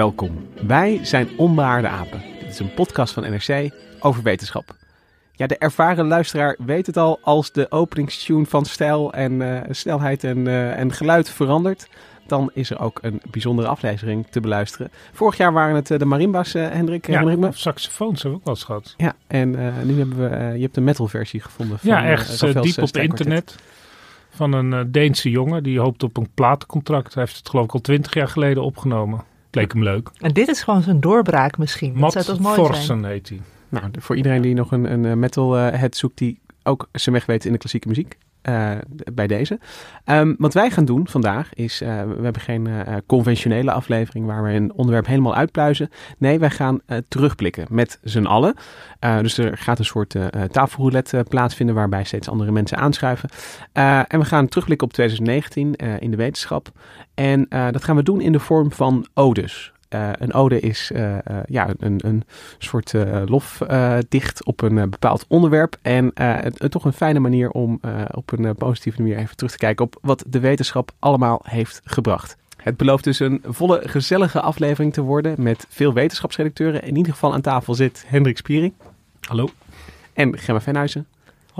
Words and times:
Welkom. 0.00 0.46
Wij 0.66 1.00
zijn 1.02 1.28
Onbehaarde 1.36 1.88
Apen. 1.88 2.22
Dit 2.40 2.48
is 2.48 2.58
een 2.58 2.74
podcast 2.74 3.12
van 3.12 3.22
NRC 3.22 3.70
over 3.98 4.22
wetenschap. 4.22 4.74
Ja, 5.32 5.46
de 5.46 5.58
ervaren 5.58 6.06
luisteraar 6.06 6.56
weet 6.64 6.86
het 6.86 6.96
al 6.96 7.18
als 7.22 7.52
de 7.52 7.70
openingstune 7.70 8.46
van 8.46 8.64
stijl 8.64 9.12
en 9.12 9.42
eh, 9.42 9.70
snelheid 9.70 10.24
en, 10.24 10.46
eh, 10.46 10.78
en 10.78 10.92
geluid 10.92 11.30
verandert. 11.30 11.88
Dan 12.26 12.50
is 12.54 12.70
er 12.70 12.80
ook 12.80 12.98
een 13.02 13.20
bijzondere 13.30 13.68
aflevering 13.68 14.26
te 14.30 14.40
beluisteren. 14.40 14.90
Vorig 15.12 15.36
jaar 15.36 15.52
waren 15.52 15.74
het 15.74 15.90
eh, 15.90 15.98
de 15.98 16.04
marimba's, 16.04 16.52
Hendrik. 16.52 17.06
Ja, 17.06 17.12
herinner 17.12 17.34
ik 17.34 17.40
me. 17.40 17.48
of 17.48 17.58
saxofoons 17.58 18.22
hebben 18.22 18.30
we 18.30 18.36
ook 18.38 18.44
wel 18.44 18.54
eens 18.54 18.64
gehad. 18.64 18.94
Ja, 18.96 19.14
en 19.26 19.50
nu 19.86 19.98
hebben 19.98 20.18
we, 20.18 20.54
je 20.54 20.62
hebt 20.62 20.74
de 20.74 20.80
metal 20.80 21.08
versie 21.08 21.40
gevonden. 21.40 21.78
Van, 21.78 21.88
ja, 21.88 22.04
echt 22.04 22.62
diep 22.62 22.82
op 22.82 22.96
internet. 22.96 23.56
Van 24.30 24.52
een 24.52 24.92
Deense 24.92 25.30
jongen 25.30 25.62
die 25.62 25.80
hoopt 25.80 26.02
op 26.02 26.16
een 26.16 26.28
platencontract. 26.34 27.14
Hij 27.14 27.22
heeft 27.22 27.36
het 27.36 27.48
geloof 27.48 27.64
ik 27.64 27.72
al 27.72 27.80
twintig 27.80 28.14
jaar 28.14 28.28
geleden 28.28 28.62
opgenomen. 28.62 29.29
Leek 29.50 29.72
hem 29.72 29.82
leuk. 29.82 30.10
En 30.18 30.32
dit 30.32 30.48
is 30.48 30.62
gewoon 30.62 30.82
zijn 30.82 31.00
doorbraak 31.00 31.58
misschien. 31.58 31.92
Dat 31.92 32.00
Matt 32.00 32.12
zou 32.12 32.24
toch 32.24 32.56
mooi 32.56 32.82
zijn? 32.82 33.04
Heet 33.04 33.28
hij. 33.28 33.40
Nou, 33.68 33.90
voor 33.98 34.16
iedereen 34.16 34.42
die 34.42 34.54
nog 34.54 34.72
een, 34.72 34.92
een 34.92 35.04
eh, 35.04 35.12
metal 35.12 35.56
eh, 35.56 35.78
head 35.78 35.96
zoekt 35.96 36.18
die 36.18 36.40
ook 36.62 36.88
zijn 36.92 37.14
weg 37.14 37.26
weet 37.26 37.44
in 37.44 37.52
de 37.52 37.58
klassieke 37.58 37.88
muziek. 37.88 38.18
Eh, 38.42 38.70
bij 39.12 39.26
deze. 39.26 39.58
Ehm, 40.04 40.34
wat 40.38 40.54
wij 40.54 40.70
gaan 40.70 40.84
doen 40.84 41.08
vandaag 41.08 41.54
is, 41.54 41.80
eh, 41.80 41.88
we 41.88 42.22
hebben 42.22 42.42
geen 42.42 42.66
eh, 42.66 42.96
conventionele 43.06 43.72
aflevering 43.72 44.26
waar 44.26 44.42
we 44.42 44.50
een 44.50 44.72
onderwerp 44.72 45.06
helemaal 45.06 45.34
uitpluizen. 45.34 45.90
Nee, 46.18 46.38
wij 46.38 46.50
gaan 46.50 46.80
terugblikken 47.08 47.66
met 47.70 47.98
z'n 48.02 48.24
allen. 48.24 48.54
Dus 48.98 49.38
er 49.38 49.56
gaat 49.56 49.78
een 49.78 49.84
soort 49.84 50.14
tafelroulette 50.50 51.24
plaatsvinden 51.28 51.74
waarbij 51.74 52.04
steeds 52.04 52.28
andere 52.28 52.50
mensen 52.50 52.78
aanschuiven. 52.78 53.28
En 53.72 54.18
we 54.18 54.24
gaan 54.24 54.48
terugblikken 54.48 54.86
op 54.86 54.92
2019 54.92 55.76
eh, 55.76 56.00
in 56.00 56.10
de 56.10 56.16
wetenschap. 56.16 56.68
En 57.14 57.46
dat 57.48 57.84
gaan 57.84 57.96
we 57.96 58.02
doen 58.02 58.20
in 58.20 58.32
de 58.32 58.38
vorm 58.38 58.72
van 58.72 59.06
odes. 59.14 59.72
Eh, 59.90 60.10
een 60.18 60.32
ode 60.34 60.60
is 60.60 60.90
eh, 60.94 61.18
eh, 61.18 61.22
ja, 61.46 61.68
een, 61.78 62.00
een 62.04 62.24
soort 62.58 62.92
lofdicht 63.26 64.44
op 64.44 64.60
een 64.60 64.90
bepaald 64.90 65.24
onderwerp. 65.28 65.76
En 65.82 66.10
het, 66.14 66.70
toch 66.70 66.84
een 66.84 66.92
fijne 66.92 67.18
manier 67.18 67.50
om 67.50 67.80
op 68.10 68.32
een 68.32 68.54
positieve 68.54 69.02
manier 69.02 69.16
even 69.16 69.36
terug 69.36 69.52
te 69.52 69.58
kijken 69.58 69.84
op 69.84 69.98
wat 70.00 70.24
de 70.26 70.40
wetenschap 70.40 70.92
allemaal 70.98 71.40
heeft 71.44 71.80
gebracht. 71.84 72.36
Het 72.56 72.76
belooft 72.76 73.04
dus 73.04 73.18
een 73.18 73.42
volle, 73.44 73.80
gezellige 73.84 74.40
aflevering 74.40 74.92
te 74.92 75.00
worden 75.00 75.34
met 75.38 75.66
veel 75.68 75.92
wetenschapsredacteuren. 75.92 76.82
In 76.82 76.96
ieder 76.96 77.12
geval 77.12 77.32
aan 77.32 77.40
tafel 77.40 77.74
zit 77.74 78.04
Hendrik 78.06 78.36
Spiering 78.36 78.72
Hallo. 79.20 79.48
en 80.12 80.38
Gemma 80.38 80.60
Venhuizen. 80.60 81.06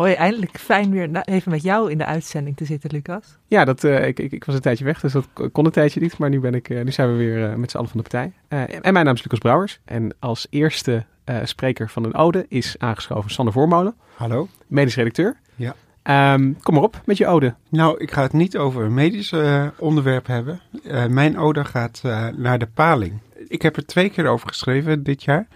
Hoi, 0.01 0.13
eindelijk 0.13 0.59
fijn 0.59 0.91
weer 0.91 1.11
even 1.25 1.51
met 1.51 1.63
jou 1.63 1.91
in 1.91 1.99
de 1.99 2.05
uitzending 2.05 2.57
te 2.57 2.65
zitten, 2.65 2.91
Lucas. 2.93 3.39
Ja, 3.47 3.65
dat, 3.65 3.85
eh, 3.85 4.07
ik, 4.07 4.19
ik, 4.19 4.33
ik 4.33 4.45
was 4.45 4.55
een 4.55 4.61
tijdje 4.61 4.85
weg, 4.85 5.01
dus 5.01 5.13
dat 5.13 5.27
kon 5.53 5.65
een 5.65 5.71
tijdje 5.71 6.01
niet. 6.01 6.19
Maar 6.19 6.31
nu, 6.31 6.41
ben 6.41 6.55
ik, 6.55 6.69
eh, 6.69 6.85
nu 6.85 6.93
zijn 6.93 7.11
we 7.11 7.17
weer 7.17 7.51
eh, 7.51 7.55
met 7.55 7.71
z'n 7.71 7.77
allen 7.77 7.89
van 7.89 8.01
de 8.03 8.09
partij. 8.09 8.33
Eh, 8.49 8.85
en 8.87 8.93
mijn 8.93 9.05
naam 9.05 9.15
is 9.15 9.23
Lucas 9.23 9.39
Brouwers. 9.39 9.81
En 9.85 10.15
als 10.19 10.47
eerste 10.51 11.05
eh, 11.25 11.37
spreker 11.45 11.89
van 11.89 12.05
een 12.05 12.15
ode 12.15 12.47
is 12.49 12.75
aangeschoven 12.79 13.31
Sander 13.31 13.55
Voormolen, 13.55 13.95
Hallo. 14.15 14.49
medisch 14.67 14.95
redacteur. 14.95 15.37
Ja. 15.55 15.75
Ehm, 16.03 16.53
kom 16.63 16.75
maar 16.75 16.83
op 16.83 17.01
met 17.05 17.17
je 17.17 17.27
ode. 17.27 17.55
Nou, 17.69 17.99
ik 17.99 18.11
ga 18.11 18.23
het 18.23 18.33
niet 18.33 18.57
over 18.57 18.85
een 18.85 18.95
medisch 18.95 19.35
onderwerp 19.79 20.27
hebben. 20.27 20.61
Eh, 20.85 21.07
mijn 21.07 21.39
ode 21.39 21.65
gaat 21.65 22.01
eh, 22.05 22.27
naar 22.37 22.59
de 22.59 22.67
paling. 22.67 23.19
Ik 23.49 23.63
heb 23.63 23.77
er 23.77 23.87
twee 23.87 24.11
keer 24.11 24.27
over 24.27 24.49
geschreven 24.49 25.03
dit 25.03 25.23
jaar. 25.23 25.47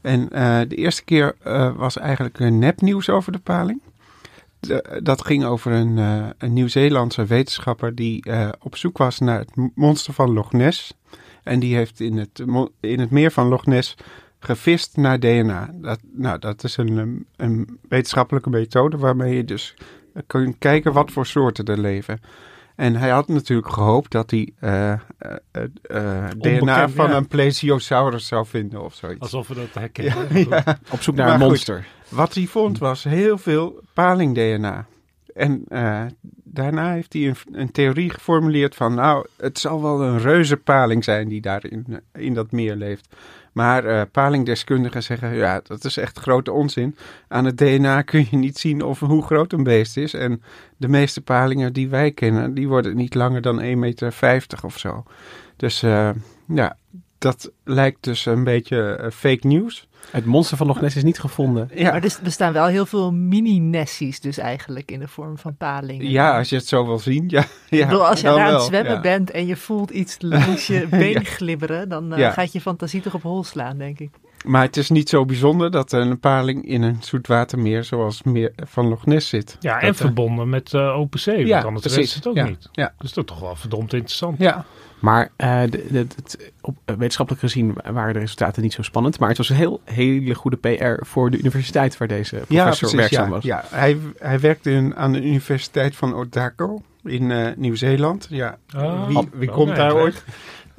En 0.00 0.30
eh, 0.30 0.60
de 0.68 0.74
eerste 0.74 1.04
keer 1.04 1.36
eh, 1.42 1.76
was 1.76 1.98
eigenlijk 1.98 2.38
nepnieuws 2.38 3.08
over 3.08 3.32
de 3.32 3.38
paling. 3.38 3.80
Dat 5.02 5.24
ging 5.24 5.44
over 5.44 5.72
een, 5.72 5.98
eh, 5.98 6.26
een 6.38 6.52
Nieuw-Zeelandse 6.52 7.24
wetenschapper 7.24 7.94
die 7.94 8.24
op 8.58 8.76
zoek 8.76 8.98
was 8.98 9.18
naar 9.18 9.38
het 9.38 9.70
monster 9.74 10.14
van 10.14 10.32
Loch 10.32 10.52
Ness. 10.52 10.94
En 11.42 11.60
die 11.60 11.74
heeft 11.76 12.00
in 12.00 12.16
het, 12.18 12.44
in 12.80 13.00
het 13.00 13.10
meer 13.10 13.30
van 13.30 13.48
Loch 13.48 13.66
Ness 13.66 13.96
gevist 14.38 14.96
naar 14.96 15.20
DNA. 15.20 15.70
Dat, 15.74 15.98
nou, 16.12 16.38
dat 16.38 16.64
is 16.64 16.76
een, 16.76 17.26
een 17.36 17.78
wetenschappelijke 17.88 18.50
methode 18.50 18.96
waarmee 18.96 19.36
je 19.36 19.44
dus 19.44 19.74
kunt 20.26 20.56
kijken 20.58 20.92
wat 20.92 21.10
voor 21.10 21.26
soorten 21.26 21.64
er 21.64 21.78
leven. 21.78 22.20
En 22.80 22.96
hij 22.96 23.10
had 23.10 23.28
natuurlijk 23.28 23.68
gehoopt 23.68 24.10
dat 24.10 24.30
hij 24.30 24.52
eh, 24.60 24.92
eh, 24.92 24.98
eh, 25.50 25.62
eh, 25.82 26.30
DNA 26.38 26.88
van 26.88 27.08
ja. 27.08 27.16
een 27.16 27.26
plesiosaurus 27.26 28.26
zou 28.26 28.46
vinden 28.46 28.82
of 28.84 28.94
zoiets. 28.94 29.20
Alsof 29.20 29.48
we 29.48 29.54
dat 29.54 29.74
herkennen. 29.74 30.38
Ja, 30.38 30.62
ja. 30.64 30.78
Op 30.90 31.02
zoek 31.02 31.14
naar 31.14 31.24
Maar 31.26 31.34
een 31.34 31.40
goed. 31.40 31.48
monster. 31.48 31.86
Wat 32.08 32.34
hij 32.34 32.46
vond 32.46 32.78
was 32.78 33.04
heel 33.04 33.38
veel 33.38 33.82
paling-DNA. 33.94 34.86
En 35.34 35.64
eh, 35.68 36.02
daarna 36.44 36.92
heeft 36.92 37.12
hij 37.12 37.26
een, 37.28 37.36
een 37.52 37.72
theorie 37.72 38.10
geformuleerd 38.10 38.74
van... 38.74 38.94
nou, 38.94 39.26
het 39.36 39.58
zal 39.58 39.82
wel 39.82 40.02
een 40.02 40.18
reuzenpaling 40.18 41.04
zijn 41.04 41.28
die 41.28 41.40
daar 41.40 41.64
in, 41.66 42.00
in 42.12 42.34
dat 42.34 42.52
meer 42.52 42.76
leeft. 42.76 43.16
Maar 43.60 43.84
eh, 43.84 44.02
palingdeskundigen 44.12 45.02
zeggen, 45.02 45.34
ja, 45.34 45.60
dat 45.64 45.84
is 45.84 45.96
echt 45.96 46.18
grote 46.18 46.52
onzin. 46.52 46.96
Aan 47.28 47.44
het 47.44 47.58
DNA 47.58 48.02
kun 48.02 48.26
je 48.30 48.36
niet 48.36 48.58
zien 48.58 48.82
of 48.82 49.00
hoe 49.00 49.22
groot 49.22 49.52
een 49.52 49.62
beest 49.62 49.96
is. 49.96 50.14
En 50.14 50.42
de 50.76 50.88
meeste 50.88 51.20
palingen 51.20 51.72
die 51.72 51.88
wij 51.88 52.12
kennen, 52.12 52.54
die 52.54 52.68
worden 52.68 52.96
niet 52.96 53.14
langer 53.14 53.40
dan 53.40 53.60
1,50 53.60 53.66
meter 53.76 54.58
of 54.62 54.78
zo. 54.78 55.02
Dus 55.56 55.82
eh, 55.82 56.10
ja, 56.46 56.76
dat 57.20 57.50
lijkt 57.64 58.02
dus 58.04 58.26
een 58.26 58.44
beetje 58.44 58.94
eh, 58.94 59.10
fake 59.10 59.46
news. 59.46 59.88
Het 60.10 60.24
monster 60.24 60.56
van 60.56 60.66
Loch 60.66 60.80
Ness 60.80 60.96
is 60.96 61.02
niet 61.02 61.18
gevonden. 61.20 61.70
Ja. 61.74 61.90
Maar 61.92 62.02
er 62.04 62.18
bestaan 62.22 62.52
wel 62.52 62.66
heel 62.66 62.86
veel 62.86 63.12
mini-nessies 63.12 64.20
dus 64.20 64.38
eigenlijk 64.38 64.90
in 64.90 64.98
de 65.00 65.08
vorm 65.08 65.38
van 65.38 65.56
palingen. 65.56 66.10
Ja, 66.10 66.38
als 66.38 66.48
je 66.48 66.56
het 66.56 66.66
zo 66.66 66.86
wil 66.86 66.98
zien. 66.98 67.24
Ja, 67.28 67.44
bedoel, 67.70 68.06
als 68.06 68.20
je 68.20 68.28
aan 68.28 68.52
het 68.54 68.62
zwemmen 68.62 68.92
ja. 68.92 69.00
bent 69.00 69.30
en 69.30 69.46
je 69.46 69.56
voelt 69.56 69.90
iets 69.90 70.16
langs 70.18 70.66
je 70.66 70.86
been 70.90 71.10
Ja. 71.12 71.20
glibberen, 71.22 71.88
dan 71.88 72.12
eh, 72.12 72.18
Ja. 72.18 72.30
gaat 72.30 72.52
je 72.52 72.60
fantasie 72.60 73.00
toch 73.00 73.14
op 73.14 73.22
hol 73.22 73.44
slaan, 73.44 73.78
denk 73.78 73.98
ik. 73.98 74.10
Maar 74.46 74.62
het 74.62 74.76
is 74.76 74.90
niet 74.90 75.08
zo 75.08 75.24
bijzonder 75.24 75.70
dat 75.70 75.92
er 75.92 76.00
een 76.00 76.18
paling 76.20 76.66
in 76.68 76.82
een 76.82 76.96
zoetwatermeer 77.00 77.84
zoals 77.84 78.22
meer 78.22 78.52
van 78.56 78.88
Loch 78.88 79.06
Ness 79.06 79.28
zit. 79.28 79.56
Ja, 79.60 79.80
en 79.80 79.88
eh, 79.88 79.94
verbonden 79.94 80.48
met 80.48 80.74
eh 80.74 80.96
Open 80.98 81.20
Zee. 81.20 81.46
Ja, 81.46 81.52
want 81.54 81.66
anders 81.66 81.84
precies. 81.84 82.00
wist 82.00 82.14
het 82.14 82.26
ook 82.26 82.36
Ja, 82.36 82.44
niet. 82.44 82.68
ja. 82.72 82.92
Dus 82.98 83.12
dat 83.12 83.24
is 83.24 83.30
toch 83.30 83.40
wel 83.40 83.56
verdomd 83.56 83.92
interessant. 83.92 84.38
Ja, 84.38 84.64
Maar 84.98 85.30
eh, 85.36 85.60
de, 85.62 85.86
de- 85.90 85.98
het- 85.98 86.52
op, 86.60 86.76
wetenschappelijk 86.84 87.42
gezien 87.44 87.76
waren 87.92 88.12
de 88.14 88.18
resultaten 88.20 88.62
niet 88.62 88.72
zo 88.72 88.82
spannend. 88.82 89.18
Maar 89.18 89.28
het 89.28 89.38
was 89.38 89.48
een 89.48 89.56
heel, 89.56 89.80
hele 89.84 90.34
goede 90.34 90.56
PR 90.56 91.04
voor 91.06 91.30
de 91.30 91.38
universiteit 91.38 91.96
waar 91.98 92.08
deze 92.08 92.36
professor 92.36 92.76
precies. 92.78 92.92
werkzaam 92.94 93.24
Ja, 93.24 93.30
was. 93.30 93.44
ja. 93.44 93.64
Hij, 93.70 93.98
hij 94.18 94.40
werkte 94.40 94.70
in, 94.70 94.96
aan 94.96 95.12
de 95.12 95.22
Universiteit 95.22 95.96
van 95.96 96.14
Otago 96.14 96.82
in 97.04 97.54
Nieuw-Zeeland. 97.56 98.26
Ja, 98.30 98.58
Ah, 98.76 99.06
wie, 99.06 99.28
wie 99.32 99.48
oh, 99.48 99.54
komt 99.54 99.68
nee, 99.68 99.76
daar 99.76 99.94
ooit? 99.94 100.24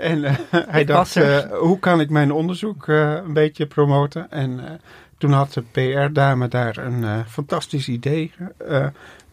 En 0.01 0.23
eh, 0.23 0.35
hij 0.67 0.85
dacht, 0.85 1.15
eh, 1.15 1.37
hoe 1.59 1.79
kan 1.79 1.99
ik 1.99 2.09
mijn 2.09 2.31
onderzoek 2.31 2.87
eh, 2.87 3.13
een 3.25 3.33
beetje 3.33 3.65
promoten? 3.65 4.31
En 4.31 4.81
toen 5.17 5.31
had 5.31 5.53
de 5.53 5.61
PR-dame 5.61 6.47
daar 6.47 6.77
een 6.77 7.25
fantastisch 7.25 7.87
idee. 7.87 8.31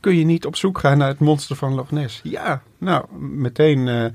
Kun 0.01 0.17
je 0.17 0.25
niet 0.25 0.47
op 0.47 0.57
zoek 0.57 0.79
gaan 0.79 0.99
naar 0.99 1.09
het 1.09 1.19
monster 1.19 1.57
van 1.57 1.75
Loch 1.75 1.91
Ness? 1.91 2.21
Ja, 2.23 2.63
nou, 2.79 3.05
meteen 3.19 4.13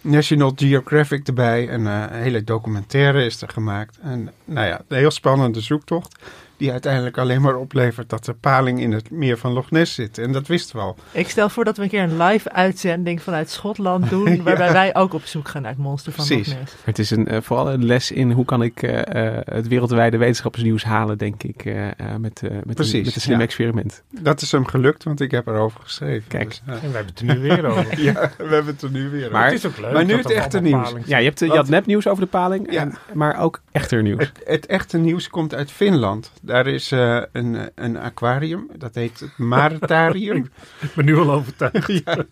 National 0.00 0.52
Geographic 0.56 1.26
erbij. 1.26 1.68
En 1.68 1.84
een 1.84 2.22
hele 2.22 2.44
documentaire 2.44 3.24
is 3.24 3.42
er 3.42 3.48
gemaakt. 3.48 3.98
En 4.02 4.30
nou 4.44 4.66
ja, 4.66 4.80
een 4.88 4.96
heel 4.96 5.10
spannende 5.10 5.60
zoektocht. 5.60 6.18
Die 6.56 6.72
uiteindelijk 6.72 7.18
alleen 7.18 7.40
maar 7.40 7.56
oplevert 7.56 8.10
dat 8.10 8.24
de 8.24 8.32
paling 8.34 8.80
in 8.80 8.92
het 8.92 9.10
meer 9.10 9.38
van 9.38 9.52
Loch 9.52 9.70
Ness 9.70 9.94
zit. 9.94 10.18
En 10.18 10.32
dat 10.32 10.46
wisten 10.46 10.76
we 10.76 10.82
al. 10.82 10.96
Ik 11.12 11.28
stel 11.28 11.48
voor 11.48 11.64
dat 11.64 11.76
we 11.76 11.82
een 11.82 11.88
keer 11.88 12.02
een 12.02 12.16
live 12.22 12.50
uitzending 12.52 13.22
vanuit 13.22 13.50
Schotland 13.50 14.10
doen, 14.10 14.42
waarbij 14.42 14.72
wij 14.72 14.94
ook 14.94 15.14
op 15.14 15.24
zoek 15.24 15.48
gaan 15.48 15.62
naar 15.62 15.70
het 15.70 15.80
monster 15.80 16.12
van 16.12 16.26
Precies. 16.26 16.48
Loch 16.48 16.58
Ness. 16.58 16.74
Het 16.84 16.98
is 16.98 17.10
een, 17.10 17.28
eh, 17.28 17.40
vooral 17.42 17.72
een 17.72 17.84
les 17.84 18.10
in 18.10 18.30
hoe 18.30 18.44
kan 18.44 18.62
ik 18.62 18.82
eh, 18.82 19.26
eh, 19.36 19.40
het 19.44 19.68
wereldwijde 19.68 20.16
wetenschappersnieuws 20.16 20.84
halen, 20.84 21.18
denk 21.18 21.42
ik, 21.42 21.64
eh, 21.64 21.86
eh, 21.88 21.94
met, 22.20 22.42
eh, 22.42 22.50
met, 22.64 22.74
Precies, 22.74 22.92
een, 22.92 23.04
met 23.04 23.14
een 23.14 23.20
slim 23.20 23.38
ja. 23.38 23.42
experiment. 23.44 24.02
Dat 24.10 24.40
is 24.40 24.52
hem 24.52 24.66
gelukt, 24.66 25.04
want 25.04 25.20
ik 25.20 25.30
heb 25.30 25.46
erover 25.46 25.80
geschreven. 25.82 26.28
Kijk. 26.28 26.48
Dus, 26.48 26.60
En 26.66 26.74
we 26.90 26.96
hebben 26.96 27.06
het 27.06 27.18
er 27.20 27.24
nu 27.34 27.40
weer 27.40 27.66
over. 27.66 28.00
ja, 28.02 28.12
we 28.38 28.44
hebben 28.54 28.66
het 28.74 28.82
er 28.82 28.90
nu 28.90 29.08
weer 29.10 29.30
Maar- 29.30 29.40
over. 29.42 29.54
het 29.54 29.64
is 29.64 29.66
ook 29.70 29.78
leuk. 29.78 29.92
maar 29.92 30.04
nu 30.04 30.16
het 30.16 30.30
echte 30.30 30.60
nieuws. 30.60 30.92
Ja, 31.04 31.18
je, 31.18 31.24
hebt, 31.24 31.38
je 31.38 31.48
had 31.48 31.68
nepnieuws 31.68 32.06
over 32.08 32.22
de 32.24 32.30
paling, 32.30 32.72
Ja. 32.72 32.80
en, 32.80 32.94
maar 33.12 33.40
ook 33.40 33.60
echter 33.72 34.02
nieuws. 34.02 34.18
Het, 34.18 34.32
het 34.44 34.66
echte 34.66 34.98
nieuws 34.98 35.28
komt 35.28 35.54
uit 35.54 35.70
Finland. 35.70 36.32
Daar 36.44 36.66
is 36.66 36.92
eh, 36.92 37.22
een, 37.32 37.70
een 37.74 37.96
aquarium, 37.96 38.70
dat 38.76 38.94
heet 38.94 39.20
het 39.20 39.38
Maritarium. 39.38 40.50
Ik 40.80 40.94
ben 40.94 41.04
nu 41.04 41.16
al 41.16 41.32
overtuigd. 41.32 41.92
ja. 42.04 42.24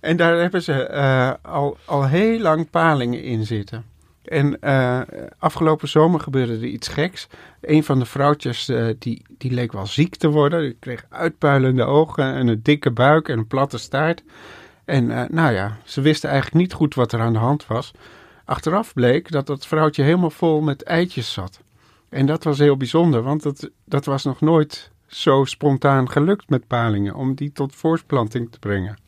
En 0.00 0.16
daar 0.16 0.38
hebben 0.38 0.62
ze 0.62 0.82
eh, 0.82 1.32
al, 1.42 1.76
al 1.84 2.06
heel 2.06 2.38
lang 2.38 2.70
palingen 2.70 3.22
in 3.22 3.46
zitten. 3.46 3.84
En 4.24 4.60
eh, 4.60 5.00
afgelopen 5.38 5.88
zomer 5.88 6.20
gebeurde 6.20 6.52
er 6.52 6.64
iets 6.64 6.88
geks. 6.88 7.28
Een 7.60 7.84
van 7.84 7.98
de 7.98 8.04
vrouwtjes 8.04 8.72
die, 8.98 9.22
die 9.38 9.52
leek 9.52 9.72
wel 9.72 9.86
ziek 9.86 10.16
te 10.16 10.28
worden. 10.28 10.60
Die 10.60 10.76
kreeg 10.80 11.04
uitpuilende 11.08 11.84
ogen 11.84 12.34
en 12.34 12.48
een 12.48 12.62
dikke 12.62 12.90
buik 12.90 13.28
en 13.28 13.38
een 13.38 13.46
platte 13.46 13.78
staart. 13.78 14.22
En 14.84 15.06
nou 15.30 15.52
ja, 15.52 15.76
ze 15.84 16.00
wisten 16.00 16.30
eigenlijk 16.30 16.60
niet 16.60 16.72
goed 16.72 16.94
wat 16.94 17.12
er 17.12 17.20
aan 17.20 17.32
de 17.32 17.38
hand 17.38 17.66
was. 17.66 17.92
Achteraf 18.44 18.92
bleek 18.94 19.30
dat 19.30 19.46
dat 19.46 19.66
vrouwtje 19.66 20.02
helemaal 20.02 20.30
vol 20.30 20.60
met 20.60 20.82
eitjes 20.82 21.32
zat. 21.32 21.60
En 22.10 22.26
dat 22.26 22.44
was 22.44 22.58
heel 22.58 22.76
bijzonder, 22.76 23.22
want 23.22 23.42
dat, 23.42 23.70
dat 23.84 24.04
was 24.04 24.24
nog 24.24 24.40
nooit 24.40 24.90
zo 25.06 25.44
spontaan 25.44 26.10
gelukt 26.10 26.48
met 26.50 26.66
palingen. 26.66 27.14
Om 27.14 27.34
die 27.34 27.52
tot 27.52 27.74
voortplanting 27.74 28.50
te 28.52 28.58
brengen. 28.58 28.98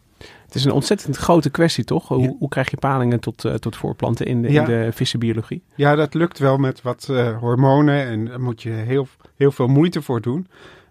Het 0.45 0.55
is 0.55 0.65
een 0.65 0.73
ontzettend 0.73 1.17
grote 1.17 1.51
kwestie, 1.51 1.85
toch? 1.85 2.09
Hoe, 2.09 2.23
Ja. 2.23 2.35
hoe 2.39 2.49
krijg 2.49 2.71
je 2.71 2.77
palingen 2.77 3.21
tot, 3.21 3.45
eh, 3.45 3.55
tot 3.55 3.77
voorplanten 3.77 4.27
in 4.27 4.43
de, 4.43 4.51
Ja. 4.53 4.61
in 4.61 4.67
de 4.67 4.93
vissenbiologie? 4.93 5.63
Ja, 5.75 5.95
dat 5.95 6.15
lukt 6.15 6.39
wel 6.39 6.57
met 6.57 6.83
wat 6.83 7.09
eh, 7.11 7.39
hormonen 7.39 8.05
en 8.07 8.25
daar 8.27 8.41
moet 8.41 8.63
je 8.63 8.71
heel, 8.71 9.09
heel 9.37 9.53
veel 9.53 9.67
moeite 9.69 10.03
voor 10.03 10.21
doen. 10.21 10.47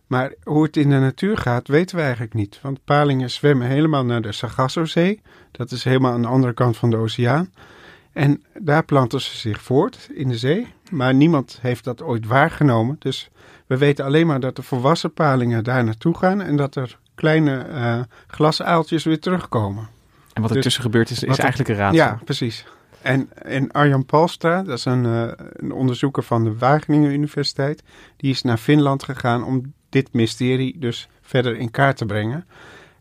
Maar 0.07 0.33
hoe 0.43 0.63
het 0.63 0.77
in 0.77 0.89
de 0.89 0.99
natuur 0.99 1.37
gaat, 1.37 1.67
weten 1.67 1.95
we 1.95 2.01
eigenlijk 2.01 2.33
niet. 2.33 2.59
Want 2.61 2.79
palingen 2.85 3.29
zwemmen 3.31 3.67
helemaal 3.67 4.05
naar 4.05 4.21
de 4.21 4.31
Sargassozee. 4.31 5.21
Dat 5.51 5.71
is 5.71 5.83
helemaal 5.83 6.11
aan 6.13 6.21
de 6.21 6.27
andere 6.27 6.53
kant 6.53 6.77
van 6.77 6.89
de 6.89 6.97
oceaan. 6.97 7.51
En 8.13 8.43
daar 8.59 8.83
planten 8.85 9.21
ze 9.21 9.37
zich 9.37 9.61
voort 9.61 10.09
in 10.13 10.27
de 10.29 10.37
zee. 10.37 10.67
Maar 10.91 11.13
niemand 11.13 11.59
heeft 11.61 11.83
dat 11.83 12.01
ooit 12.01 12.25
waargenomen. 12.25 12.95
Dus 12.99 13.29
we 13.67 13.77
weten 13.77 14.05
alleen 14.05 14.27
maar 14.27 14.39
dat 14.39 14.55
de 14.55 14.63
volwassen 14.63 15.13
palingen 15.13 15.63
daar 15.63 15.83
naartoe 15.83 16.17
gaan. 16.17 16.41
En 16.41 16.55
dat 16.55 16.75
er 16.75 16.99
kleine 17.15 17.57
eh 17.57 17.99
glasaaltjes 18.27 19.03
weer 19.03 19.19
terugkomen. 19.19 19.88
En 20.33 20.41
wat 20.41 20.49
er 20.49 20.55
Dus 20.55 20.65
tussen 20.65 20.83
gebeurt 20.83 21.09
is, 21.09 21.23
is 21.23 21.38
eigenlijk 21.38 21.69
een 21.69 21.75
raadsel. 21.75 22.05
Ja, 22.05 22.19
precies. 22.25 22.65
En, 23.01 23.29
en 23.43 23.71
Arjan 23.71 24.05
Palstra, 24.05 24.63
dat 24.63 24.77
is 24.77 24.85
een, 24.85 25.05
eh, 25.05 25.45
een 25.53 25.71
onderzoeker 25.71 26.23
van 26.23 26.43
de 26.43 26.57
Wageningen 26.57 27.11
Universiteit, 27.11 27.83
die 28.17 28.31
is 28.31 28.41
naar 28.41 28.57
Finland 28.57 29.03
gegaan 29.03 29.43
om 29.43 29.73
dit 29.89 30.13
mysterie 30.13 30.79
dus 30.79 31.09
verder 31.21 31.57
in 31.57 31.71
kaart 31.71 31.97
te 31.97 32.05
brengen. 32.05 32.45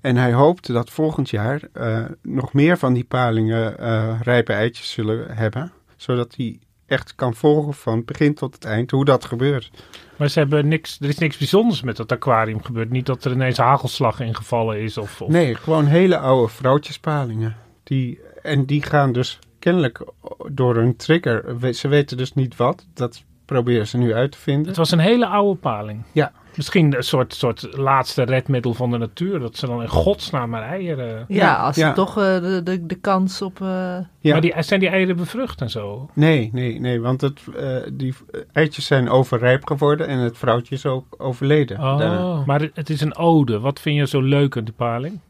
En 0.00 0.16
hij 0.16 0.32
hoopt 0.32 0.66
dat 0.66 0.90
volgend 0.90 1.30
jaar 1.30 1.60
eh, 1.72 2.04
nog 2.22 2.52
meer 2.52 2.78
van 2.78 2.92
die 2.92 3.04
palingen 3.04 3.76
rijpe 4.22 4.52
eitjes 4.52 4.90
zullen 4.90 5.36
hebben, 5.36 5.72
zodat 5.96 6.34
hij 6.36 6.58
echt 6.90 7.14
kan 7.14 7.34
volgen 7.34 7.74
van 7.74 7.96
het 7.96 8.06
begin 8.06 8.34
tot 8.34 8.54
het 8.54 8.64
eind 8.64 8.90
hoe 8.90 9.04
dat 9.04 9.24
gebeurt. 9.24 9.70
Maar 10.16 10.28
ze 10.28 10.38
hebben 10.38 10.68
niks, 10.68 10.98
er 11.00 11.08
is 11.08 11.18
niks 11.18 11.36
bijzonders 11.36 11.82
met 11.82 11.96
dat 11.96 12.12
aquarium 12.12 12.62
gebeurd. 12.62 12.90
Niet 12.90 13.06
dat 13.06 13.24
er 13.24 13.32
ineens 13.32 13.56
hagelslag 13.56 14.20
ingevallen 14.20 14.80
is. 14.80 14.98
Of, 14.98 15.20
of... 15.20 15.28
Nee, 15.28 15.54
gewoon 15.54 15.86
hele 15.86 16.18
oude 16.18 16.52
vrouwtjespalingen. 16.52 17.56
Die, 17.82 18.20
en 18.42 18.64
die 18.64 18.82
gaan 18.82 19.12
dus 19.12 19.38
kennelijk 19.58 20.04
door 20.48 20.76
een 20.76 20.96
trigger. 20.96 21.74
Ze 21.74 21.88
weten 21.88 22.16
dus 22.16 22.34
niet 22.34 22.56
wat. 22.56 22.86
Dat 22.94 23.24
proberen 23.44 23.86
ze 23.86 23.98
nu 23.98 24.14
uit 24.14 24.32
te 24.32 24.38
vinden. 24.38 24.66
Het 24.66 24.76
was 24.76 24.90
een 24.90 24.98
hele 24.98 25.26
oude 25.26 25.60
paling. 25.60 26.02
Ja. 26.12 26.32
Misschien 26.60 26.96
een 26.96 27.02
soort, 27.02 27.34
soort 27.34 27.68
laatste 27.76 28.22
redmiddel 28.22 28.74
van 28.74 28.90
de 28.90 28.98
natuur. 28.98 29.38
Dat 29.38 29.56
ze 29.56 29.66
dan 29.66 29.82
in 29.82 29.88
godsnaam 29.88 30.50
maar 30.50 30.62
eieren... 30.62 31.24
Ja, 31.28 31.36
Ja, 31.36 31.54
als 31.56 31.76
ja. 31.76 31.88
ze 31.88 31.94
toch 31.94 32.18
eh, 32.18 32.24
de, 32.40 32.60
de, 32.64 32.86
de 32.86 32.94
kans 32.94 33.42
op... 33.42 33.60
eh, 33.60 33.66
Ja. 33.66 34.32
Maar 34.32 34.40
die, 34.40 34.54
zijn 34.58 34.80
die 34.80 34.88
eieren 34.88 35.16
bevrucht 35.16 35.60
en 35.60 35.70
zo? 35.70 36.10
Nee, 36.14 36.50
nee, 36.52 36.80
nee. 36.80 37.00
Want 37.00 37.20
het, 37.20 37.40
eh, 37.56 37.76
die 37.92 38.14
eitjes 38.52 38.86
zijn 38.86 39.08
overrijp 39.08 39.66
geworden. 39.66 40.06
En 40.06 40.18
het 40.18 40.38
vrouwtje 40.38 40.74
is 40.74 40.86
ook 40.86 41.04
overleden. 41.18 41.78
daarna. 41.80 42.24
Oh. 42.26 42.46
Maar 42.46 42.60
het- 42.74 42.90
is 42.90 43.00
een 43.00 43.16
ode. 43.16 43.60
Wat 43.60 43.80
vind 43.80 43.96
je 43.96 44.06
zo 44.06 44.20
leuk 44.20 44.56
aan 44.56 44.64
die 44.64 44.74
paling? 44.74 45.20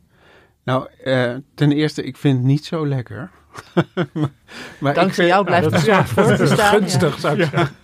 Nou, 0.64 0.86
eh, 1.04 1.32
ten 1.54 1.72
eerste, 1.72 2.02
ik 2.04 2.16
vind 2.16 2.36
het 2.36 2.46
niet 2.46 2.64
zo 2.64 2.86
lekker. 2.86 3.30
maar 4.78 4.90
ik 4.90 4.94
dankzij 4.94 5.10
vind- 5.24 5.28
jou 5.28 5.44
blijft 5.44 5.70
het 5.70 5.84
ja, 5.84 6.04
voor 6.06 6.22
dat 6.22 6.36
te 6.36 6.42
is 6.42 6.50
staan. 6.50 6.74
gunstig, 6.78 7.18
zou 7.18 7.40
ik 7.40 7.48
zeggen. 7.50 7.74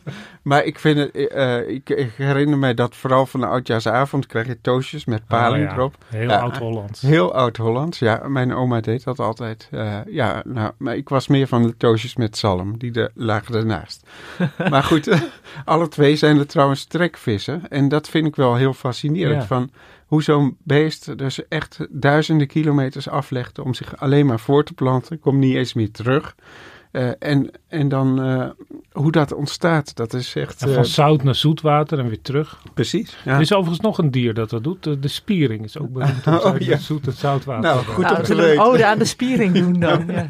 Maar 0.46 0.64
ik 0.64 0.78
vind 0.78 0.98
het, 0.98 1.28
eh, 1.28 1.69
ik, 1.69 1.90
ik 1.90 2.12
herinner 2.16 2.58
mij 2.58 2.75
dat 2.75 2.96
vooral 2.96 3.26
van 3.26 3.40
de 3.40 3.46
oudjaarsavond 3.46 4.26
krijg 4.26 4.46
je 4.46 4.60
toastjes 4.60 5.04
met 5.04 5.26
paling 5.26 5.64
Oh 5.64 5.70
ja, 5.70 5.76
erop. 5.76 5.96
Heel 6.08 6.32
oud-Hollands. 6.32 7.00
Heel 7.00 7.34
oud-Hollands, 7.34 7.98
ja. 7.98 8.28
Mijn 8.28 8.54
oma 8.54 8.81
deed 8.81 9.04
dat 9.04 9.19
altijd. 9.19 9.69
Eh, 9.70 9.98
ja, 10.06 10.43
nou, 10.44 10.72
maar 10.78 10.96
ik 10.96 11.08
was 11.08 11.28
meer 11.28 11.46
van 11.46 11.62
de 11.62 11.76
toastjes 11.76 12.16
met 12.16 12.37
zalm, 12.37 12.78
die 12.78 12.90
de, 12.90 13.10
lagen 13.14 13.54
ernaast. 13.54 14.06
maar 14.70 14.82
goed, 14.82 15.06
eh, 15.06 15.20
alle 15.64 15.88
twee 15.88 16.16
zijn 16.16 16.38
er 16.38 16.46
trouwens 16.46 16.84
trekvissen. 16.84 17.69
En 17.69 17.88
dat 17.88 18.08
vind 18.08 18.26
ik 18.26 18.37
wel 18.37 18.54
heel 18.54 18.72
fascinerend. 18.72 19.40
Ja. 19.40 19.46
Van 19.46 19.70
hoe 20.06 20.22
zo'n 20.22 20.56
beest 20.62 21.19
dus 21.19 21.49
echt 21.49 21.87
duizenden 21.90 22.46
kilometers 22.46 23.08
aflegde 23.08 23.64
om 23.64 23.75
zich 23.75 23.96
alleen 23.96 24.26
maar 24.26 24.40
voor 24.40 24.64
te 24.64 24.75
planten. 24.75 25.20
Komt 25.20 25.38
niet 25.38 25.56
eens 25.56 25.75
meer 25.75 25.90
terug. 25.90 26.34
Eh, 26.96 27.10
en, 27.19 27.50
en 27.69 27.88
dan 27.88 28.22
eh, 28.22 28.48
hoe 28.93 29.12
dat 29.12 29.32
ontstaat, 29.32 29.96
dat 29.96 30.14
is 30.14 30.34
echt... 30.34 30.62
En 30.62 30.69
eh, 30.69 30.75
van 30.75 30.84
zout 30.84 31.22
naar 31.22 31.34
zoetwater 31.34 31.98
en 31.98 32.08
weer 32.08 32.22
terug. 32.22 32.62
precies. 32.75 33.16
Ja. 33.25 33.34
Er 33.34 33.40
is 33.40 33.52
overigens 33.52 33.81
nog 33.81 33.98
een 33.98 34.10
dier 34.10 34.34
dat 34.34 34.50
dat 34.50 34.64
doet. 34.64 34.82
De, 34.82 34.98
de 34.98 35.08
spiering 35.08 35.64
is 35.64 35.78
ook 35.78 35.93
beroemd 35.93 36.26
om 36.26 36.34
Oh, 36.52 36.58
ja. 36.58 36.76
zoet 36.76 37.06
en 37.06 37.12
zoutwater. 37.12 37.62
Nou, 37.62 37.84
goed 37.84 38.04
nou, 38.04 38.16
om 38.16 38.22
we 38.22 38.31
een 38.32 38.37
weten. 38.37 38.64
ode 38.64 38.87
aan 38.87 38.98
de 38.98 39.04
spiering 39.04 39.54
doen 39.62 39.81
dan. 39.81 40.06
Ja. 40.06 40.28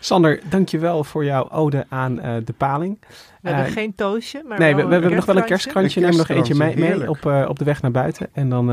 Sander, 0.00 0.40
dankjewel 0.48 1.04
voor 1.04 1.24
jouw 1.24 1.50
ode 1.50 1.86
aan 1.88 2.20
eh, 2.20 2.34
de 2.44 2.52
paling. 2.52 2.98
We 3.42 3.50
hebben 3.50 3.72
geen 3.72 3.94
toastje, 3.94 4.42
maar 4.48 4.58
nee, 4.58 4.74
we, 4.74 4.80
hebben 4.80 5.14
nog 5.14 5.24
wel 5.24 5.36
een 5.36 5.44
kerstkrantje. 5.44 6.00
Neem 6.00 6.16
nog 6.16 6.28
eentje 6.28 6.54
mee, 6.54 6.76
mee 6.76 7.08
op, 7.08 7.26
eh, 7.26 7.44
op 7.48 7.58
de 7.58 7.64
weg 7.64 7.82
naar 7.82 7.90
buiten. 7.90 8.28
En 8.32 8.48
dan, 8.48 8.66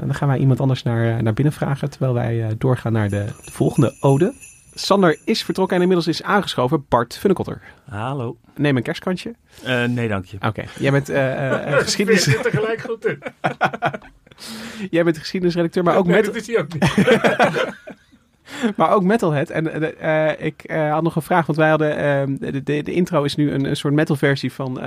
dan 0.00 0.14
gaan 0.14 0.28
wij 0.28 0.38
iemand 0.38 0.60
anders 0.60 0.82
naar, 0.82 1.22
naar 1.22 1.34
binnen 1.34 1.52
vragen. 1.52 1.90
Terwijl 1.90 2.14
wij 2.14 2.42
eh, 2.42 2.48
doorgaan 2.58 2.92
naar 2.92 3.08
de, 3.08 3.24
de 3.44 3.52
volgende 3.52 3.96
ode. 4.00 4.32
Sander 4.78 5.18
is 5.24 5.42
vertrokken 5.42 5.76
en 5.76 5.82
inmiddels 5.82 6.08
is 6.08 6.22
aangeschoven 6.22 6.86
Bart 6.88 7.18
Funnekotter. 7.18 7.62
Hallo. 7.88 8.36
Neem 8.54 8.76
een 8.76 8.82
kerstkrantje. 8.82 9.34
Eh, 9.62 9.84
nee, 9.84 10.08
dank 10.08 10.24
je. 10.24 10.36
Oké, 10.46 10.64
jij 10.78 10.90
bent 10.90 11.08
eh, 11.08 11.76
geschiedenis, 11.86 12.22
zit 12.22 12.44
er 12.44 12.50
gelijk 12.50 12.80
goed 12.80 13.06
in. 13.06 13.22
jij 14.90 15.04
bent 15.04 15.18
geschiedenisredacteur, 15.18 15.82
maar 15.82 15.96
ook, 15.96 16.06
nee, 16.06 16.16
met, 16.16 16.24
dat 16.24 16.34
is 16.34 16.46
hij 16.46 16.58
ook 16.58 16.72
niet. 16.72 16.84
maar 18.76 18.90
ook 18.90 19.02
metalhead. 19.02 19.50
En 19.50 19.72
eh, 20.00 20.30
eh, 20.30 20.46
ik 20.46 20.62
eh, 20.62 20.92
had 20.92 21.02
nog 21.02 21.16
een 21.16 21.22
vraag, 21.22 21.46
want 21.46 21.58
wij 21.58 21.68
hadden 21.68 21.96
eh, 21.96 22.22
de, 22.52 22.62
de, 22.62 22.82
de 22.82 22.92
intro 22.92 23.22
is 23.22 23.34
nu 23.34 23.52
een, 23.52 23.64
een 23.64 23.76
soort 23.76 23.94
metalversie 23.94 24.52
van 24.52 24.78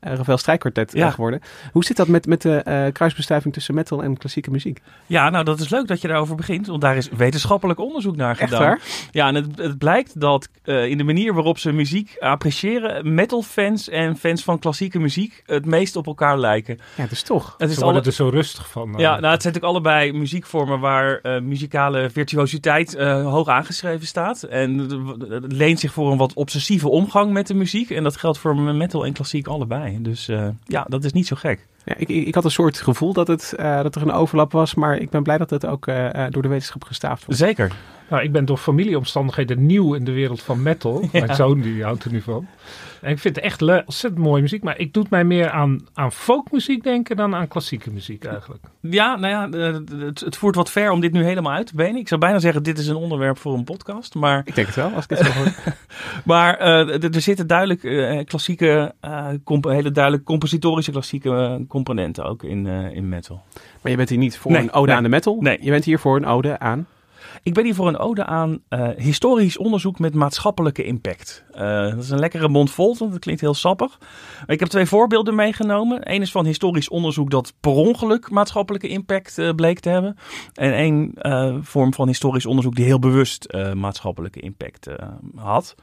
Rafael 0.00 0.38
Strijkkwartet 0.38 0.92
Ja. 0.92 1.10
geworden. 1.10 1.40
Hoe 1.72 1.84
zit 1.84 1.96
dat 1.96 2.08
met, 2.08 2.26
met 2.26 2.42
de 2.42 2.90
kruisbestuiving 2.92 3.54
tussen 3.54 3.74
metal 3.74 4.02
en 4.02 4.16
klassieke 4.16 4.50
muziek? 4.50 4.80
Ja, 5.06 5.30
nou 5.30 5.44
dat 5.44 5.60
is 5.60 5.68
leuk 5.68 5.86
dat 5.86 6.00
je 6.00 6.08
daarover 6.08 6.36
begint, 6.36 6.66
want 6.66 6.80
daar 6.80 6.96
is 6.96 7.08
wetenschappelijk 7.08 7.80
onderzoek 7.80 8.16
naar 8.16 8.30
Echt 8.30 8.40
gedaan. 8.40 8.60
waar? 8.60 8.80
Ja, 9.10 9.26
en 9.28 9.34
het, 9.34 9.46
het 9.58 9.78
blijkt 9.78 10.20
dat 10.20 10.48
eh, 10.62 10.86
in 10.86 10.98
de 10.98 11.04
manier 11.04 11.34
waarop 11.34 11.58
ze 11.58 11.72
muziek 11.72 12.16
appreciëren, 12.20 13.14
metalfans 13.14 13.88
en 13.88 14.16
fans 14.16 14.42
van 14.44 14.58
klassieke 14.58 14.98
muziek 14.98 15.42
het 15.46 15.66
meest 15.66 15.96
op 15.96 16.06
elkaar 16.06 16.38
lijken. 16.38 16.78
Ja, 16.94 17.06
dus 17.06 17.22
toch. 17.22 17.54
Het 17.58 17.68
Ze 17.68 17.74
is 17.76 17.82
worden 17.82 18.00
alle... 18.00 18.10
er 18.10 18.16
zo 18.16 18.28
rustig 18.28 18.70
van. 18.70 18.94
Ja, 18.96 18.96
nou, 19.20 19.32
het 19.32 19.42
zijn 19.42 19.54
natuurlijk 19.54 19.64
allebei 19.64 20.12
muziekvormen 20.12 20.80
waar 20.80 21.18
eh, 21.20 21.40
muzikale 21.40 22.10
virtuositeit 22.10 22.91
eh, 22.94 23.30
hoog 23.30 23.48
aangeschreven 23.48 24.06
staat. 24.06 24.42
En 24.42 24.78
het- 24.78 25.52
leent 25.52 25.80
zich 25.80 25.92
voor 25.92 26.12
een 26.12 26.18
wat 26.18 26.34
obsessieve 26.34 26.88
omgang 26.88 27.32
met 27.32 27.46
de 27.46 27.54
muziek. 27.54 27.90
En 27.90 28.02
dat 28.02 28.16
geldt 28.16 28.38
voor 28.38 28.56
metal 28.56 29.06
en 29.06 29.12
klassiek 29.12 29.46
allebei. 29.46 30.02
Dus 30.02 30.28
eh, 30.28 30.48
ja, 30.66 30.86
dat 30.88 31.04
is 31.04 31.12
niet 31.12 31.26
zo 31.26 31.36
gek. 31.36 31.66
Ja, 31.84 31.94
ik, 31.96 32.08
ik 32.08 32.34
had 32.34 32.44
een 32.44 32.50
soort 32.50 32.80
gevoel 32.80 33.12
dat, 33.12 33.26
het, 33.26 33.52
eh, 33.52 33.82
dat 33.82 33.94
er 33.94 34.02
een 34.02 34.12
overlap 34.12 34.52
was, 34.52 34.74
maar 34.74 34.96
ik 34.96 35.10
ben 35.10 35.22
blij 35.22 35.38
dat 35.38 35.50
het 35.50 35.66
ook 35.66 35.86
eh, 35.86 36.24
eh, 36.24 36.32
door 36.32 36.42
de 36.42 36.48
wetenschap 36.48 36.84
gestaafd 36.84 37.24
wordt. 37.24 37.40
Zeker. 37.40 37.72
Nou, 38.12 38.24
ik 38.24 38.32
ben 38.32 38.44
door 38.44 38.56
familieomstandigheden 38.56 39.66
nieuw 39.66 39.94
in 39.94 40.04
de 40.04 40.12
wereld 40.12 40.42
van 40.42 40.62
metal. 40.62 41.08
Mijn 41.12 41.34
zoon 41.34 41.60
die 41.60 41.84
houdt 41.84 42.04
er 42.04 42.12
nu 42.12 42.20
van. 42.20 42.46
En 43.00 43.10
ik 43.10 43.18
vind 43.18 43.36
het 43.36 43.44
echt 43.44 43.62
ontzettend 43.62 44.24
mooie 44.24 44.42
muziek. 44.42 44.62
Maar 44.62 44.78
ik 44.78 44.92
doe 44.92 45.06
mij 45.10 45.24
meer 45.24 45.50
aan, 45.50 45.86
aan 45.94 46.12
folkmuziek 46.12 46.82
denken 46.82 47.16
dan 47.16 47.34
aan 47.34 47.48
klassieke 47.48 47.90
muziek 47.90 48.24
eigenlijk. 48.24 48.64
Ja, 48.80 49.16
nou 49.16 49.52
ja, 49.52 49.58
het, 49.98 50.20
het 50.20 50.36
voert 50.36 50.54
wat 50.54 50.70
ver 50.70 50.90
om 50.90 51.00
dit 51.00 51.12
nu 51.12 51.24
helemaal 51.24 51.52
uit 51.52 51.66
te 51.66 51.74
benen. 51.74 51.96
Ik 52.00 52.08
zou 52.08 52.20
bijna 52.20 52.38
zeggen, 52.38 52.62
dit 52.62 52.78
is 52.78 52.86
een 52.88 52.96
onderwerp 52.96 53.38
voor 53.38 53.54
een 53.54 53.64
podcast. 53.64 54.14
Maar, 54.14 54.42
Ik 54.44 54.54
denk 54.54 54.66
het 54.66 54.76
wel, 54.76 54.90
als 54.92 55.04
ik 55.04 55.10
het 55.10 55.26
zo 55.26 55.32
hoor. 55.32 55.52
maar 56.24 56.58
eh, 56.58 57.04
er- 57.04 57.20
zitten 57.20 57.46
duidelijk 57.46 57.84
eh, 57.84 58.24
klassieke, 58.24 58.94
eh, 59.00 59.28
hele 59.60 59.90
duidelijk 59.90 60.24
compositorische 60.24 60.90
klassieke 60.90 61.64
componenten 61.72 62.24
ook 62.24 62.42
in, 62.42 62.66
eh, 62.66 62.94
in 62.96 63.08
metal. 63.08 63.42
Maar 63.80 63.90
je 63.90 63.96
bent 63.96 64.08
hier 64.08 64.18
niet 64.18 64.38
voor 64.38 64.50
Nee, 64.50 64.60
een 64.62 64.72
ode 64.72 64.86
nee, 64.86 64.96
aan 64.96 65.02
de 65.02 65.08
metal. 65.08 65.36
nee. 65.40 65.58
Je 65.60 65.70
bent 65.70 65.84
hier 65.84 65.98
voor 65.98 66.16
een 66.16 66.26
ode 66.26 66.58
aan... 66.58 66.86
Ik 67.44 67.54
ben 67.54 67.64
hier 67.64 67.74
voor 67.74 67.88
een 67.88 67.98
ode 67.98 68.24
aan 68.24 68.58
eh, 68.68 68.88
historisch 68.96 69.58
onderzoek 69.58 69.98
met 69.98 70.14
maatschappelijke 70.14 70.84
impact. 70.84 71.44
Eh, 71.50 71.90
dat 71.90 72.02
is 72.02 72.10
een 72.10 72.18
lekkere 72.18 72.48
mond 72.48 72.70
vol, 72.70 72.96
want 72.98 73.10
dat 73.10 73.20
klinkt 73.20 73.40
heel 73.40 73.54
sappig. 73.54 73.98
Ik 74.46 74.60
heb 74.60 74.68
twee 74.68 74.86
voorbeelden 74.86 75.34
meegenomen. 75.34 76.12
Eén 76.12 76.22
is 76.22 76.30
van 76.30 76.46
historisch 76.46 76.88
onderzoek 76.88 77.30
dat 77.30 77.54
per 77.60 77.72
ongeluk 77.72 78.30
maatschappelijke 78.30 78.88
impact 78.88 79.38
eh, 79.38 79.50
bleek 79.54 79.80
te 79.80 79.88
hebben. 79.88 80.16
En 80.54 80.72
één 80.74 81.12
vorm 81.64 81.94
van 81.94 82.06
historisch 82.06 82.46
onderzoek 82.46 82.74
die 82.74 82.84
heel 82.84 82.98
bewust 82.98 83.52
maatschappelijke 83.74 84.40
impact 84.40 84.88
had. 85.36 85.74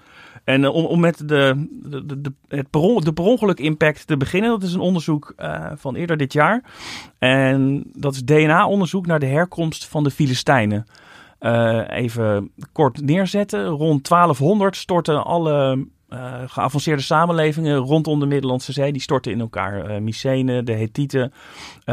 En 0.44 0.68
om, 0.68 0.86
om 0.86 1.00
met 1.00 1.28
de, 1.28 1.68
de, 1.84 2.22
de, 2.22 2.34
het 2.48 2.70
per 2.70 3.04
de 3.04 3.14
per 3.14 3.24
ongeluk 3.24 3.60
impact 3.60 4.08
te 4.08 4.18
beginnen, 4.18 4.50
dat 4.50 4.64
is 4.64 4.74
een 4.74 4.80
onderzoek 4.80 5.34
van 5.76 5.96
eerder 5.96 6.18
dit 6.18 6.34
jaar. 6.34 6.64
En 7.18 7.84
dat 7.94 8.14
is 8.14 8.24
DNA-onderzoek 8.24 9.06
naar 9.06 9.20
de 9.20 9.26
herkomst 9.26 9.86
van 9.86 10.04
de 10.04 10.12
Filistijnen. 10.12 10.86
Eh, 11.40 11.82
even 11.90 12.52
kort 12.72 13.02
neerzetten. 13.02 13.66
Rond 13.66 14.08
1200 14.08 14.76
stortten 14.76 15.26
alle 15.26 15.86
eh, 16.10 16.34
geavanceerde 16.46 17.02
samenlevingen 17.02 17.78
rondom 17.78 18.20
de 18.20 18.26
Middellandse 18.26 18.72
Zee. 18.72 18.92
Die 18.92 19.02
stortten 19.02 19.32
in 19.32 19.40
elkaar. 19.40 20.02
Mycene, 20.02 20.64
de 20.64 20.74
Hethieten, 20.74 21.34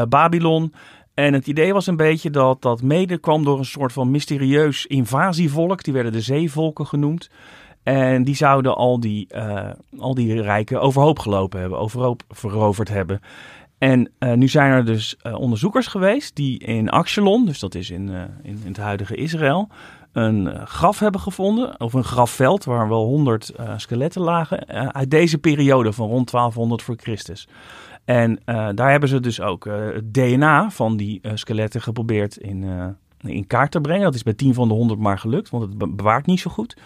Babylon. 0.09 0.73
En 1.13 1.33
het 1.33 1.47
idee 1.47 1.73
was 1.73 1.87
een 1.87 1.95
beetje 1.95 2.29
dat 2.29 2.61
dat 2.61 2.81
mede 2.81 3.17
kwam 3.17 3.43
door 3.43 3.57
een 3.57 3.65
soort 3.65 3.93
van 3.93 4.11
mysterieus 4.11 4.85
invasievolk. 4.85 5.83
Die 5.83 5.93
werden 5.93 6.11
de 6.11 6.21
zeevolken 6.21 6.85
genoemd. 6.85 7.29
En 7.83 8.23
die 8.23 8.35
zouden 8.35 8.75
al 8.75 8.99
die, 8.99 9.27
al 9.97 10.13
die 10.13 10.41
rijken 10.41 10.81
overhoop 10.81 11.19
gelopen 11.19 11.59
hebben, 11.59 11.79
overhoop 11.79 12.23
veroverd 12.29 12.89
hebben. 12.89 13.21
En 13.77 14.11
eh, 14.17 14.33
nu 14.33 14.47
zijn 14.47 14.71
er 14.71 14.85
dus 14.85 15.17
eh, 15.21 15.39
onderzoekers 15.39 15.87
geweest 15.87 16.35
die 16.35 16.59
in 16.59 16.89
Axelon, 16.89 17.45
dus 17.45 17.59
dat 17.59 17.75
is 17.75 17.89
in, 17.89 18.09
eh, 18.09 18.21
in, 18.43 18.59
in 18.63 18.67
het 18.67 18.77
huidige 18.77 19.15
Israël, 19.15 19.69
een 20.11 20.67
graf 20.67 20.99
hebben 20.99 21.21
gevonden. 21.21 21.79
Of 21.79 21.93
een 21.93 22.03
grafveld 22.03 22.63
waar 22.63 22.89
wel 22.89 23.05
honderd 23.05 23.49
eh, 23.49 23.73
skeletten 23.77 24.21
lagen. 24.21 24.67
uit 24.93 25.11
deze 25.11 25.37
periode 25.37 25.93
van 25.93 26.07
rond 26.07 26.31
1200 26.31 26.81
voor 26.81 26.95
Christus. 26.97 27.47
En 28.05 28.39
daar 28.75 28.91
hebben 28.91 29.09
ze 29.09 29.19
dus 29.19 29.41
ook 29.41 29.65
het 29.65 30.13
DNA 30.13 30.69
van 30.69 30.97
die 30.97 31.21
skeletten 31.33 31.81
geprobeerd 31.81 32.37
in, 32.37 32.65
in 33.21 33.47
kaart 33.47 33.71
te 33.71 33.81
brengen. 33.81 34.03
Dat 34.03 34.15
is 34.15 34.23
bij 34.23 34.33
10 34.33 34.53
van 34.53 34.67
de 34.67 34.73
100 34.73 34.99
maar 34.99 35.19
gelukt, 35.19 35.49
want 35.49 35.63
het 35.63 35.77
be- 35.77 35.89
bewaart 35.89 36.25
niet 36.25 36.39
zo 36.39 36.49
goed. 36.51 36.77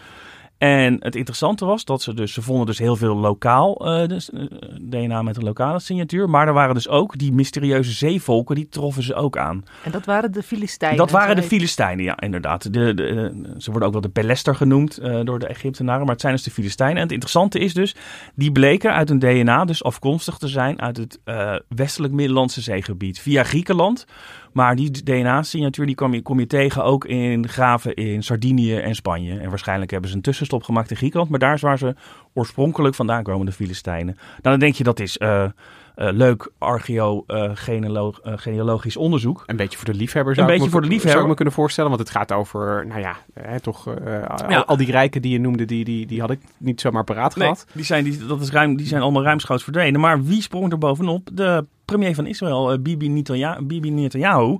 En 0.61 0.95
het 0.99 1.15
interessante 1.15 1.65
was 1.65 1.85
dat 1.85 2.01
ze 2.01 2.13
dus, 2.13 2.33
ze 2.33 2.41
vonden 2.41 2.65
dus 2.65 2.77
heel 2.77 2.95
veel 2.95 3.15
lokaal 3.15 3.75
eh, 3.75 4.07
dus, 4.07 4.29
eh, 4.29 4.41
DNA 4.81 5.21
met 5.21 5.37
een 5.37 5.43
lokale 5.43 5.79
signatuur. 5.79 6.29
Maar 6.29 6.47
er 6.47 6.53
waren 6.53 6.73
dus 6.75 6.87
ook 6.87 7.17
die 7.17 7.33
mysterieuze 7.33 7.91
zeevolken, 7.91 8.55
die 8.55 8.69
troffen 8.69 9.03
ze 9.03 9.13
ook 9.15 9.37
aan. 9.37 9.63
En 9.83 9.91
dat 9.91 10.05
waren 10.05 10.31
de 10.31 10.43
Filistijnen. 10.43 10.97
Dat 10.97 11.11
waren 11.11 11.35
de 11.35 11.43
Filistijnen, 11.43 12.03
ja, 12.05 12.19
inderdaad. 12.19 12.63
De, 12.63 12.69
de, 12.69 12.93
de- 12.93 13.55
ze 13.57 13.69
worden 13.69 13.87
ook 13.87 13.93
wel 13.93 14.01
de 14.03 14.09
Pelester 14.09 14.55
genoemd 14.55 14.97
eh, 14.97 15.19
door 15.23 15.39
de 15.39 15.47
Egyptenaren, 15.47 16.01
maar 16.01 16.11
het 16.11 16.21
zijn 16.21 16.33
dus 16.33 16.43
de 16.43 16.51
Filistijnen. 16.51 16.95
En 16.95 17.01
het 17.01 17.11
interessante 17.11 17.59
is 17.59 17.73
dus, 17.73 17.95
die 18.35 18.51
bleken 18.51 18.93
uit 18.93 19.09
hun 19.09 19.19
DNA 19.19 19.65
dus 19.65 19.83
afkomstig 19.83 20.37
te 20.37 20.47
zijn 20.47 20.81
uit 20.81 20.97
het 20.97 21.19
eh, 21.23 21.55
westelijk 21.67 22.13
Middellandse 22.13 22.61
zeegebied 22.61 23.19
via 23.19 23.43
Griekenland. 23.43 24.05
Maar 24.53 24.75
die 24.75 24.91
DNA-signatuur 25.03 25.85
die 25.85 25.95
kom 25.95 26.13
je, 26.13 26.21
kom 26.21 26.39
je 26.39 26.47
tegen 26.47 26.83
ook 26.83 27.05
in 27.05 27.47
graven 27.47 27.93
in 27.93 28.23
Sardinië 28.23 28.75
en 28.75 28.95
Spanje. 28.95 29.39
En 29.39 29.49
waarschijnlijk 29.49 29.91
hebben 29.91 30.09
ze 30.09 30.15
een 30.15 30.21
tussenstop 30.21 30.63
gemaakt 30.63 30.91
in 30.91 30.97
Griekenland, 30.97 31.29
maar 31.29 31.39
daar 31.39 31.53
is 31.53 31.61
waar 31.61 31.77
ze 31.77 31.95
oorspronkelijk 32.33 32.95
vandaan 32.95 33.23
komen, 33.23 33.45
de 33.45 33.51
Filistijnen. 33.51 34.15
Nou, 34.15 34.39
dan 34.41 34.59
denk 34.59 34.75
je 34.75 34.83
dat 34.83 34.99
is 34.99 35.17
eh, 35.17 35.43
eh, 35.43 35.49
leuk 35.95 36.51
archeo-genealogisch 36.57 38.97
onderzoek. 38.97 39.43
Een 39.45 39.55
beetje 39.55 39.77
voor 39.77 39.85
de 39.91 39.93
liefhebber 39.93 40.39
Een 40.39 40.45
beetje 40.45 40.63
me- 40.63 40.69
voor 40.69 40.81
de 40.81 40.87
liefhebber. 40.87 41.11
Zou 41.11 41.23
ik 41.23 41.29
me 41.29 41.35
kunnen 41.35 41.53
voorstellen, 41.53 41.89
want 41.89 42.01
het 42.01 42.11
gaat 42.11 42.31
over, 42.31 42.87
nou 42.87 42.99
ja, 42.99 43.15
hè, 43.33 43.59
toch 43.59 43.87
eh, 43.95 44.61
al 44.65 44.77
die 44.77 44.91
rijken 44.91 45.21
die 45.21 45.31
je 45.31 45.39
noemde, 45.39 45.65
die, 45.65 45.83
die, 45.85 46.05
die 46.05 46.19
had 46.21 46.31
ik 46.31 46.39
niet 46.57 46.81
zomaar 46.81 47.03
paraat 47.03 47.35
Nee, 47.35 47.47
gehad. 47.47 47.65
die 47.73 47.85
zijn, 47.85 48.03
die, 48.03 48.25
dat 48.25 48.41
is 48.41 48.51
ruim, 48.51 48.75
die 48.75 48.87
zijn 48.87 49.01
allemaal 49.01 49.23
ruimschoots 49.23 49.63
verdwenen. 49.63 49.99
Maar 49.99 50.23
wie 50.23 50.41
sprong 50.41 50.71
er 50.71 50.77
bovenop? 50.77 51.29
De 51.33 51.65
premier 51.91 52.15
van 52.15 52.25
Israël, 52.25 52.71
eh, 52.71 52.79
Bibi, 52.79 53.09
Netanyahu, 53.09 53.65
Bibi 53.65 53.91
Netanyahu. 53.91 54.57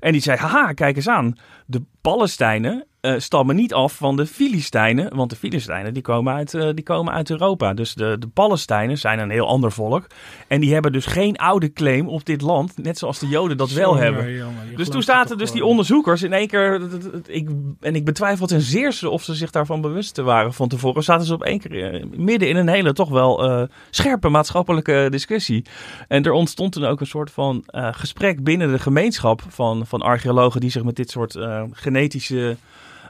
En 0.00 0.12
die 0.12 0.20
zei, 0.20 0.38
haha, 0.38 0.72
kijk 0.72 0.96
eens 0.96 1.08
aan. 1.08 1.36
De 1.66 1.82
Palestijnen 2.00 2.86
eh, 3.04 3.14
stammen 3.18 3.56
niet 3.56 3.74
af 3.74 3.96
van 3.96 4.16
de 4.16 4.26
Filistijnen. 4.26 5.16
Want 5.16 5.30
de 5.30 5.36
Filistijnen 5.36 5.94
die 5.94 6.02
komen, 6.02 6.34
uit, 6.34 6.54
eh, 6.54 6.68
die 6.74 6.84
komen 6.84 7.12
uit 7.12 7.30
Europa. 7.30 7.74
Dus 7.74 7.94
de, 7.94 8.16
de 8.18 8.26
Palestijnen 8.26 8.98
zijn 8.98 9.18
een 9.18 9.30
heel 9.30 9.46
ander 9.46 9.72
volk. 9.72 10.06
En 10.48 10.60
die 10.60 10.72
hebben 10.72 10.92
dus 10.92 11.06
geen 11.06 11.36
oude 11.36 11.72
claim 11.72 12.08
op 12.08 12.24
dit 12.24 12.40
land. 12.40 12.82
Net 12.82 12.98
zoals 12.98 13.18
de 13.18 13.28
Joden 13.28 13.56
dat 13.56 13.70
wel 13.70 13.96
hebben. 13.96 14.32
jongen, 14.32 14.76
Dus 14.76 14.88
toen 14.88 15.02
zaten 15.02 15.38
dus 15.38 15.52
die 15.52 15.64
onderzoekers 15.64 16.22
in 16.22 16.32
één 16.32 16.48
keer. 16.48 16.82
Ik, 17.26 17.48
en 17.80 17.94
ik 17.94 18.04
betwijfel 18.04 18.46
ten 18.46 18.60
zeerste 18.60 19.10
of 19.10 19.22
ze 19.22 19.34
zich 19.34 19.50
daarvan 19.50 19.80
bewust 19.80 20.16
waren 20.16 20.54
van 20.54 20.68
tevoren. 20.68 21.02
Zaten 21.02 21.26
ze 21.26 21.34
op 21.34 21.42
één 21.42 21.60
keer 21.60 21.94
eh, 21.94 22.04
midden 22.16 22.48
in 22.48 22.56
een 22.56 22.68
hele 22.68 22.92
toch 22.92 23.08
wel 23.08 23.68
scherpe 23.90 24.28
maatschappelijke 24.28 25.06
discussie. 25.10 25.64
En 26.08 26.22
er 26.22 26.32
ontstond 26.32 26.72
toen 26.72 26.84
ook 26.84 27.00
een 27.00 27.06
soort 27.06 27.30
van 27.30 27.64
gesprek 27.72 28.44
binnen 28.44 28.72
de 28.72 28.78
gemeenschap 28.78 29.42
van, 29.48 29.86
van 29.86 30.02
archeologen 30.02 30.60
die 30.60 30.70
zich 30.70 30.84
met 30.84 30.96
dit 30.96 31.10
soort 31.10 31.38
genetische. 31.72 32.56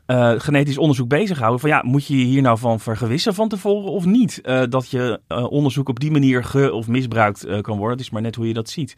Eh, 0.07 0.33
genetisch 0.37 0.79
onderzoek 0.79 1.09
bezighouden. 1.09 1.61
Van 1.61 1.71
ja, 1.71 1.83
moet 1.85 2.07
je 2.07 2.19
je 2.19 2.25
hier 2.25 2.43
nou 2.43 2.59
van 2.59 2.81
vergewissen 2.81 3.35
van 3.35 3.49
tevoren 3.49 3.91
of 3.93 4.05
niet? 4.05 4.41
Eh, 4.41 4.63
dat 4.69 4.91
je 4.91 5.21
eh, 5.29 5.45
onderzoek 5.51 5.89
op 5.89 6.01
die 6.01 6.11
manier 6.11 6.45
ge- 6.45 6.73
of 6.73 6.89
misbruikt 6.89 7.47
kan 7.61 7.77
worden. 7.79 7.97
Het 7.97 8.07
is 8.07 8.11
maar 8.13 8.23
net 8.23 8.35
hoe 8.35 8.47
je 8.47 8.55
dat 8.55 8.69
ziet. 8.71 8.97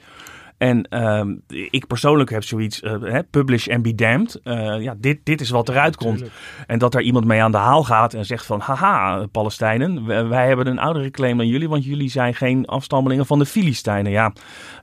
En 0.58 0.88
ehm, 0.88 1.34
ik 1.48 1.86
persoonlijk 1.86 2.30
heb 2.30 2.44
zoiets, 2.44 2.80
eh, 2.80 3.02
hè, 3.02 3.22
publish 3.22 3.68
and 3.68 3.82
be 3.82 3.94
damned. 3.94 4.40
Eh, 4.42 4.80
ja, 4.80 4.94
dit, 4.98 5.18
dit 5.22 5.40
is 5.40 5.50
wat 5.50 5.68
eruit 5.68 5.96
komt. 5.96 6.16
Tuurlijk. 6.16 6.36
En 6.66 6.78
dat 6.78 6.92
daar 6.92 7.02
iemand 7.02 7.24
mee 7.24 7.42
aan 7.42 7.50
de 7.50 7.56
haal 7.56 7.84
gaat 7.84 8.14
en 8.14 8.24
zegt 8.24 8.46
van... 8.46 8.60
haha, 8.60 9.26
Palestijnen, 9.26 10.06
wij, 10.06 10.26
wij 10.26 10.46
hebben 10.46 10.66
een 10.66 10.78
oudere 10.78 11.10
claim 11.10 11.36
dan 11.36 11.46
jullie... 11.46 11.68
want 11.68 11.84
jullie 11.84 12.10
zijn 12.10 12.34
geen 12.34 12.66
afstammelingen 12.66 13.26
van 13.26 13.38
de 13.38 13.46
Filistijnen. 13.46 14.12
Ja, 14.12 14.32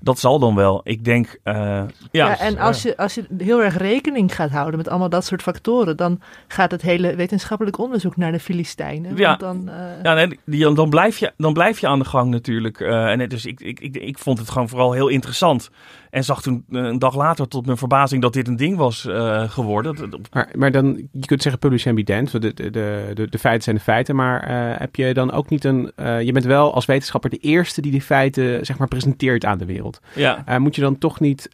dat 0.01 0.19
zal 0.19 0.39
dan 0.39 0.55
wel. 0.55 0.81
Ik 0.83 1.05
denk, 1.05 1.39
eh, 1.43 1.55
ja, 1.55 1.87
Ja, 2.11 2.39
en 2.39 2.57
als 2.57 2.81
je, 2.81 2.97
als 2.97 3.13
je 3.13 3.25
heel 3.37 3.63
erg 3.63 3.77
rekening 3.77 4.35
gaat 4.35 4.49
houden 4.49 4.77
met 4.77 4.87
allemaal 4.87 5.09
dat 5.09 5.25
soort 5.25 5.41
factoren, 5.41 5.97
dan 5.97 6.21
gaat 6.47 6.71
het 6.71 6.81
hele 6.81 7.15
wetenschappelijk 7.15 7.77
onderzoek 7.77 8.17
naar 8.17 8.31
de 8.31 8.39
Filistijnen. 8.39 9.15
Ja. 9.15 9.27
Want 9.27 9.39
dan, 9.39 9.69
eh, 9.69 10.03
Ja, 10.03 10.13
nee, 10.13 10.73
dan, 10.73 10.89
blijf 10.89 11.17
je, 11.17 11.33
dan 11.37 11.53
blijf 11.53 11.79
je 11.79 11.87
aan 11.87 11.99
de 11.99 12.05
gang 12.05 12.29
natuurlijk. 12.29 12.79
Eh, 12.79 13.11
en 13.11 13.19
het, 13.19 13.29
dus 13.29 13.45
ik, 13.45 13.59
ik, 13.59 13.79
ik, 13.79 13.95
ik 13.95 14.17
vond 14.17 14.39
het 14.39 14.49
gewoon 14.49 14.69
vooral 14.69 14.91
heel 14.91 15.07
interessant. 15.07 15.62
Nederland 15.63 15.71
En 16.13 16.23
zag 16.23 16.41
toen 16.41 16.63
eh, 16.69 16.83
een 16.83 16.99
dag 16.99 17.15
later 17.15 17.47
tot 17.47 17.65
mijn 17.65 17.77
verbazing 17.77 18.21
dat 18.21 18.33
dit 18.33 18.47
een 18.47 18.55
ding 18.55 18.77
was 18.77 19.05
eh, 19.05 19.49
geworden. 19.49 20.09
Maar, 20.31 20.49
maar 20.55 20.71
dan, 20.71 21.07
je 21.11 21.25
kunt 21.25 21.41
zeggen 21.41 21.61
publish 21.61 21.87
and 21.87 21.95
be 21.95 22.03
damned, 22.03 22.31
want 22.31 22.43
de, 22.43 22.53
de, 22.53 23.11
de, 23.13 23.29
de, 23.29 23.39
feiten 23.39 23.63
zijn 23.63 23.75
de 23.75 23.81
feiten, 23.81 24.15
maar 24.15 24.43
eh, 24.43 24.79
heb 24.79 24.95
je 24.95 25.13
dan 25.13 25.31
ook 25.31 25.49
niet 25.49 25.63
een, 25.63 25.91
je 25.95 26.31
bent 26.31 26.45
wel 26.45 26.73
als 26.73 26.85
wetenschapper 26.85 27.29
de 27.29 27.37
eerste 27.37 27.81
die 27.81 27.91
die 27.91 28.01
feiten, 28.01 28.65
zeg 28.65 28.77
maar, 28.77 28.87
presenteert 28.87 29.45
aan 29.45 29.57
de 29.57 29.65
wereld. 29.65 29.99
Ja, 30.15 30.59
moet 30.59 30.75
je 30.75 30.81
dan 30.81 30.97
toch 30.97 31.19
niet, 31.19 31.49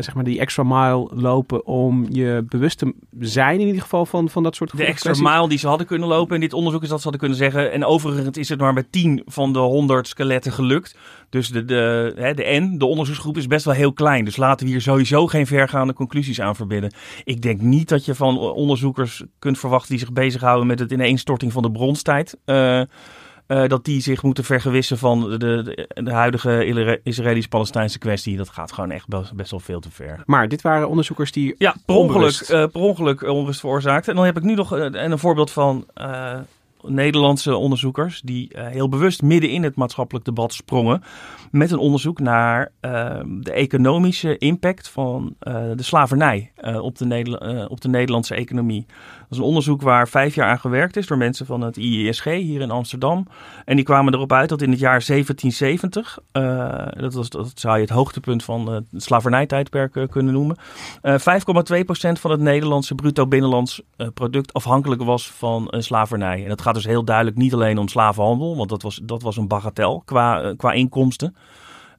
zeg 0.00 0.14
maar, 0.14 0.24
die 0.24 0.40
extra 0.40 0.62
mile 0.62 1.10
lopen 1.14 1.66
om 1.66 2.06
je 2.10 2.44
bewust 2.48 2.78
te 2.78 2.94
zijn 3.20 3.60
in 3.60 3.66
ieder 3.66 3.82
geval 3.82 4.06
van, 4.06 4.28
van 4.28 4.42
dat 4.42 4.54
soort 4.54 4.76
de 4.76 4.84
extra 4.84 5.10
kwesties? 5.10 5.34
mile 5.34 5.48
die 5.48 5.58
ze 5.58 5.68
hadden 5.68 5.86
kunnen 5.86 6.08
lopen 6.08 6.34
in 6.34 6.40
dit 6.40 6.52
onderzoek 6.52 6.82
is 6.82 6.88
dat 6.88 6.98
ze 6.98 7.08
hadden 7.08 7.20
kunnen 7.20 7.38
zeggen. 7.38 7.72
En 7.72 7.84
overigens 7.84 8.38
is 8.38 8.48
het 8.48 8.60
maar 8.60 8.74
bij 8.74 8.86
10 8.90 9.22
van 9.26 9.52
de 9.52 9.58
100 9.58 10.08
skeletten 10.08 10.52
gelukt. 10.52 10.96
Dus 11.34 11.48
de, 11.48 11.64
de, 11.64 12.12
hè, 12.16 12.34
de 12.34 12.60
N, 12.60 12.78
de 12.78 12.86
onderzoeksgroep, 12.86 13.36
is 13.36 13.46
best 13.46 13.64
wel 13.64 13.74
heel 13.74 13.83
klein. 13.92 14.24
Dus 14.24 14.36
laten 14.36 14.66
we 14.66 14.72
hier 14.72 14.80
sowieso 14.80 15.26
geen 15.26 15.46
vergaande 15.46 15.92
conclusies 15.92 16.40
aan 16.40 16.56
verbinden. 16.56 16.92
Ik 17.24 17.42
denk 17.42 17.60
niet 17.60 17.88
dat 17.88 18.04
je 18.04 18.14
van 18.14 18.38
onderzoekers 18.38 19.24
kunt 19.38 19.58
verwachten 19.58 19.90
die 19.90 19.98
zich 19.98 20.12
bezighouden 20.12 20.66
met 20.66 20.78
het 20.78 20.92
ineenstorting 20.92 21.52
van 21.52 21.62
de 21.62 21.70
bronstijd. 21.70 22.38
eh, 22.44 22.82
eh, 23.46 23.68
dat 23.68 23.84
die 23.84 24.00
zich 24.00 24.22
moeten 24.22 24.44
vergewissen 24.44 24.98
van 24.98 25.30
de, 25.30 25.38
de, 25.38 25.88
de 26.02 26.12
huidige 26.12 27.00
Israëlisch-Palestijnse 27.02 27.98
kwestie. 27.98 28.36
Dat 28.36 28.48
gaat 28.48 28.72
gewoon 28.72 28.90
echt 28.90 29.08
best, 29.08 29.34
best 29.34 29.50
wel 29.50 29.60
veel 29.60 29.80
te 29.80 29.90
ver. 29.90 30.22
Maar 30.26 30.48
dit 30.48 30.62
waren 30.62 30.88
onderzoekers 30.88 31.32
die 31.32 31.54
Ja, 31.58 31.74
per 31.86 31.94
ongeluk, 31.94 32.40
eh, 32.40 32.46
per 32.48 32.80
ongeluk 32.80 33.22
onrust 33.22 33.60
veroorzaakt. 33.60 34.08
En 34.08 34.14
dan 34.14 34.24
heb 34.24 34.36
ik 34.36 34.42
nu 34.42 34.54
nog 34.54 34.76
eh, 34.76 34.84
en 34.84 35.12
een 35.12 35.18
voorbeeld 35.18 35.50
van 35.50 35.86
Nederlandse 36.82 37.56
onderzoekers 37.56 38.20
die 38.20 38.50
heel 38.54 38.88
bewust 38.88 39.22
midden 39.22 39.50
in 39.50 39.62
het 39.62 39.76
maatschappelijk 39.76 40.24
debat 40.24 40.52
sprongen 40.52 41.02
met 41.54 41.70
een 41.70 41.78
onderzoek 41.78 42.20
naar 42.20 42.72
eh, 42.80 43.20
de 43.26 43.52
economische 43.52 44.38
impact 44.38 44.88
van 44.88 45.34
eh, 45.38 45.54
de 45.74 45.82
slavernij 45.82 46.52
eh, 46.64 46.82
op, 46.82 46.98
de 46.98 47.38
eh, 47.38 47.70
op 47.70 47.80
de 47.80 47.88
Nederlandse 47.88 48.34
economie. 48.34 48.86
Dat 48.86 49.30
is 49.30 49.38
een 49.38 49.44
onderzoek 49.44 49.82
waar 49.82 50.08
vijf 50.08 50.34
jaar 50.34 50.48
aan 50.48 50.58
gewerkt 50.58 50.96
is 50.96 51.06
door 51.06 51.16
mensen 51.16 51.46
van 51.46 51.60
het 51.60 51.76
IESG 51.76 52.24
hier 52.24 52.60
in 52.60 52.70
Amsterdam. 52.70 53.26
En 53.64 53.76
die 53.76 53.84
kwamen 53.84 54.14
erop 54.14 54.32
uit 54.32 54.48
dat 54.48 54.62
in 54.62 54.70
het 54.70 54.78
jaar 54.78 55.04
1770, 55.06 56.18
eh, 56.32 57.00
dat, 57.02 57.14
was, 57.14 57.30
dat 57.30 57.52
zou 57.54 57.74
je 57.74 57.80
het 57.80 57.90
hoogtepunt 57.90 58.44
van 58.44 58.72
het 58.72 58.84
slavernijtijdperk 58.92 60.06
kunnen 60.10 60.32
noemen, 60.32 60.56
eh 61.02 61.14
5,2% 61.18 62.20
van 62.20 62.30
het 62.30 62.40
Nederlandse 62.40 62.94
bruto 62.94 63.26
binnenlands 63.26 63.82
product 64.14 64.52
afhankelijk 64.52 65.02
was 65.02 65.30
van 65.30 65.74
slavernij. 65.78 66.42
En 66.42 66.48
dat 66.48 66.60
gaat 66.60 66.74
dus 66.74 66.84
heel 66.84 67.04
duidelijk 67.04 67.36
niet 67.36 67.54
alleen 67.54 67.78
om 67.78 67.88
slavenhandel, 67.88 68.56
want 68.56 68.68
dat 68.68 68.82
was, 68.82 69.00
dat 69.02 69.22
was 69.22 69.36
een 69.36 69.48
bagatel 69.48 70.02
qua, 70.04 70.54
qua 70.56 70.72
inkomsten. 70.72 71.36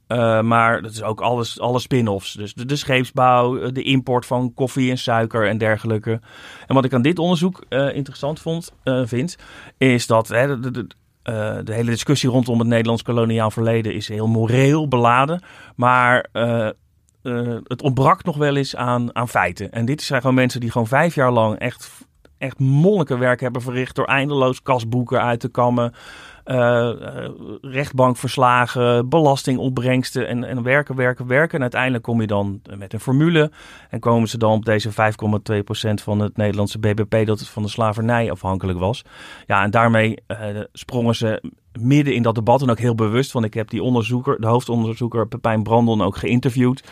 Eh, 0.08 0.42
maar 0.42 0.82
dat 0.82 0.92
is 0.92 1.04
ook 1.04 1.22
alles, 1.22 1.60
alle 1.60 1.80
spin-offs. 1.80 2.34
Dus 2.34 2.54
de, 2.54 2.76
scheepsbouw, 2.76 3.58
eh, 3.58 3.70
de 3.74 3.84
import 3.84 4.26
van 4.26 4.54
koffie 4.54 4.90
en 4.90 4.98
suiker 4.98 5.48
en 5.48 5.58
dergelijke. 5.58 6.20
En 6.68 6.76
wat 6.76 6.86
ik 6.86 6.94
aan 6.94 7.02
dit 7.02 7.20
onderzoek 7.20 7.64
eh, 7.70 7.96
interessant 7.96 8.40
vond, 8.40 8.74
eh, 8.84 9.02
vind, 9.06 9.38
is 9.78 10.08
dat 10.08 10.28
hè, 10.28 10.60
de, 10.60 10.72
de, 11.64 11.74
hele 11.74 11.92
discussie 11.92 12.30
rondom 12.30 12.60
het 12.60 12.68
Nederlands 12.68 13.02
koloniaal 13.02 13.52
verleden 13.52 13.94
is 13.94 14.08
heel 14.08 14.28
moreel 14.28 14.88
beladen. 14.88 15.44
Maar 15.76 16.30
het 17.64 17.82
ontbrak 17.82 18.24
nog 18.24 18.38
wel 18.38 18.56
eens 18.56 18.76
aan, 18.76 19.16
aan 19.16 19.30
feiten. 19.30 19.72
En 19.72 19.86
dit 19.86 20.02
zijn 20.02 20.22
gewoon 20.22 20.36
mensen 20.36 20.60
die 20.60 20.72
gewoon 20.72 20.88
vijf 20.88 21.16
jaar 21.16 21.32
lang 21.32 21.58
echt, 21.58 21.92
echt 22.38 22.60
monnikenwerk 22.60 23.42
hebben 23.42 23.62
verricht 23.62 23.96
door 23.96 24.06
eindeloos 24.06 24.62
kasboeken 24.62 25.22
uit 25.22 25.40
te 25.40 25.50
kammen. 25.50 25.94
Eh, 26.46 26.90
eh, 26.90 27.30
rechtbankverslagen, 27.62 29.10
belastingopbrengsten 29.10 30.28
en, 30.28 30.44
en 30.44 30.64
werken, 30.64 30.96
werken, 30.96 31.28
werken. 31.28 31.56
En 31.56 31.62
uiteindelijk 31.62 32.04
kom 32.04 32.22
je 32.22 32.28
dan 32.28 32.62
met 32.78 32.94
een 32.94 33.00
formule 33.00 33.52
en 33.90 34.00
komen 34.00 34.30
ze 34.30 34.38
dan 34.38 34.52
op 34.52 34.66
deze 34.66 34.92
5,2% 34.92 34.96
van 36.04 36.20
het 36.20 36.38
Nederlandse 36.38 36.80
BBP 36.80 37.26
dat 37.26 37.48
van 37.48 37.64
de 37.64 37.70
slavernij 37.70 38.32
afhankelijk 38.32 38.80
was. 38.80 39.06
Ja, 39.46 39.64
en 39.64 39.72
daarmee 39.72 40.16
eh, 40.28 40.38
sprongen 40.74 41.16
ze 41.16 41.42
midden 41.80 42.14
in 42.14 42.22
dat 42.22 42.36
debat 42.36 42.62
en 42.62 42.70
ook 42.70 42.80
heel 42.80 42.96
bewust, 42.96 43.32
want 43.32 43.46
ik 43.46 43.54
heb 43.54 43.70
die 43.70 43.84
onderzoeker, 43.84 44.42
de 44.42 44.48
hoofdonderzoeker 44.48 45.28
Pepijn 45.28 45.64
Brandon 45.64 46.02
ook 46.02 46.18
geïnterviewd. 46.18 46.84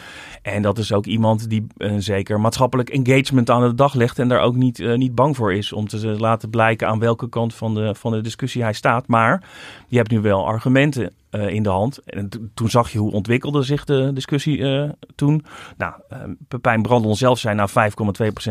En 0.42 0.62
dat 0.62 0.78
is 0.78 0.94
ook 0.94 1.06
iemand 1.06 1.50
die 1.50 1.68
uh, 1.78 1.94
zeker 1.98 2.40
maatschappelijk 2.40 2.90
engagement 2.90 3.50
aan 3.50 3.62
de 3.62 3.75
dag 3.75 3.94
legt 3.94 4.20
en 4.20 4.28
daar 4.28 4.42
ook 4.42 4.56
niet, 4.56 4.80
uh, 4.80 4.98
niet 4.98 5.16
bang 5.16 5.36
voor 5.36 5.54
is 5.54 5.74
om 5.74 5.88
te 5.88 6.16
laten 6.20 6.50
blijken 6.50 6.88
aan 6.88 7.00
welke 7.00 7.30
kant 7.30 7.54
van 7.54 7.74
de, 7.74 7.96
van 7.96 8.12
de 8.12 8.22
discussie 8.22 8.62
hij 8.63 8.74
staat. 8.74 9.08
Maar 9.08 9.44
je 9.88 9.98
hebt 9.98 10.12
nu 10.12 10.20
wel 10.20 10.46
argumenten 10.46 11.12
uh, 11.36 11.48
in 11.48 11.63
de 11.63 11.70
hand. 11.70 12.00
En 12.06 12.30
toen 12.54 12.70
zag 12.70 12.92
je 12.92 12.98
hoe 12.98 13.12
ontwikkelde 13.12 13.63
zich 13.63 13.86
de 13.86 14.12
discussie 14.13 14.58
uh, 14.58 14.90
toen. 15.16 15.46
Nou, 15.78 15.94
uh, 16.13 16.20
Pepijn 16.48 16.82
Brandon 16.82 17.16
zelf 17.16 17.40
zei 17.40 17.56
nou 17.56 17.70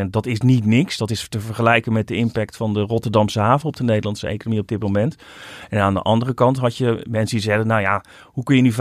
5,2% 0.03 0.07
dat 0.11 0.27
is 0.27 0.41
niet 0.41 0.65
niks. 0.65 0.97
Dat 0.97 1.11
is 1.11 1.29
te 1.29 1.41
vergelijken 1.41 1.93
met 1.93 2.09
de 2.09 2.17
impact 2.17 2.57
van 2.57 2.75
de 2.75 2.81
Rotterdamse 2.81 3.41
haven 3.41 3.69
op 3.69 3.77
de 3.77 3.85
Nederlandse 3.85 4.27
economie 4.27 4.61
op 4.61 4.69
dit 4.69 4.83
moment. 4.83 5.17
En 5.69 5.81
aan 5.81 5.95
de 5.95 6.03
andere 6.03 6.35
kant 6.35 6.59
had 6.59 6.77
je 6.77 7.07
mensen 7.11 7.37
die 7.37 7.45
zeiden, 7.45 7.67
nou 7.67 7.81
ja, 7.81 8.05
hoe 8.25 8.45
kun 8.45 8.57
je 8.57 8.62
nu 8.62 8.73
5,2% 8.73 8.79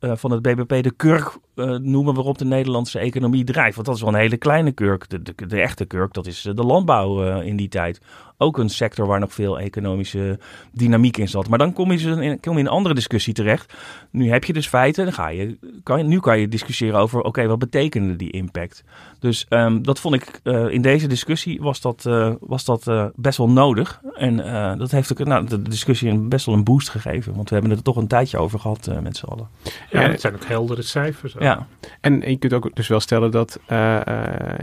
van 0.00 0.30
het 0.30 0.42
BBP 0.42 0.82
de 0.82 0.92
kurk 0.96 1.38
uh, 1.54 1.76
noemen 1.76 2.14
waarop 2.14 2.38
de 2.38 2.44
Nederlandse 2.44 2.98
economie 2.98 3.44
drijft. 3.44 3.74
Want 3.74 3.86
dat 3.86 3.96
is 3.96 4.02
wel 4.02 4.12
een 4.12 4.20
hele 4.20 4.36
kleine 4.36 4.72
kurk. 4.72 5.08
De, 5.08 5.22
de, 5.22 5.46
de 5.46 5.60
echte 5.60 5.84
kurk, 5.84 6.12
dat 6.12 6.26
is 6.26 6.42
de 6.54 6.64
landbouw 6.64 7.24
uh, 7.24 7.46
in 7.46 7.56
die 7.56 7.68
tijd. 7.68 8.00
Ook 8.38 8.58
een 8.58 8.68
sector 8.68 9.06
waar 9.06 9.20
nog 9.20 9.32
veel 9.32 9.58
economische 9.60 10.38
dynamiek 10.72 11.16
in 11.16 11.28
zat. 11.28 11.48
Maar 11.48 11.58
dan 11.58 11.72
kom 11.72 11.92
je, 11.92 12.08
in, 12.08 12.40
kom 12.40 12.52
je 12.52 12.58
in 12.58 12.66
een 12.66 12.72
andere 12.72 12.94
discussie 12.94 13.34
terecht. 13.34 13.74
Nu 14.10 14.30
heb 14.30 14.44
je 14.44 14.52
dus 14.52 14.66
feiten. 14.66 15.04
Dan 15.04 15.12
ga 15.12 15.28
je, 15.28 15.58
kan 15.82 15.98
je, 15.98 16.04
nu 16.04 16.20
kan 16.20 16.40
je 16.40 16.48
discussiëren 16.48 17.00
over, 17.00 17.18
oké, 17.18 17.28
okay, 17.28 17.48
wat 17.48 17.58
betekende 17.58 18.16
die 18.16 18.30
impact? 18.30 18.84
Dus 19.18 19.46
um, 19.48 19.82
dat 19.82 20.00
vond 20.00 20.14
ik, 20.14 20.40
uh, 20.44 20.68
in 20.68 20.82
deze 20.82 21.06
discussie 21.06 21.60
was 21.60 21.80
dat, 21.80 22.04
uh, 22.08 22.32
was 22.40 22.64
dat 22.64 22.86
uh, 22.86 23.06
best 23.14 23.38
wel 23.38 23.50
nodig. 23.50 24.00
En 24.14 24.36
dat 24.78 24.90
heeft 24.90 25.12
ook 25.12 25.26
nou, 25.26 25.46
de 25.46 25.62
discussie 25.62 26.18
best 26.18 26.46
wel 26.46 26.54
een 26.54 26.64
boost 26.64 26.88
gegeven. 26.88 27.34
Want 27.34 27.48
we 27.48 27.54
hebben 27.54 27.70
het 27.70 27.78
er 27.78 27.92
toch 27.92 27.96
een 27.96 28.08
tijdje 28.08 28.38
over 28.38 28.58
gehad 28.58 28.90
met 29.02 29.16
z'n 29.16 29.26
allen. 29.26 29.48
Ja, 29.90 30.00
het 30.00 30.20
zijn 30.20 30.34
ook 30.34 30.44
heldere 30.44 30.82
cijfers. 30.82 31.34
Ja. 31.42 31.66
En 32.00 32.20
je 32.30 32.36
kunt 32.36 32.52
ook 32.52 32.70
dus 32.74 32.88
wel 32.88 33.00
stellen 33.00 33.30
dat 33.30 33.60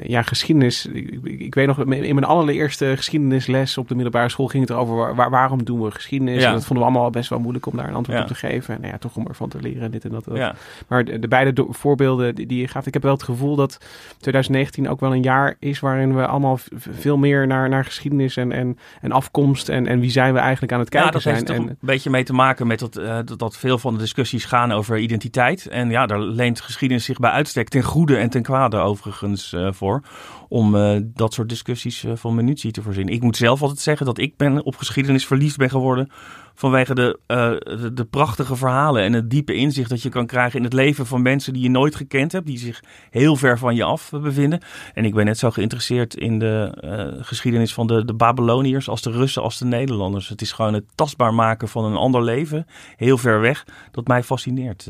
ja, 0.03 0.21
geschiedenis. 0.21 0.85
Ik, 0.85 1.19
ik, 1.23 1.55
weet 1.55 1.67
nog, 1.67 1.79
in 1.79 2.15
mijn 2.15 2.23
allereerste 2.23 2.93
geschiedenisles 2.95 3.77
op 3.77 3.87
de 3.87 3.95
middelbare 3.95 4.29
school 4.29 4.47
ging 4.47 4.67
het 4.67 4.71
erover 4.71 4.95
waar, 4.95 5.15
waar, 5.15 5.29
waarom 5.29 5.63
doen 5.63 5.81
we 5.81 5.91
geschiedenis. 5.91 6.41
Ja. 6.41 6.47
En 6.47 6.53
dat 6.53 6.65
vonden 6.65 6.85
we 6.85 6.91
allemaal 6.91 7.09
best 7.09 7.29
wel 7.29 7.39
moeilijk 7.39 7.65
om 7.65 7.77
daar 7.77 7.87
een 7.87 7.95
antwoord 7.95 8.17
ja. 8.17 8.23
op 8.23 8.29
te 8.29 8.35
geven. 8.35 8.75
En 8.75 8.81
nou 8.81 8.93
ja, 8.93 8.99
toch 8.99 9.15
om 9.15 9.27
ervan 9.27 9.49
te 9.49 9.61
leren, 9.61 9.91
dit 9.91 10.05
en 10.05 10.11
dat. 10.11 10.25
dat. 10.25 10.37
Ja. 10.37 10.55
Maar 10.87 11.05
de, 11.05 11.19
de 11.19 11.27
beide 11.27 11.65
voorbeelden 11.69 12.35
die, 12.35 12.45
die 12.45 12.61
je 12.61 12.67
gaf, 12.67 12.87
ik 12.87 12.93
heb 12.93 13.03
wel 13.03 13.13
het 13.13 13.23
gevoel 13.23 13.55
dat 13.55 13.77
2019 14.19 14.89
ook 14.89 14.99
wel 14.99 15.13
een 15.13 15.23
jaar 15.23 15.55
is 15.59 15.79
waarin 15.79 16.15
we 16.15 16.25
allemaal 16.25 16.59
veel 16.75 17.17
meer 17.17 17.47
naar, 17.47 17.69
naar 17.69 17.85
geschiedenis 17.85 18.37
en, 18.37 18.51
en, 18.51 18.77
en 19.01 19.11
afkomst 19.11 19.69
en, 19.69 19.87
en 19.87 19.99
wie 19.99 20.11
zijn 20.11 20.33
we 20.33 20.39
eigenlijk 20.39 20.73
aan 20.73 20.79
het 20.79 20.89
kijken 20.89 21.07
ja, 21.07 21.13
dat 21.13 21.21
zijn. 21.21 21.35
heeft 21.35 21.49
en, 21.49 21.67
een 21.67 21.77
beetje 21.79 22.09
mee 22.09 22.23
te 22.23 22.33
maken 22.33 22.67
met 22.67 22.79
dat, 22.79 22.97
uh, 22.97 23.17
dat, 23.25 23.39
dat 23.39 23.57
veel 23.57 23.77
van 23.77 23.93
de 23.93 23.99
discussies 23.99 24.45
gaan 24.45 24.71
over 24.71 24.97
identiteit. 24.97 25.67
En 25.67 25.89
ja, 25.89 26.05
daar 26.05 26.19
leent 26.19 26.61
geschiedenis 26.69 27.05
zich 27.05 27.19
bij 27.19 27.31
uitstek 27.31 27.69
ten 27.69 27.83
goede 27.83 28.17
en 28.17 28.29
ten 28.29 28.41
kwade 28.41 28.77
overigens 28.77 29.53
uh, 29.53 29.71
voor. 29.71 30.03
Om 30.47 30.75
uh, 30.75 30.99
dat 31.03 31.33
soort 31.33 31.49
discussies 31.49 32.05
van 32.13 32.35
munitie 32.35 32.71
te 32.71 32.81
voorzien. 32.81 33.07
Ik 33.07 33.21
moet 33.21 33.37
zelf 33.37 33.61
altijd 33.61 33.79
zeggen 33.79 34.05
dat 34.05 34.17
ik 34.17 34.37
ben 34.37 34.63
op 34.65 34.75
geschiedenis 34.75 35.25
verliefd 35.25 35.57
ben 35.57 35.69
geworden 35.69 36.11
vanwege 36.53 36.95
de, 36.95 37.19
de, 37.27 37.91
de, 37.93 38.05
prachtige 38.05 38.55
verhalen 38.55 39.03
en 39.03 39.13
het 39.13 39.29
diepe 39.29 39.53
inzicht 39.53 39.89
dat 39.89 40.01
je 40.01 40.09
kan 40.09 40.25
krijgen 40.25 40.57
in 40.57 40.63
het 40.63 40.73
leven 40.73 41.05
van 41.05 41.21
mensen 41.21 41.53
die 41.53 41.61
je 41.61 41.69
nooit 41.69 41.95
gekend 41.95 42.31
hebt, 42.31 42.45
die 42.45 42.57
zich 42.57 42.83
heel 43.09 43.35
ver 43.35 43.57
van 43.57 43.75
je 43.75 43.83
af 43.83 44.09
bevinden. 44.11 44.61
En 44.93 45.05
ik 45.05 45.13
ben 45.13 45.25
net 45.25 45.37
zo 45.37 45.51
geïnteresseerd 45.51 46.15
in 46.15 46.39
de 46.39 46.73
geschiedenis 47.21 47.73
van 47.73 47.87
de, 47.87 48.05
de 48.05 48.13
Babyloniërs 48.13 48.89
als 48.89 49.01
de 49.01 49.11
Russen 49.11 49.41
als 49.41 49.57
de 49.57 49.65
Nederlanders. 49.65 50.29
Het 50.29 50.41
is 50.41 50.51
gewoon 50.51 50.73
het 50.73 50.85
tastbaar 50.95 51.33
maken 51.33 51.67
van 51.67 51.85
een 51.85 51.95
ander 51.95 52.23
leven, 52.23 52.65
heel 52.95 53.17
ver 53.17 53.41
weg, 53.41 53.65
dat 53.91 54.07
mij 54.07 54.23
fascineert. 54.23 54.87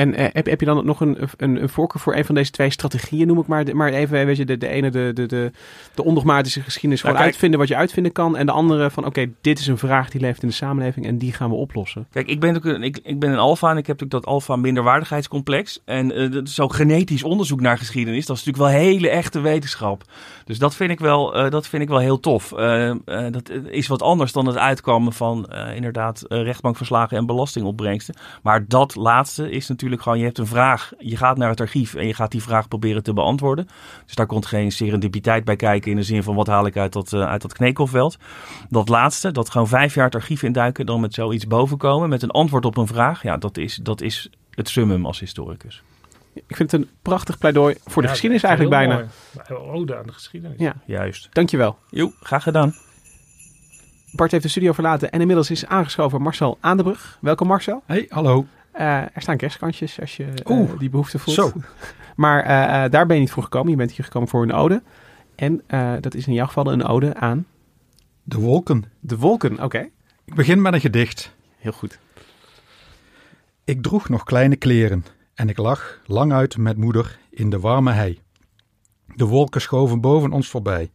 En 0.00 0.20
uh, 0.20 0.26
heb, 0.32 0.46
heb 0.46 0.60
je 0.60 0.66
dan 0.66 0.86
nog 0.86 1.00
een, 1.00 1.18
een, 1.36 1.62
een, 1.62 1.68
voorkeur 1.68 2.00
voor 2.00 2.16
een 2.16 2.24
van 2.24 2.34
deze 2.34 2.50
twee 2.50 2.70
strategieën, 2.70 3.26
noem 3.26 3.38
ik 3.38 3.46
maar. 3.46 3.76
Maar 3.76 3.92
even, 3.92 4.26
weet 4.26 4.36
je, 4.36 4.44
de, 4.44 4.58
de 4.58 4.68
ene, 4.68 4.90
de, 4.90 5.10
de, 5.14 5.26
de, 5.26 5.50
de 5.94 6.04
ondogmatische 6.04 6.60
geschiedenis, 6.60 7.00
gewoon 7.00 7.14
nou, 7.14 7.26
kijk, 7.26 7.34
uitvinden 7.34 7.60
wat 7.60 7.68
je 7.68 7.76
uitvinden 7.76 8.12
kan. 8.12 8.36
En 8.36 8.46
de 8.46 8.52
andere 8.52 8.90
van, 8.90 9.06
oké, 9.06 9.20
okay, 9.20 9.32
dit 9.40 9.58
is 9.58 9.66
een 9.66 9.78
vraag 9.78 10.10
die 10.10 10.20
leeft 10.20 10.42
in 10.42 10.48
de 10.48 10.54
samenleving 10.54 11.06
en 11.06 11.18
die 11.18 11.32
gaan 11.32 11.50
we 11.50 11.56
oplossen. 11.56 12.06
Kijk, 12.10 12.28
ik 12.28 12.40
ben, 12.40 12.56
ook, 12.56 12.64
ik, 12.64 13.00
ik 13.02 13.18
ben 13.18 13.30
een 13.30 13.38
alfa 13.38 13.70
en 13.70 13.76
ik 13.76 13.86
heb 13.86 14.00
natuurlijk 14.00 14.24
dat 14.24 14.34
alfa 14.34 14.56
minderwaardigheidscomplex. 14.56 15.80
En 15.84 16.20
uh, 16.20 16.44
zo 16.44 16.68
genetisch 16.68 17.22
onderzoek 17.22 17.60
naar 17.60 17.78
geschiedenis, 17.78 18.26
dat 18.26 18.36
is 18.36 18.44
natuurlijk 18.44 18.72
wel 18.72 18.82
hele 18.82 19.08
echte 19.08 19.40
wetenschap. 19.40 20.04
Dus 20.44 20.58
dat 20.58 20.74
vind 20.74 20.90
ik 20.90 21.00
wel, 21.00 21.44
uh, 21.44 21.50
dat 21.50 21.66
vind 21.66 21.82
ik 21.82 21.88
wel 21.88 21.98
heel 21.98 22.20
tof. 22.20 22.52
Uh, 22.52 22.92
dat 23.30 23.50
is 23.70 23.86
wat 23.86 24.02
anders 24.02 24.32
dan 24.32 24.46
het 24.46 24.56
uitkomen 24.56 25.12
van 25.12 25.52
inderdaad 25.74 26.24
rechtbankverslagen 26.28 27.16
en 27.16 27.26
belastingopbrengsten. 27.26 28.14
Maar 28.42 28.64
dat 28.68 28.94
laatste 28.94 29.50
is 29.50 29.68
natuurlijk 29.68 29.89
gewoon, 29.98 30.18
je 30.18 30.24
hebt 30.24 30.38
een 30.38 30.46
vraag, 30.46 30.92
je 30.98 31.16
gaat 31.16 31.36
naar 31.36 31.48
het 31.48 31.60
archief 31.60 31.94
en 31.94 32.06
je 32.06 32.14
gaat 32.14 32.30
die 32.30 32.42
vraag 32.42 32.68
proberen 32.68 33.02
te 33.02 33.12
beantwoorden. 33.12 33.68
Dus 34.06 34.14
daar 34.14 34.26
komt 34.26 34.46
geen 34.46 34.72
serendipiteit 34.72 35.44
bij 35.44 35.56
kijken 35.56 35.90
in 35.90 35.96
de 35.96 36.02
zin 36.02 36.22
van 36.22 36.34
wat 36.34 36.46
haal 36.46 36.66
ik 36.66 36.76
uit 36.76 36.92
dat, 36.92 37.12
uh, 37.12 37.26
uit 37.26 37.42
dat 37.42 37.52
knekelveld. 37.52 38.16
Dat 38.68 38.88
laatste, 38.88 39.32
dat 39.32 39.50
gewoon 39.50 39.68
vijf 39.68 39.94
jaar 39.94 40.04
het 40.04 40.14
archief 40.14 40.42
induiken, 40.42 40.86
dan 40.86 41.00
met 41.00 41.14
zoiets 41.14 41.46
bovenkomen, 41.46 42.08
met 42.08 42.22
een 42.22 42.30
antwoord 42.30 42.64
op 42.64 42.76
een 42.76 42.86
vraag. 42.86 43.22
Ja, 43.22 43.36
dat 43.36 43.56
is, 43.56 43.80
dat 43.82 44.00
is 44.00 44.30
het 44.50 44.68
summum 44.68 45.06
als 45.06 45.20
historicus. 45.20 45.82
Ik 46.34 46.56
vind 46.56 46.70
het 46.70 46.80
een 46.80 46.88
prachtig 47.02 47.38
pleidooi 47.38 47.74
voor 47.84 48.02
de 48.02 48.08
ja, 48.08 48.14
geschiedenis 48.14 48.44
eigenlijk 48.44 48.76
bijna. 48.76 48.94
Mooi. 48.94 49.60
Ode 49.60 49.96
aan 49.96 50.06
de 50.06 50.12
geschiedenis. 50.12 50.58
Ja, 50.58 50.74
juist. 50.84 51.28
Dankjewel. 51.32 51.78
Jo, 51.90 52.12
graag 52.20 52.42
gedaan. 52.42 52.74
Bart 54.12 54.30
heeft 54.30 54.42
de 54.42 54.48
studio 54.48 54.72
verlaten 54.72 55.10
en 55.10 55.20
inmiddels 55.20 55.50
is 55.50 55.66
aangeschoven 55.66 56.22
Marcel 56.22 56.58
Aandebrug. 56.60 57.18
Welkom 57.20 57.46
Marcel. 57.46 57.82
Hey, 57.86 58.06
hallo. 58.08 58.46
Uh, 58.80 58.96
er 58.96 59.10
staan 59.16 59.36
kerstkantjes 59.36 60.00
als 60.00 60.16
je 60.16 60.26
uh, 60.46 60.70
die 60.78 60.90
behoefte 60.90 61.18
voelt. 61.18 61.36
Zo. 61.36 61.52
Maar 62.16 62.42
uh, 62.42 62.90
daar 62.90 63.06
ben 63.06 63.16
je 63.16 63.22
niet 63.22 63.30
voor 63.30 63.42
gekomen. 63.42 63.70
Je 63.70 63.76
bent 63.76 63.90
hier 63.90 64.04
gekomen 64.04 64.28
voor 64.28 64.42
een 64.42 64.52
ode. 64.52 64.82
En 65.34 65.62
dat 66.00 66.14
is 66.14 66.26
in 66.26 66.32
jouw 66.32 66.46
geval 66.46 66.72
een 66.72 66.84
ode 66.84 67.14
aan... 67.14 67.46
De 68.22 68.38
wolken. 68.38 68.84
De 69.00 69.18
wolken, 69.18 69.52
oké. 69.52 69.64
Okay. 69.64 69.90
Ik 70.24 70.34
begin 70.34 70.62
met 70.62 70.72
een 70.72 70.80
gedicht. 70.80 71.34
Heel 71.56 71.72
goed. 71.72 71.98
Ik 73.64 73.82
droeg 73.82 74.08
nog 74.08 74.24
kleine 74.24 74.56
kleren 74.56 75.04
en 75.34 75.48
ik 75.48 75.58
lag 75.58 76.00
lang 76.06 76.32
uit 76.32 76.56
met 76.56 76.76
moeder 76.76 77.18
in 77.30 77.50
de 77.50 77.60
warme 77.60 77.92
hei. 77.92 78.20
De 79.14 79.24
wolken 79.24 79.60
schoven 79.60 80.00
boven 80.00 80.32
ons 80.32 80.48
voorbij. 80.48 80.90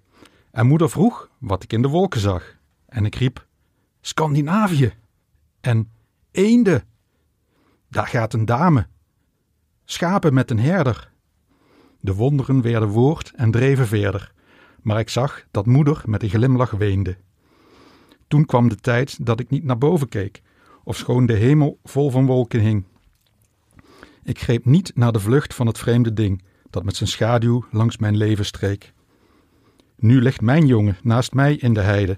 En 0.52 0.68
moeder 0.68 0.90
vroeg 0.90 1.30
wat 1.38 1.64
ik 1.64 1.74
in 1.74 1.82
de 1.82 1.88
wolken 1.88 2.20
zag. 2.20 2.56
En 2.86 3.06
ik 3.06 3.16
riep, 3.16 3.46
Scandinavië. 4.02 4.94
En 5.62 5.90
eenden. 6.32 6.84
Daar 7.96 8.08
gaat 8.08 8.34
een 8.34 8.46
dame. 8.46 8.88
Schapen 9.86 10.34
met 10.34 10.52
een 10.52 10.60
herder. 10.60 11.12
De 12.00 12.14
wonderen 12.14 12.62
werden 12.62 12.90
woord 12.90 13.32
en 13.36 13.52
dreven 13.52 13.88
verder. 13.88 14.32
Maar 14.82 15.00
ik 15.00 15.10
zag 15.10 15.46
dat 15.52 15.66
moeder 15.66 16.02
met 16.06 16.24
een 16.24 16.30
glimlach 16.30 16.72
weende. 16.72 17.18
Toen 18.28 18.46
kwam 18.46 18.70
de 18.70 18.76
tijd 18.76 19.26
dat 19.26 19.40
ik 19.40 19.50
niet 19.50 19.64
naar 19.64 19.78
boven 19.78 20.10
keek, 20.10 20.42
of 20.84 20.98
schoon 20.98 21.26
de 21.26 21.34
hemel 21.34 21.80
vol 21.84 22.10
van 22.10 22.26
wolken 22.26 22.60
hing. 22.60 22.84
Ik 24.24 24.40
greep 24.40 24.66
niet 24.66 24.92
naar 24.96 25.12
de 25.12 25.20
vlucht 25.20 25.54
van 25.54 25.68
het 25.68 25.78
vreemde 25.78 26.14
ding, 26.14 26.44
dat 26.70 26.84
met 26.84 26.96
zijn 26.96 27.10
schaduw 27.10 27.66
langs 27.72 27.98
mijn 27.98 28.18
leven 28.18 28.46
streek. 28.46 28.94
Nu 29.96 30.22
ligt 30.22 30.42
mijn 30.42 30.66
jongen 30.66 30.98
naast 31.04 31.34
mij 31.34 31.56
in 31.56 31.74
de 31.74 31.82
heide 31.82 32.18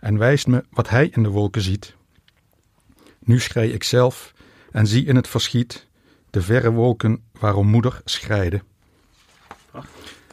en 0.00 0.18
wijst 0.18 0.46
me 0.46 0.64
wat 0.70 0.88
hij 0.88 1.08
in 1.08 1.22
de 1.22 1.30
wolken 1.30 1.62
ziet. 1.62 1.96
Nu 3.18 3.40
schrei 3.40 3.72
ik 3.72 3.82
zelf 3.82 4.34
en 4.76 4.86
zie 4.86 5.04
in 5.04 5.16
het 5.16 5.28
verschiet 5.28 5.86
de 6.30 6.42
verre 6.42 6.70
wolken 6.72 7.22
waarom 7.40 7.66
moeder 7.66 8.00
schreide. 8.04 8.62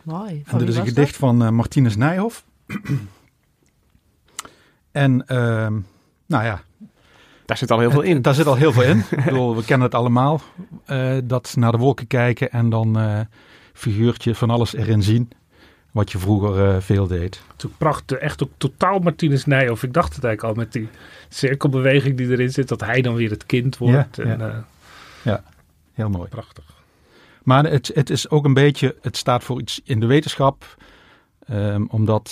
Mooi. 0.03 0.43
En 0.45 0.57
dit 0.57 0.67
is 0.67 0.75
een 0.75 0.85
gedicht 0.85 1.15
van 1.15 1.43
eh, 1.43 1.49
Martinus 1.49 1.95
Nijhoff. 1.95 2.45
en 4.91 5.25
ehm, 5.27 5.79
nou 6.25 6.43
ja, 6.43 6.61
Daar 7.45 7.57
zit 7.57 7.71
al 7.71 7.79
heel 7.79 7.91
veel 7.91 8.01
in. 8.01 8.21
daar 8.21 8.33
zit 8.33 8.45
al 8.45 8.55
heel 8.55 8.71
veel 8.71 8.83
in. 8.83 8.97
Ik 9.17 9.23
bedoel, 9.23 9.55
we 9.55 9.63
kennen 9.65 9.87
het 9.87 9.95
allemaal. 9.95 10.41
eh, 10.85 11.17
dat 11.23 11.53
naar 11.57 11.71
de 11.71 11.77
wolken 11.77 12.07
kijken 12.07 12.51
en 12.51 12.69
dan 12.69 12.97
eh 12.99 13.19
figuurtje 13.73 14.35
van 14.35 14.49
alles 14.49 14.73
erin 14.73 15.03
zien. 15.03 15.29
Wat 15.93 16.11
je 16.11 16.17
vroeger 16.17 16.69
eh, 16.69 16.81
veel 16.81 17.07
deed. 17.07 17.41
Toen 17.55 17.73
prachtig, 17.77 18.17
echt 18.17 18.43
ook 18.43 18.49
totaal 18.57 18.99
Martinus 18.99 19.45
Nijhoff. 19.45 19.83
Ik 19.83 19.93
dacht 19.93 20.15
het 20.15 20.23
eigenlijk 20.23 20.55
al 20.57 20.63
met 20.63 20.73
die 20.73 20.87
cirkelbeweging 21.29 22.17
die 22.17 22.29
erin 22.29 22.51
zit, 22.51 22.67
dat 22.67 22.81
hij 22.81 23.01
dan 23.01 23.15
weer 23.15 23.29
het 23.29 23.45
kind 23.45 23.77
wordt. 23.77 24.15
Ja, 24.15 24.23
en, 24.23 24.39
ja. 24.39 24.63
eh, 25.23 25.33
Heel 25.93 26.09
mooi. 26.09 26.29
prachtig. 26.29 26.63
Maar 27.43 27.65
het, 27.65 27.91
het 27.93 28.09
is 28.09 28.29
ook 28.29 28.45
een 28.45 28.53
beetje, 28.53 28.95
het 29.01 29.17
staat 29.17 29.43
voor 29.43 29.59
iets 29.59 29.81
in 29.83 29.99
de 29.99 30.05
wetenschap. 30.05 30.75
ehm, 31.47 31.85
omdat 31.87 32.31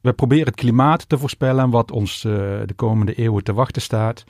we 0.00 0.12
proberen 0.12 0.46
het 0.46 0.54
klimaat 0.54 1.08
te 1.08 1.18
voorspellen 1.18 1.70
wat 1.70 1.90
ons 1.90 2.24
eh, 2.24 2.32
de 2.66 2.74
komende 2.76 3.14
eeuwen 3.14 3.44
te 3.44 3.52
wachten 3.52 3.82
staat. 3.82 4.24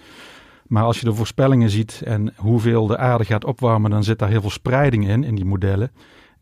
Maar 0.66 0.83
als 0.85 0.98
je 0.98 1.04
de 1.04 1.14
voorspellingen 1.14 1.70
ziet 1.70 2.02
en 2.04 2.33
hoeveel 2.37 2.87
de 2.87 2.96
aarde 2.96 3.24
gaat 3.24 3.44
opwarmen, 3.44 3.90
dan 3.90 4.04
zit 4.04 4.18
daar 4.18 4.28
heel 4.28 4.40
veel 4.40 4.50
spreiding 4.50 5.09
in, 5.09 5.24
in 5.24 5.35
die 5.35 5.44
modellen. 5.44 5.90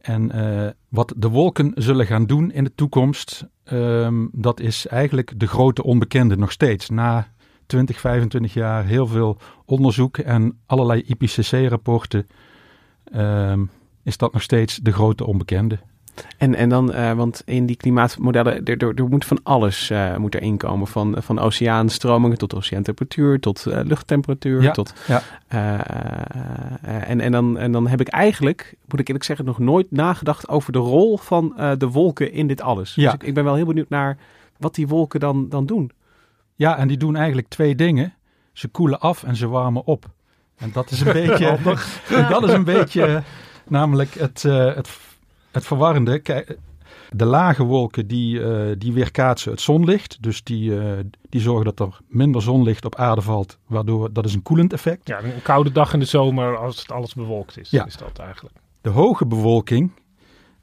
En 0.01 0.31
eh, 0.31 0.71
wat 0.89 1.15
de 1.17 1.29
wolken 1.29 1.73
zullen 1.75 2.07
gaan 2.07 2.27
doen 2.27 2.53
in 2.53 2.65
de 2.65 2.75
toekomst, 2.75 3.47
ehm, 3.65 4.27
dat 4.33 4.61
is 4.61 4.87
eigenlijk 4.87 5.41
de 5.41 5.47
grote 5.47 5.83
onbekende 5.83 6.37
nog 6.37 6.53
steeds. 6.53 6.89
Na 6.89 7.29
20, 7.67 8.01
25 8.01 8.55
jaar 8.55 8.85
heel 8.85 9.07
veel 9.07 9.39
onderzoek 9.65 10.19
en 10.19 10.59
allerlei 10.67 11.03
IPCC-rapporten 11.07 12.27
ehm, 13.05 13.65
is 14.03 14.17
dat 14.17 14.33
nog 14.33 14.43
steeds 14.43 14.77
de 14.77 14.93
grote 14.93 15.27
onbekende. 15.27 15.79
En, 16.37 16.55
en 16.55 16.69
dan, 16.69 16.93
eh, 16.93 17.13
want 17.13 17.43
in 17.45 17.67
die 17.67 17.77
klimaatmodellen, 17.77 18.65
er, 18.65 18.77
er, 18.77 18.95
er 18.95 19.09
moet 19.09 19.25
van 19.25 19.41
alles 19.43 19.91
eh, 19.91 20.17
moet 20.17 20.35
erin 20.35 20.57
komen. 20.57 20.87
Van, 20.87 21.17
van 21.19 21.39
oceaanstromingen 21.39 22.39
tot 22.39 22.55
oceaantemperatuur, 22.55 23.41
tot 23.41 23.67
eh, 23.67 23.81
luchttemperatuur. 23.85 24.63
Ja, 24.63 24.71
tot, 24.71 24.93
ja. 25.07 25.23
en, 26.83 27.21
en, 27.21 27.33
dan, 27.33 27.59
en 27.59 27.73
dan 27.73 27.87
heb 27.87 28.01
ik 28.01 28.09
eigenlijk, 28.09 28.75
moet 28.89 29.01
ik 29.01 29.07
eerlijk 29.07 29.25
zeggen, 29.25 29.45
nog 29.45 29.59
nooit 29.59 29.91
nagedacht 29.91 30.49
over 30.49 30.73
de 30.73 30.79
rol 30.79 31.17
van 31.17 31.55
de 31.79 31.89
wolken 31.89 32.33
in 32.33 32.47
dit 32.47 32.61
alles. 32.61 32.95
Ja. 32.95 33.05
Dus 33.05 33.15
ik, 33.15 33.23
ik 33.23 33.35
ben 33.35 33.45
wel 33.45 33.55
heel 33.55 33.67
benieuwd 33.67 33.89
naar 33.89 34.17
wat 34.57 34.75
die 34.75 34.89
wolken 34.89 35.21
dan, 35.21 35.49
dan 35.49 35.67
doen. 35.67 35.91
Ja, 36.55 36.77
en 36.77 36.89
die 36.89 36.97
doen 36.97 37.17
eigenlijk 37.17 37.49
twee 37.49 37.75
dingen. 37.75 38.15
Ze 38.53 38.69
koelen 38.69 39.01
af 39.01 39.23
en 39.23 39.37
ze 39.37 39.49
warmen 39.49 39.85
op. 39.85 40.11
En 40.57 40.71
dat 40.73 40.91
is 40.91 41.01
een 41.01 41.13
beetje, 41.27 41.59
dat 42.31 42.43
is 42.43 42.53
een 42.53 42.65
beetje 42.65 43.23
namelijk 43.69 44.15
het, 44.15 44.43
het, 44.43 44.89
het 45.59 45.67
verwarrende. 45.67 46.19
Kijk, 46.19 46.59
de 47.11 47.25
lage 47.25 47.63
wolken 47.65 48.07
die, 48.07 48.43
eh, 48.45 48.75
die 48.79 48.93
weerkaatsen 48.93 49.51
het 49.51 49.61
zonlicht. 49.61 50.23
Dus 50.23 50.43
die, 50.43 50.81
eh, 50.81 50.93
die 51.29 51.41
zorgen 51.41 51.65
dat 51.65 51.81
er 51.81 51.99
minder 52.09 52.43
zonlicht 52.43 52.85
op 52.85 52.95
aarde 52.95 53.23
valt. 53.23 53.59
Waardoor 53.67 54.13
dat 54.13 54.25
is 54.25 54.35
een 54.35 54.43
koelend 54.43 54.73
effect. 54.73 55.09
Ja, 55.09 55.23
een 55.23 55.43
koude 55.43 55.73
dag 55.73 55.93
in 55.93 55.99
de 55.99 56.05
zomer 56.07 56.57
als 56.57 56.81
het 56.81 56.93
alles 56.93 57.15
bewolkt 57.15 57.59
is. 57.59 57.71
Ja. 57.71 57.87
Is 57.87 57.97
dat 57.97 58.19
eigenlijk. 58.19 58.57
De 58.81 58.91
hoge 58.91 59.27
bewolking, 59.27 59.91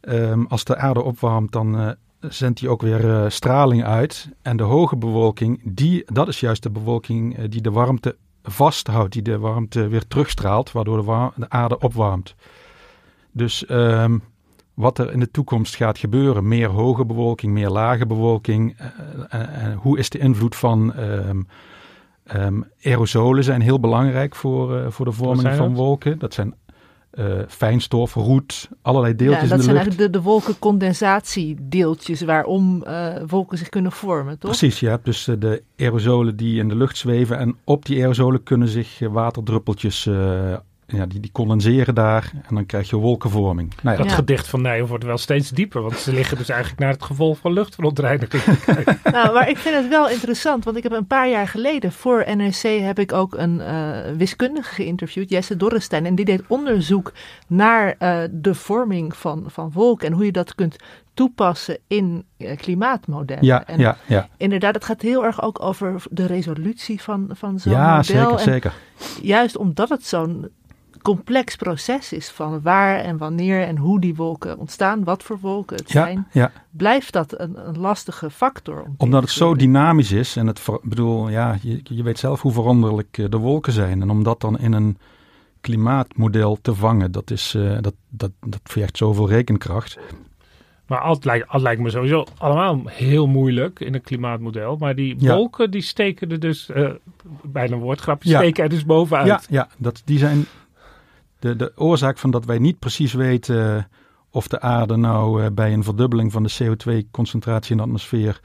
ehm, 0.02 0.44
als 0.48 0.64
de 0.64 0.78
aarde 0.78 1.02
opwarmt, 1.04 1.52
dan 1.52 1.78
eh, 1.80 1.90
zendt 2.20 2.60
die 2.60 2.70
ook 2.70 2.82
weer 2.82 3.32
straling 3.32 3.84
uit. 3.84 4.30
En 4.42 4.58
de 4.58 4.64
hoge 4.64 4.96
bewolking, 4.98 5.62
die, 5.64 6.04
dat 6.06 6.28
is 6.28 6.40
juist 6.40 6.64
de 6.64 6.70
bewolking 6.70 7.46
die 7.48 7.62
de 7.62 7.72
warmte 7.72 8.16
vasthoudt, 8.44 9.14
die 9.14 9.22
de 9.22 9.38
warmte 9.40 9.88
weer 9.88 10.08
terugstraalt, 10.08 10.72
waardoor 10.72 10.98
de, 10.98 11.04
wa- 11.04 11.32
de 11.36 11.50
aarde 11.50 11.80
opwarmt. 11.80 12.36
Dus 13.32 13.66
ehm, 13.66 14.18
wat 14.76 15.00
er 15.00 15.12
in 15.12 15.20
de 15.20 15.32
toekomst 15.32 15.76
gaat 15.76 15.98
gebeuren, 15.98 16.48
meer 16.48 16.68
hoge 16.70 17.06
bewolking, 17.06 17.54
meer 17.54 17.70
lage 17.70 18.06
bewolking, 18.06 18.76
eh, 18.78 18.88
eh, 19.30 19.72
eh, 19.72 19.78
hoe 19.78 19.98
is 19.98 20.10
de 20.10 20.18
invloed 20.18 20.56
van 20.56 20.94
ehm, 20.94 21.42
ehm, 22.24 22.62
aerosolen 22.82 23.44
zijn 23.44 23.62
heel 23.62 23.80
belangrijk 23.80 24.36
voor, 24.36 24.78
eh, 24.78 24.86
voor 24.90 25.06
de 25.06 25.12
vorming 25.12 25.42
zijn 25.42 25.58
van 25.58 25.70
dat? 25.70 25.78
wolken. 25.78 26.20
Dat 26.20 26.34
zijn 26.34 26.56
eh, 27.16 27.40
fijnstof, 27.48 28.14
roet, 28.14 28.70
allerlei 28.82 29.16
deeltjes 29.16 29.42
ja, 29.42 29.48
dat 29.48 29.52
in 29.52 29.58
de 29.58 29.64
zijn 29.64 29.76
lucht. 29.76 29.88
eigenlijk 29.88 30.14
de, 30.14 30.20
de 30.20 30.26
wolkencondensatiedeeltjes 30.26 32.22
waarom 32.22 32.84
eh, 32.84 33.16
wolken 33.28 33.58
zich 33.58 33.70
kunnen 33.70 33.92
vormen, 33.92 34.40
toch? 34.40 34.50
Precies, 34.50 34.80
je 34.80 34.88
hebt 34.88 35.06
dus 35.06 35.24
de 35.40 35.64
aerosolen 35.78 36.36
die 36.36 36.60
in 36.60 36.68
de 36.68 36.76
lucht 36.76 36.98
zweven 36.98 37.38
en 37.38 37.58
op 37.64 37.86
die 37.86 38.02
aerosolen 38.02 38.44
kunnen 38.44 38.68
zich 38.68 39.00
waterdruppeltjes, 39.00 40.06
eh, 40.06 40.54
ja, 40.88 41.06
die, 41.06 41.20
die 41.20 41.32
condenseren 41.32 41.96
daar 41.96 42.32
en 42.48 42.56
dan 42.56 42.66
krijg 42.66 42.90
je 42.90 42.96
wolkenvorming. 42.96 43.74
Nou 43.82 43.98
ja, 43.98 44.02
Dat 44.04 44.12
Ja. 44.12 44.18
gedicht 44.18 44.48
van 44.48 44.62
Nijhoff 44.62 44.90
wordt 44.90 45.04
wel 45.04 45.18
steeds 45.18 45.50
dieper, 45.50 45.82
want 45.82 45.96
ze 45.98 46.14
liggen 46.14 46.38
dus 46.38 46.50
eigenlijk 46.50 46.80
naar 46.82 46.92
het 46.92 47.04
gevolg 47.04 47.38
van 47.38 47.54
luchtverontreiniging. 47.54 48.44
Nou, 49.04 49.34
maar 49.34 49.50
ik 49.50 49.58
vind 49.58 49.76
het 49.76 49.88
wel 49.88 50.10
interessant, 50.10 50.64
want 50.64 50.78
ik 50.78 50.84
heb 50.84 50.92
een 50.92 51.08
paar 51.08 51.30
jaar 51.30 51.48
geleden 51.48 51.92
voor 51.92 52.26
NRC 52.36 52.62
heb 52.62 53.00
ik 53.00 53.14
ook 53.14 53.36
een 53.38 53.62
eh, 53.62 53.98
wiskundige 54.18 54.74
geïnterviewd, 54.74 55.30
Jesse 55.30 55.58
Dorrestein. 55.58 56.06
En 56.06 56.16
die 56.16 56.26
deed 56.26 56.44
onderzoek 56.48 57.12
naar 57.48 57.96
eh, 58.00 58.18
de 58.32 58.54
vorming 58.56 59.16
van, 59.16 59.44
van 59.48 59.72
wolken 59.74 60.08
en 60.08 60.14
hoe 60.14 60.26
je 60.26 60.32
dat 60.32 60.56
kunt 60.56 60.76
toepassen 61.14 61.78
in 61.88 62.26
eh, 62.38 62.58
klimaatmodellen. 62.58 63.44
ja, 63.46 63.68
en 63.68 63.80
ja, 63.80 63.98
ja. 64.08 64.28
inderdaad, 64.38 64.74
het 64.76 64.86
gaat 64.86 65.02
heel 65.02 65.26
erg 65.26 65.42
ook 65.42 65.62
over 65.62 66.04
de 66.12 66.26
resolutie 66.26 67.02
van, 67.02 67.30
van 67.32 67.60
zo'n 67.60 67.72
ja 67.74 67.96
model. 67.96 68.04
zeker, 68.04 68.32
en 68.32 68.40
zeker. 68.40 68.74
juist 69.22 69.58
omdat 69.58 69.90
het 69.90 70.06
zo'n 70.06 70.48
complex 71.06 71.56
proces 71.56 72.14
is 72.14 72.30
van 72.30 72.62
waar 72.62 73.00
en 73.00 73.18
wanneer 73.18 73.62
en 73.62 73.78
hoe 73.78 74.00
die 74.00 74.16
wolken 74.16 74.58
ontstaan, 74.58 75.04
wat 75.04 75.24
voor 75.24 75.38
wolken 75.42 75.76
het 75.78 75.92
Ja, 75.92 76.04
zijn, 76.04 76.28
ja. 76.32 76.52
blijft 76.72 77.14
dat 77.14 77.40
een, 77.40 77.68
een 77.68 77.80
lastige 77.80 78.30
factor. 78.30 78.82
Om 78.82 78.94
Omdat 78.98 79.22
het 79.22 79.32
zo 79.32 79.56
dynamisch 79.56 80.12
is 80.12 80.36
en 80.36 80.48
het, 80.48 80.62
bedoel, 80.84 81.30
ja, 81.30 81.58
je, 81.62 81.80
je 81.84 82.04
weet 82.04 82.20
zelf 82.20 82.42
hoe 82.42 82.52
veranderlijk 82.52 83.18
eh, 83.18 83.26
de 83.30 83.38
wolken 83.38 83.74
zijn. 83.74 84.02
En 84.02 84.10
om 84.10 84.24
dat 84.24 84.42
dan 84.42 84.60
in 84.60 84.74
een 84.74 84.98
klimaatmodel 85.62 86.58
te 86.62 86.76
vangen, 86.76 87.12
dat, 87.12 87.32
is, 87.32 87.54
eh, 87.56 87.78
dat, 87.82 87.94
dat, 88.10 88.32
dat 88.40 88.60
vergt 88.64 88.98
zoveel 88.98 89.30
rekenkracht. 89.30 89.98
Maar 90.88 91.10
het 91.10 91.26
lijkt, 91.26 91.54
lijkt 91.54 91.82
me 91.82 91.90
sowieso 91.90 92.26
allemaal 92.38 92.82
heel 92.86 93.28
moeilijk 93.28 93.80
in 93.80 93.94
een 93.94 94.02
klimaatmodel. 94.02 94.76
Maar 94.78 94.96
die 94.96 95.16
Ja. 95.18 95.36
wolken 95.36 95.72
die 95.72 95.82
steken 95.82 96.32
er 96.32 96.40
dus, 96.40 96.70
eh 96.70 96.90
bijna 97.44 97.76
een 97.76 97.82
woordgrapje, 97.82 98.30
Ja. 98.30 98.38
steken 98.40 98.64
er 98.64 98.70
dus 98.70 98.86
bovenuit. 98.86 99.28
Ja, 99.28 99.40
ja 99.50 99.68
dat, 99.78 100.02
die 100.06 100.18
zijn 100.18 100.46
de, 101.46 101.56
de 101.56 101.72
oorzaak 101.76 102.18
van 102.18 102.32
dat 102.32 102.46
wij 102.46 102.60
niet 102.60 102.80
precies 102.80 103.14
weten 103.14 103.78
eh, 103.78 103.84
of 104.30 104.48
de 104.48 104.62
aarde 104.62 104.96
nou 104.96 105.44
eh, 105.44 105.52
bij 105.52 105.74
een 105.74 105.84
verdubbeling 105.84 106.32
van 106.32 106.44
de 106.44 106.54
CO2-concentratie 106.64 107.72
in 107.72 107.78
de 107.78 107.84
atmosfeer 107.84 108.40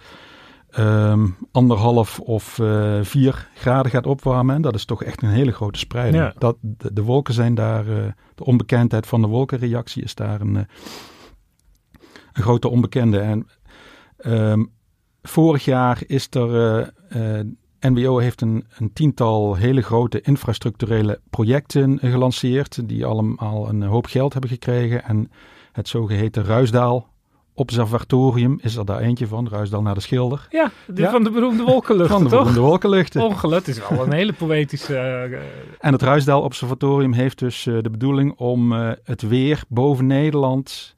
ehm, 0.70 1.26
anderhalf 1.52 2.20
of 2.20 2.58
eh, 2.58 2.98
vier 3.02 3.48
graden 3.54 3.90
gaat 3.90 4.06
opwarmen. 4.06 4.54
En 4.54 4.62
dat 4.62 4.74
is 4.74 4.84
toch 4.84 5.04
echt 5.04 5.22
een 5.22 5.28
hele 5.28 5.52
grote 5.52 5.78
spreiding. 5.78 6.22
Ja. 6.22 6.34
Dat, 6.38 6.56
de, 6.60 6.92
de 6.92 7.02
wolken 7.02 7.34
zijn 7.34 7.54
daar, 7.54 7.84
de 8.34 8.44
onbekendheid 8.44 9.06
van 9.06 9.20
de 9.20 9.28
wolkenreactie 9.28 10.02
is 10.02 10.14
daar 10.14 10.40
een, 10.40 10.54
een 10.54 10.66
grote 12.42 12.68
onbekende. 12.68 13.18
En 13.18 13.48
ehm, 14.16 14.64
vorig 15.22 15.64
jaar 15.64 16.02
is 16.06 16.26
er, 16.30 16.92
NWO 17.80 18.18
heeft 18.18 18.40
een, 18.40 18.64
een 18.78 18.92
tiental 18.92 19.54
hele 19.54 19.82
grote 19.82 20.20
infrastructurele 20.20 21.20
projecten 21.30 21.98
gelanceerd, 22.02 22.88
die 22.88 23.06
allemaal 23.06 23.68
een 23.68 23.82
hoop 23.82 24.06
geld 24.06 24.32
hebben 24.32 24.50
gekregen. 24.50 25.04
En 25.04 25.30
het 25.72 25.88
zogeheten 25.88 26.44
Ruisdaal 26.44 27.08
Observatorium 27.54 28.58
is 28.62 28.76
er 28.76 28.84
daar 28.84 29.00
eentje 29.00 29.26
van, 29.26 29.48
Ruisdaal 29.48 29.82
naar 29.82 29.94
de 29.94 30.00
Schilder. 30.00 30.46
Ja, 30.50 30.70
Ja. 30.94 31.10
van 31.10 31.24
de 31.24 31.30
beroemde 31.30 31.62
wolkenluchten, 31.62 32.14
Van 32.16 32.24
de 32.24 32.30
toch? 32.30 32.38
beroemde 32.38 32.60
wolkenluchten. 32.60 33.20
Is 33.68 33.88
wel 33.88 34.04
een 34.06 34.12
hele 34.12 34.32
poëtische... 34.32 34.96
eh, 34.96 35.38
En 35.78 35.92
het 35.92 36.02
Ruisdaal 36.02 36.42
Observatorium 36.42 37.12
heeft 37.12 37.38
dus 37.38 37.66
eh, 37.66 37.78
de 37.80 37.90
bedoeling 37.90 38.32
om 38.36 38.72
eh, 38.72 38.90
het 39.04 39.22
weer 39.22 39.62
boven 39.68 40.06
Nederland 40.06 40.96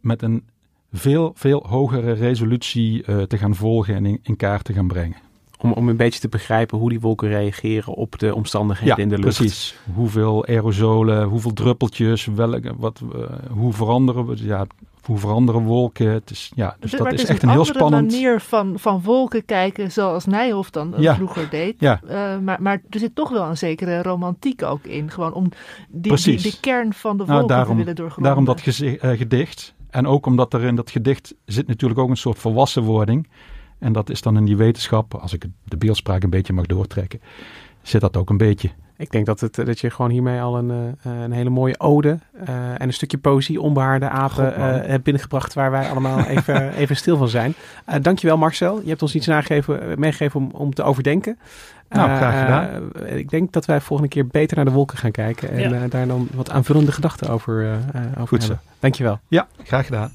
met 0.00 0.22
een 0.22 0.48
veel, 0.92 1.32
veel 1.34 1.64
hogere 1.68 2.12
resolutie 2.12 3.02
te 3.26 3.38
gaan 3.38 3.54
volgen 3.54 3.94
en 3.94 4.06
in, 4.06 4.18
in 4.22 4.36
kaart 4.36 4.64
te 4.64 4.72
gaan 4.72 4.86
brengen. 4.88 5.16
Om, 5.60 5.72
om 5.72 5.88
een 5.88 5.96
beetje 5.96 6.20
te 6.20 6.28
begrijpen 6.28 6.78
hoe 6.78 6.88
die 6.88 7.00
wolken 7.00 7.28
reageren 7.28 7.94
op 7.94 8.18
de 8.18 8.34
omstandigheden 8.34 8.98
in 8.98 9.08
de 9.08 9.18
lucht. 9.18 9.36
precies. 9.36 9.76
Hoeveel 9.94 10.46
aerosolen, 10.46 11.24
hoeveel 11.28 11.52
druppeltjes, 11.52 12.26
welke, 12.26 12.72
wat, 12.76 13.00
eh, 13.14 13.20
hoe 13.50 13.72
veranderen 13.72 14.26
we? 14.26 14.44
Ja, 14.44 14.66
hoe 15.02 15.18
veranderen 15.18 15.62
wolken. 15.62 16.10
Het 16.10 16.30
is, 16.30 16.52
ja, 16.54 16.76
dus 16.80 16.90
Maar 16.90 17.00
dat 17.00 17.10
het 17.10 17.20
is 17.20 17.28
echt 17.28 17.42
een 17.42 17.48
heel 17.48 17.58
andere 17.58 17.78
spannend... 17.78 18.10
manier 18.10 18.40
van, 18.40 18.78
van 18.78 19.02
wolken 19.02 19.44
kijken 19.44 19.92
zoals 19.92 20.24
Nijhoff 20.24 20.70
dan 20.70 20.94
Ja. 20.96 21.14
vroeger 21.14 21.50
deed. 21.50 21.74
Ja. 21.78 22.00
Eh, 22.08 22.38
maar, 22.38 22.62
maar 22.62 22.82
er 22.90 22.98
zit 22.98 23.14
toch 23.14 23.30
wel 23.30 23.44
een 23.48 23.56
zekere 23.56 24.02
romantiek 24.02 24.62
ook 24.62 24.84
in. 24.84 25.10
Gewoon 25.10 25.32
om 25.32 25.48
die, 25.88 26.36
die, 26.36 26.54
kern 26.60 26.92
van 26.92 27.16
de 27.16 27.24
Nou, 27.24 27.38
wolken 27.38 27.56
daarom- 27.56 27.72
te 27.72 27.78
willen 27.78 27.96
doorgronden. 27.96 28.24
Daarom 28.24 28.44
dat 28.44 28.78
eh, 28.80 29.18
gedicht. 29.18 29.74
En 29.90 30.06
ook 30.06 30.26
omdat 30.26 30.54
er 30.54 30.62
in 30.62 30.76
dat 30.76 30.90
gedicht 30.90 31.34
zit 31.44 31.66
natuurlijk 31.66 32.00
ook 32.00 32.08
een 32.10 32.16
soort 32.16 32.38
volwassenwording. 32.38 33.28
En 33.78 33.92
dat 33.92 34.10
is 34.10 34.22
dan 34.22 34.36
in 34.36 34.44
die 34.44 34.56
wetenschap, 34.56 35.14
als 35.14 35.32
ik 35.32 35.44
de 35.64 35.76
beeldspraak 35.76 36.22
een 36.22 36.30
beetje 36.30 36.52
mag 36.52 36.66
doortrekken, 36.66 37.20
zit 37.82 38.00
dat 38.00 38.16
ook 38.16 38.30
een 38.30 38.36
beetje. 38.36 38.70
Ik 38.96 39.10
denk 39.10 39.26
dat, 39.26 39.40
het, 39.40 39.54
dat 39.54 39.80
je 39.80 39.90
gewoon 39.90 40.10
hiermee 40.10 40.40
al 40.40 40.58
een, 40.58 40.70
eh, 40.70 41.12
een 41.22 41.32
hele 41.32 41.50
mooie 41.50 41.80
ode 41.80 42.18
eh, 42.44 42.48
en 42.70 42.82
een 42.82 42.92
stukje 42.92 43.18
poëzie, 43.18 43.60
onbehaarde 43.60 44.08
apen, 44.08 44.44
God, 44.44 44.54
eh, 44.54 44.60
hebt 44.86 45.04
binnengebracht 45.04 45.54
waar 45.54 45.70
wij 45.70 45.88
allemaal 45.90 46.24
even, 46.34 46.72
even 46.74 46.96
stil 46.96 47.16
van 47.16 47.28
zijn. 47.28 47.54
Eh 47.84 47.96
dankjewel 48.02 48.36
Marcel, 48.36 48.80
je 48.82 48.88
hebt 48.88 49.02
ons 49.02 49.14
iets 49.14 49.26
nagegeven, 49.26 49.90
eh, 49.90 49.96
meegegeven 49.96 50.40
om, 50.40 50.50
om 50.52 50.74
te 50.74 50.82
overdenken. 50.82 51.38
Nou, 51.88 52.10
Eh, 52.10 52.16
graag 52.16 52.38
gedaan. 52.40 52.92
eh, 53.06 53.16
ik 53.16 53.30
denk 53.30 53.52
dat 53.52 53.64
wij 53.64 53.80
volgende 53.80 54.12
keer 54.12 54.26
beter 54.26 54.56
naar 54.56 54.64
de 54.64 54.70
wolken 54.70 54.98
gaan 54.98 55.10
kijken 55.10 55.50
en 55.50 55.60
Ja. 55.70 55.82
eh, 55.82 55.90
daar 55.90 56.06
dan 56.06 56.28
wat 56.34 56.50
aanvullende 56.50 56.92
gedachten 56.92 57.28
over, 57.30 57.62
eh, 57.64 57.72
eh, 57.74 57.80
over 58.10 58.26
Goed 58.28 58.42
zo. 58.42 58.48
hebben. 58.48 58.66
Dankjewel. 58.80 59.18
Ja, 59.28 59.46
graag 59.64 59.84
gedaan. 59.86 60.12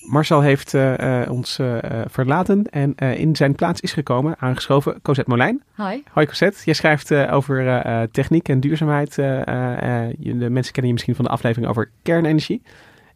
Marcel 0.00 0.40
heeft 0.40 0.74
eh, 0.74 1.22
eh, 1.22 1.30
ons 1.30 1.58
eh, 1.58 1.76
verlaten 2.06 2.64
en 2.70 2.94
in 2.94 3.36
zijn 3.36 3.54
plaats 3.54 3.80
is 3.80 3.92
gekomen, 3.92 4.34
aangeschoven, 4.38 5.02
Cosette 5.02 5.30
Molijn. 5.30 5.62
Hoi. 5.74 6.02
Hoi 6.12 6.26
Cosette, 6.26 6.58
jij 6.64 6.74
schrijft 6.74 7.12
over 7.12 7.82
techniek 8.10 8.48
en 8.48 8.60
duurzaamheid. 8.60 9.14
de 9.14 10.46
mensen 10.50 10.72
kennen 10.72 10.86
je 10.86 10.92
misschien 10.92 11.14
van 11.14 11.24
de 11.24 11.30
aflevering 11.30 11.70
over 11.70 11.90
kernenergie. 12.02 12.62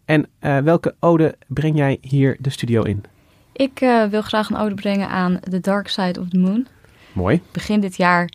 En 0.04 0.26
welke 0.64 0.94
ode 1.00 1.36
breng 1.46 1.76
jij 1.76 1.98
hier 2.00 2.36
de 2.40 2.50
studio 2.50 2.82
in? 2.82 3.04
Ik 3.52 3.78
wil 4.10 4.22
graag 4.22 4.50
een 4.50 4.56
ode 4.56 4.74
brengen 4.74 5.08
aan 5.08 5.40
The 5.50 5.60
Dark 5.60 5.88
Side 5.88 6.20
of 6.20 6.28
the 6.28 6.38
Moon. 6.38 6.66
Mooi. 7.12 7.40
Begin 7.52 7.80
dit 7.80 7.96
jaar, 7.96 8.32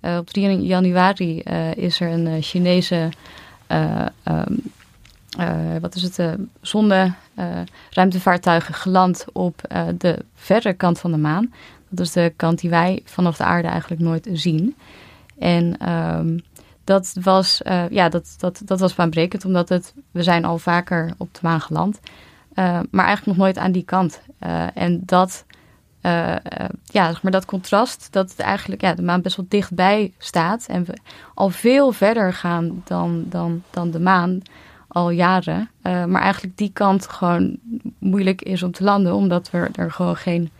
op 0.00 0.30
3 0.30 0.62
januari, 0.62 1.38
is 1.74 2.00
er 2.00 2.10
een 2.10 2.42
Chinese, 2.42 3.10
eh, 3.68 3.90
ehm, 3.90 4.06
eh, 4.22 4.42
wat 5.80 5.94
is 5.94 6.02
het, 6.02 6.18
eh 6.18 6.32
zonde 6.60 7.12
eh, 7.34 7.60
geland 8.58 9.24
op 9.32 9.62
eh, 9.62 9.86
de 9.98 10.18
verre 10.34 10.72
kant 10.72 10.98
van 10.98 11.10
de 11.10 11.18
maan. 11.18 11.52
Dat 11.88 12.06
is 12.06 12.12
de 12.12 12.32
kant 12.36 12.60
die 12.60 12.70
wij 12.70 13.02
vanaf 13.04 13.36
de 13.36 13.44
aarde 13.44 13.68
eigenlijk 13.68 14.00
nooit 14.00 14.28
zien. 14.32 14.76
En 15.38 15.76
ehm, 15.78 16.38
dat 16.84 17.16
was, 17.22 17.62
eh, 17.62 17.88
ja, 17.90 18.08
dat, 18.08 18.34
dat, 18.38 18.62
dat 18.64 18.80
was 18.80 18.94
baanbrekend, 18.94 19.44
omdat 19.44 19.68
het, 19.68 19.94
we 20.10 20.22
zijn 20.22 20.44
al 20.44 20.58
vaker 20.58 21.10
op 21.16 21.34
de 21.34 21.40
maan 21.42 21.60
geland. 21.60 22.00
eh, 22.54 22.80
maar 22.90 23.04
eigenlijk 23.06 23.26
nog 23.26 23.46
nooit 23.46 23.58
aan 23.58 23.72
die 23.72 23.84
kant. 23.84 24.20
Eh, 24.38 24.66
en 24.74 25.02
dat, 25.04 25.44
eh, 26.00 26.34
eh, 26.34 26.40
ja, 26.84 27.10
zeg 27.10 27.22
maar 27.22 27.32
dat 27.32 27.44
contrast, 27.44 28.08
dat 28.10 28.30
het 28.30 28.38
eigenlijk 28.40 28.80
ja, 28.82 28.94
de 28.94 29.02
maan 29.02 29.22
best 29.22 29.36
wel 29.36 29.46
dichtbij 29.48 30.12
staat. 30.18 30.66
En 30.66 30.84
we 30.84 30.92
al 31.34 31.48
veel 31.50 31.92
verder 31.92 32.32
gaan 32.32 32.82
dan, 32.84 33.24
dan, 33.28 33.62
dan 33.70 33.90
de 33.90 34.00
maan, 34.00 34.42
al 34.88 35.10
jaren. 35.10 35.70
Eh, 35.82 36.04
maar 36.04 36.22
eigenlijk 36.22 36.56
die 36.56 36.70
kant 36.72 37.08
gewoon 37.08 37.56
moeilijk 37.98 38.42
is 38.42 38.62
om 38.62 38.72
te 38.72 38.84
landen, 38.84 39.14
omdat 39.14 39.50
we 39.50 39.68
er 39.72 39.92
gewoon 39.92 40.16
geen, 40.16 40.50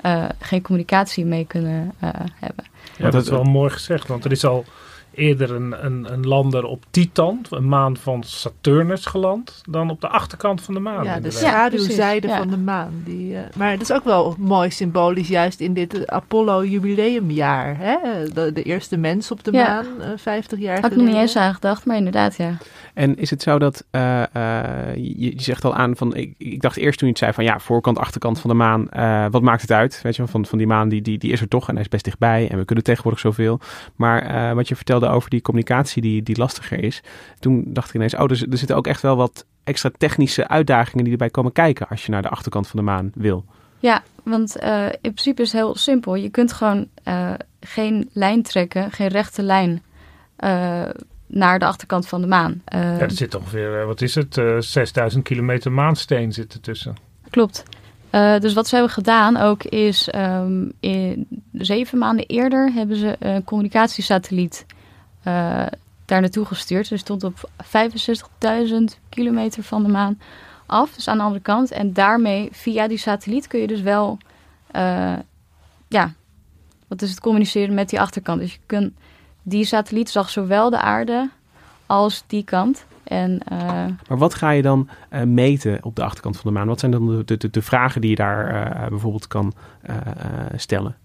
eh, 0.00 0.24
geen 0.38 0.62
communicatie 0.62 1.24
mee 1.24 1.46
kunnen 1.46 1.92
eh, 1.98 2.08
hebben. 2.34 2.64
Ja, 2.96 3.10
dat 3.10 3.22
is 3.22 3.28
wel 3.28 3.44
mooi 3.44 3.70
gezegd, 3.70 4.08
want 4.08 4.24
er 4.24 4.32
is 4.32 4.44
al 4.44 4.64
eerder 5.14 5.50
een, 5.54 5.84
een, 5.84 6.12
een 6.12 6.26
lander 6.26 6.64
op 6.64 6.84
Titan, 6.90 7.44
een 7.50 7.68
maan 7.68 7.96
van 7.96 8.22
Saturnus, 8.22 9.06
geland, 9.06 9.62
dan 9.68 9.90
op 9.90 10.00
de 10.00 10.08
achterkant 10.08 10.62
van 10.62 10.74
de 10.74 10.80
maan. 10.80 11.04
Ja, 11.04 11.20
de 11.20 11.30
schaduwzijde 11.30 12.28
ja. 12.28 12.36
van 12.38 12.48
de 12.48 12.56
maan. 12.56 13.02
Die, 13.04 13.36
eh, 13.36 13.42
maar 13.56 13.70
het 13.70 13.80
is 13.80 13.92
ook 13.92 14.04
wel 14.04 14.34
mooi 14.38 14.70
symbolisch, 14.70 15.28
juist 15.28 15.60
in 15.60 15.74
dit 15.74 16.04
eh, 16.04 16.16
Apollo-jubileumjaar. 16.16 17.76
Hè? 17.78 17.96
De, 18.34 18.52
de 18.52 18.62
eerste 18.62 18.96
mens 18.96 19.30
op 19.30 19.44
de 19.44 19.52
Ja. 19.52 19.74
maan, 19.74 20.00
eh, 20.00 20.08
50 20.16 20.58
jaar 20.58 20.74
Had 20.80 20.84
ik 20.84 20.90
nog 20.90 20.92
geleden. 20.92 21.12
niet 21.12 21.22
eens 21.22 21.36
aan 21.36 21.54
gedacht, 21.54 21.84
maar 21.84 21.96
inderdaad, 21.96 22.36
ja. 22.36 22.56
En 22.94 23.16
is 23.16 23.30
het 23.30 23.42
zo 23.42 23.58
dat, 23.58 23.84
eh, 23.90 24.22
eh, 24.22 24.94
je, 24.94 25.32
je 25.34 25.42
zegt 25.42 25.64
al 25.64 25.74
aan 25.74 25.96
van, 25.96 26.16
ik, 26.16 26.34
ik 26.38 26.60
dacht 26.60 26.76
eerst 26.76 26.98
toen 26.98 27.08
je 27.08 27.14
het 27.14 27.22
zei 27.22 27.32
van 27.32 27.44
ja, 27.44 27.58
voorkant, 27.58 27.98
achterkant 27.98 28.40
van 28.40 28.50
de 28.50 28.56
maan, 28.56 28.88
eh, 28.90 29.26
wat 29.30 29.42
maakt 29.42 29.60
het 29.60 29.72
uit? 29.72 30.00
Weet 30.02 30.16
je, 30.16 30.26
van, 30.26 30.46
van 30.46 30.58
die 30.58 30.66
maan 30.66 30.88
die, 30.88 31.02
die, 31.02 31.18
die 31.18 31.32
is 31.32 31.40
er 31.40 31.48
toch 31.48 31.68
en 31.68 31.74
hij 31.74 31.82
is 31.82 31.88
best 31.88 32.04
dichtbij 32.04 32.48
en 32.50 32.58
we 32.58 32.64
kunnen 32.64 32.84
tegenwoordig 32.84 33.20
zoveel. 33.20 33.60
Maar 33.96 34.22
eh, 34.22 34.54
wat 34.54 34.68
je 34.68 34.74
vertelde 35.00 35.16
over 35.16 35.30
die 35.30 35.42
communicatie 35.42 36.02
die, 36.02 36.22
die 36.22 36.36
lastiger 36.38 36.82
is, 36.84 37.02
toen 37.38 37.64
dacht 37.66 37.88
ik 37.88 37.94
ineens, 37.94 38.14
oh, 38.14 38.30
er, 38.30 38.36
zit- 38.36 38.52
er 38.52 38.58
zitten 38.58 38.76
ook 38.76 38.86
echt 38.86 39.02
wel 39.02 39.16
wat 39.16 39.44
extra 39.64 39.90
technische 39.98 40.48
uitdagingen 40.48 41.04
die 41.04 41.12
erbij 41.12 41.30
komen 41.30 41.52
kijken 41.52 41.88
als 41.88 42.04
je 42.06 42.10
naar 42.12 42.22
de 42.22 42.28
achterkant 42.28 42.68
van 42.68 42.78
de 42.80 42.84
maan 42.84 43.10
wil. 43.14 43.44
Ja, 43.78 44.02
want 44.22 44.56
eh, 44.56 44.86
in 44.86 44.98
principe 45.12 45.42
is 45.42 45.52
het 45.52 45.60
heel 45.60 45.76
simpel. 45.76 46.14
Je 46.14 46.28
kunt 46.28 46.52
gewoon 46.52 46.86
eh, 47.02 47.32
geen 47.60 48.08
lijn 48.12 48.42
trekken, 48.42 48.90
geen 48.90 49.08
rechte 49.08 49.42
lijn 49.42 49.82
eh, 50.36 50.82
naar 51.26 51.58
de 51.58 51.64
achterkant 51.66 52.08
van 52.08 52.20
de 52.20 52.26
maan. 52.26 52.62
Eh, 52.64 52.80
Ja, 52.80 52.98
er 52.98 53.10
zit 53.10 53.34
ongeveer, 53.34 53.86
wat 53.86 54.00
is 54.00 54.14
het, 54.14 54.38
eh 54.38 54.56
6000 54.58 55.24
kilometer 55.24 55.72
maansteen 55.72 56.32
zit 56.32 56.52
ertussen. 56.54 56.94
Klopt. 57.30 57.62
Eh, 58.10 58.38
dus 58.38 58.52
wat 58.54 58.66
ze 58.68 58.74
hebben 58.74 58.92
gedaan 58.94 59.36
ook 59.36 59.62
is, 59.64 60.08
ehm, 60.08 60.68
in 60.80 61.26
zeven 61.52 61.98
maanden 61.98 62.26
eerder 62.26 62.72
hebben 62.72 62.96
ze 62.96 63.16
een 63.18 63.44
communicatiesatelliet 63.44 64.66
eh, 65.22 65.66
daar 66.04 66.20
naartoe 66.20 66.44
gestuurd. 66.44 66.86
Ze 66.86 66.96
stond 66.96 67.24
op 67.24 67.50
65.000 67.62 68.98
kilometer 69.08 69.62
van 69.62 69.82
de 69.82 69.88
maan 69.88 70.20
af, 70.66 70.94
dus 70.94 71.08
aan 71.08 71.16
de 71.16 71.22
andere 71.22 71.42
kant. 71.42 71.70
En 71.70 71.92
daarmee, 71.92 72.48
via 72.52 72.88
die 72.88 72.98
satelliet, 72.98 73.46
kun 73.46 73.60
je 73.60 73.66
dus 73.66 73.80
wel, 73.80 74.18
eh, 74.70 75.16
ja, 75.88 76.12
wat 76.88 77.02
is 77.02 77.10
het, 77.10 77.20
communiceren 77.20 77.74
met 77.74 77.88
die 77.88 78.00
achterkant. 78.00 78.40
Dus 78.40 78.52
je 78.52 78.58
kunt, 78.66 78.92
die 79.42 79.64
satelliet 79.64 80.10
zag 80.10 80.30
zowel 80.30 80.70
de 80.70 80.80
aarde 80.80 81.30
als 81.86 82.24
die 82.26 82.44
kant. 82.44 82.84
En 83.04 83.38
eh, 83.38 83.58
Maar 84.08 84.18
wat 84.18 84.34
ga 84.34 84.50
je 84.50 84.62
dan 84.62 84.88
meten 85.24 85.78
op 85.84 85.96
de 85.96 86.02
achterkant 86.02 86.36
van 86.36 86.52
de 86.52 86.58
maan? 86.58 86.66
Wat 86.66 86.80
zijn 86.80 86.90
dan 86.90 87.24
de, 87.24 87.36
de, 87.36 87.50
de, 87.50 87.62
vragen 87.62 88.00
die 88.00 88.10
je 88.10 88.16
daar 88.16 88.88
bijvoorbeeld 88.88 89.26
kan 89.26 89.52
stellen? 90.56 90.96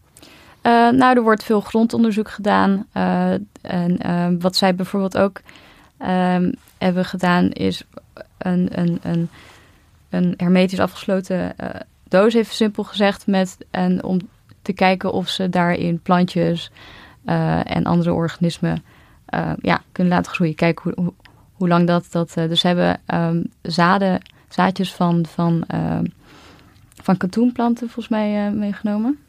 Eh, 0.66 0.90
nou, 0.90 1.16
er 1.16 1.24
wordt 1.24 1.44
veel 1.44 1.62
grondonderzoek 1.62 2.30
gedaan. 2.30 2.86
eh, 2.92 3.32
en 3.62 3.98
eh, 3.98 4.28
wat 4.40 4.56
zij 4.56 4.76
bijvoorbeeld 4.76 5.18
ook 5.18 5.42
ehm, 5.98 6.52
hebben 6.78 7.06
gedaan, 7.06 7.52
is 7.52 7.84
een, 8.38 8.70
een, 8.72 9.00
een, 9.02 9.30
een 10.10 10.34
hermetisch 10.38 10.80
afgesloten 10.80 11.56
doos, 12.08 12.34
even 12.34 12.54
simpel 12.54 12.84
gezegd, 12.84 13.28
met, 13.28 13.58
en 13.72 14.04
om 14.04 14.20
te 14.62 14.74
kijken 14.74 15.12
of 15.12 15.30
ze 15.30 15.50
daarin 15.50 16.00
plantjes 16.00 16.72
en 17.66 17.84
andere 17.84 18.14
organismen 18.14 18.84
ja, 19.62 19.82
kunnen 19.92 20.14
laten 20.14 20.32
groeien. 20.32 20.56
Kijken 20.56 20.94
hoe, 20.96 21.14
hoe, 21.54 21.68
lang 21.68 21.88
dat. 21.88 22.08
dat 22.12 22.34
dus 22.34 22.60
ze 22.60 22.68
hebben 22.68 23.02
ehm, 23.06 23.44
zaden, 23.62 24.22
zaadjes 24.50 24.94
van, 24.94 25.26
van, 25.26 25.64
ehm, 25.68 26.06
van 27.02 27.18
katoenplanten 27.18 27.90
volgens 27.90 28.08
mij 28.08 28.52
meegenomen. 28.52 29.25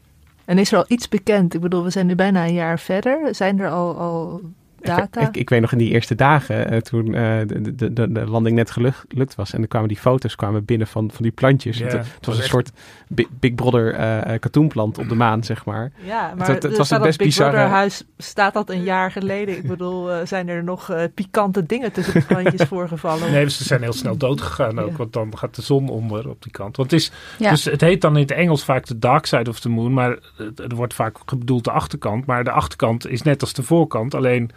En 0.47 0.57
is 0.57 0.71
er 0.71 0.77
al 0.77 0.85
iets 0.87 1.07
bekend? 1.07 1.53
Ik 1.53 1.61
bedoel, 1.61 1.83
we 1.83 1.89
zijn 1.89 2.05
nu 2.05 2.15
bijna 2.15 2.45
een 2.45 2.53
jaar 2.53 2.79
verder. 2.79 3.35
Zijn 3.35 3.59
er 3.59 3.69
al, 3.69 3.97
al 3.97 4.41
data? 4.81 5.21
Ik, 5.21 5.37
ik 5.37 5.49
weet 5.49 5.61
nog 5.61 5.71
in 5.71 5.77
die 5.77 5.89
eerste 5.89 6.15
dagen, 6.15 6.69
eh, 6.69 6.77
toen 6.79 7.13
eh, 7.15 7.37
de, 7.47 7.75
de, 7.75 7.93
de, 7.93 8.11
de 8.11 8.25
landing 8.25 8.55
net 8.55 8.71
gelukt 8.71 9.05
gelukt 9.07 9.35
was. 9.35 9.51
En 9.53 9.59
dan 9.59 9.67
kwamen 9.67 9.87
die 9.87 9.97
foto's 9.97 10.35
kwamen 10.35 10.65
binnen 10.65 10.87
van, 10.87 11.11
van 11.13 11.23
die 11.23 11.31
plantjes. 11.31 11.79
Het, 11.79 11.91
het 11.91 12.05
was 12.21 12.27
was 12.35 12.37
een 12.37 12.43
soort 12.49 12.71
Big, 13.07 13.27
Big 13.39 13.55
Brother 13.55 13.93
eh, 13.93 14.33
eh, 14.33 14.39
katoenplant 14.39 14.97
op 14.97 15.09
de 15.09 15.15
maan, 15.15 15.43
zeg 15.43 15.65
maar. 15.65 15.91
Ja, 16.03 16.33
maar 16.37 16.47
Het- 16.47 16.63
het 16.63 16.71
er 16.71 16.77
was 16.77 16.85
staat 16.87 16.99
een 16.99 17.05
best 17.05 17.17
dat 17.17 17.27
Big 17.27 17.35
bizarre- 17.37 17.51
Brother 17.57 17.75
huis 17.75 18.03
staat 18.17 18.53
dat 18.53 18.69
een 18.69 18.83
jaar 18.83 19.11
geleden. 19.11 19.57
Ik 19.57 19.67
bedoel, 19.67 20.11
eh, 20.11 20.25
zijn 20.25 20.47
er 20.47 20.63
nog 20.63 20.89
eh, 20.89 21.03
pikante 21.13 21.65
dingen 21.65 21.91
tussen 21.91 22.13
de 22.13 22.25
plantjes 22.25 22.61
voorgevallen? 22.73 23.31
Nee, 23.31 23.49
ze 23.49 23.63
zijn 23.63 23.81
heel 23.81 23.93
snel 23.93 24.17
dood 24.17 24.41
gegaan 24.41 24.79
ook, 24.79 24.89
Ja. 24.89 24.95
want 24.97 25.13
dan 25.13 25.37
gaat 25.37 25.55
de 25.55 25.61
zon 25.61 25.89
onder 25.89 26.29
op 26.29 26.43
die 26.43 26.51
kant. 26.51 26.77
Want 26.77 26.91
het, 26.91 26.99
is, 26.99 27.11
Ja. 27.39 27.49
dus 27.49 27.63
het 27.65 27.81
heet 27.81 28.01
dan 28.01 28.15
in 28.15 28.21
het 28.21 28.31
Engels 28.31 28.63
vaak 28.63 28.85
de 28.85 28.99
dark 28.99 29.25
side 29.25 29.49
of 29.49 29.59
the 29.59 29.69
moon, 29.69 29.93
maar 29.93 30.17
het- 30.37 30.59
er 30.59 30.75
wordt 30.75 30.93
vaak 30.93 31.17
bedoeld 31.37 31.63
de 31.63 31.71
achterkant. 31.71 32.25
Maar 32.25 32.43
de 32.43 32.51
achterkant 32.51 33.07
is 33.07 33.21
net 33.21 33.41
als 33.41 33.53
de 33.53 33.63
voorkant, 33.63 34.13
alleen 34.15 34.51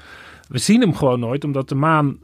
we 0.51 0.59
zien 0.59 0.81
hem 0.81 0.95
gewoon 0.95 1.21
nooit, 1.21 1.45
omdat 1.45 1.69
de 1.69 1.75
maan 1.75 2.19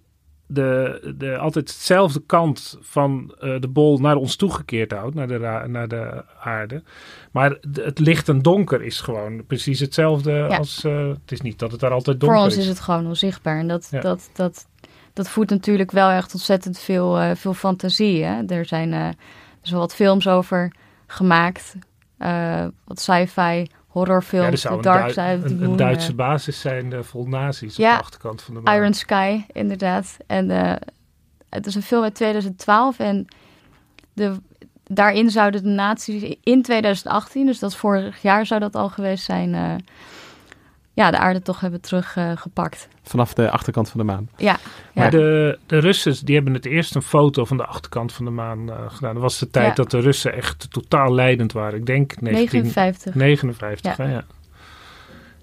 de, 0.49 1.15
de, 1.19 1.37
altijd 1.39 1.69
hetzelfde 1.69 2.23
kant 2.27 2.79
van 2.81 3.35
eh, 3.41 3.61
de 3.61 3.69
bol 3.69 3.99
naar 3.99 4.17
ons 4.17 4.37
toegekeerd 4.37 4.93
houdt, 4.93 5.15
naar 5.15 5.27
de, 5.29 5.63
naar 5.67 5.89
de 5.89 6.25
aarde. 6.41 6.83
Maar 7.33 7.59
de- 7.69 7.83
het 7.83 7.99
licht 7.99 8.29
en 8.29 8.43
donker 8.43 8.83
is 8.83 9.01
gewoon 9.01 9.47
precies 9.47 9.81
hetzelfde 9.81 10.31
Ja. 10.33 10.57
als... 10.57 10.85
eh, 10.85 11.09
het 11.09 11.33
is 11.33 11.41
niet 11.41 11.59
dat 11.59 11.71
het 11.71 11.81
daar 11.81 11.91
altijd 11.91 12.21
donker 12.21 12.39
Voor 12.39 12.47
ons 12.47 12.57
is. 12.57 12.63
is 12.63 12.69
het 12.69 12.81
gewoon 12.81 13.07
onzichtbaar. 13.07 13.59
En 13.59 13.69
dat, 13.69 13.89
Ja. 13.91 14.01
dat, 14.01 14.31
dat, 14.35 14.67
dat 15.13 15.29
voert 15.29 15.51
natuurlijk 15.51 15.91
wel 15.91 16.11
echt 16.11 16.33
ontzettend 16.35 16.79
veel, 16.79 17.19
eh, 17.19 17.31
veel 17.35 17.55
fantasie. 17.55 18.25
Hè? 18.25 18.43
Er 18.47 18.67
zijn 18.67 18.93
er 18.93 19.15
wat 19.71 19.95
films 19.95 20.29
over 20.29 20.73
gemaakt. 21.07 21.77
wat 22.85 23.01
sci-fi, 23.01 23.67
horrorfilms. 23.97 24.63
Ja, 24.63 24.77
Dark 24.77 25.09
Side 25.09 25.37
of 25.37 25.43
the 25.43 25.47
een, 25.47 25.63
een 25.63 25.69
Moon, 25.69 25.77
Duitse 25.77 26.11
eh, 26.11 26.17
basis 26.17 26.61
zijn 26.61 26.93
eh, 26.93 27.03
vol 27.03 27.27
nazi's 27.27 27.77
Ja, 27.77 27.93
op 27.93 27.99
de 27.99 28.05
achterkant 28.05 28.43
van 28.43 28.55
de 28.55 28.61
maan. 28.61 28.77
Iron 28.77 28.95
Sky, 28.95 29.45
inderdaad. 29.53 30.17
En 30.27 30.51
eh, 30.51 30.75
het 31.49 31.67
is 31.67 31.75
een 31.75 31.83
film 31.83 32.03
uit 32.03 32.15
2012 32.15 32.99
en 32.99 33.27
de, 34.13 34.33
daarin 34.85 35.31
zouden 35.31 35.63
de 35.63 35.69
nazi's 35.69 36.37
in 36.43 36.63
2018, 36.63 37.47
dus 37.47 37.59
dat 37.59 37.77
vorig 37.77 38.23
jaar 38.23 38.47
zou 38.47 38.61
dat 38.61 38.75
al 38.75 38.89
geweest 38.89 39.25
zijn, 39.25 39.55
uh, 39.55 39.75
ja, 40.97 41.11
de 41.11 41.19
aarde 41.19 41.43
toch 41.43 41.61
hebben 41.61 41.81
teruggepakt. 41.81 42.89
Vanaf 43.03 43.35
de 43.35 43.51
achterkant 43.51 43.89
van 43.89 44.01
de 44.01 44.07
maan. 44.07 44.29
Ja. 44.37 44.59
Maar 44.95 45.05
ja. 45.05 45.11
de, 45.11 45.59
de 45.67 45.79
Russen 45.79 46.25
die 46.25 46.35
hebben 46.35 46.55
het 46.55 46.65
eerst 46.65 46.95
een 46.95 47.03
foto 47.03 47.45
van 47.45 47.57
de 47.57 47.67
achterkant 47.67 48.13
van 48.13 48.25
de 48.25 48.31
maan 48.31 48.69
uh, 48.69 48.75
gedaan. 48.89 49.13
Dat 49.13 49.23
was 49.23 49.39
de 49.39 49.51
tijd 49.51 49.67
Ja. 49.67 49.75
dat 49.75 49.91
de 49.91 50.01
Russen 50.01 50.33
echt 50.33 50.71
totaal 50.71 51.15
leidend 51.15 51.53
waren. 51.53 51.79
Ik 51.79 51.87
denk 51.87 52.21
59. 52.21 53.13
1959. 53.15 53.97
Ja. 53.97 54.05
hè, 54.05 54.13
ja. 54.13 54.25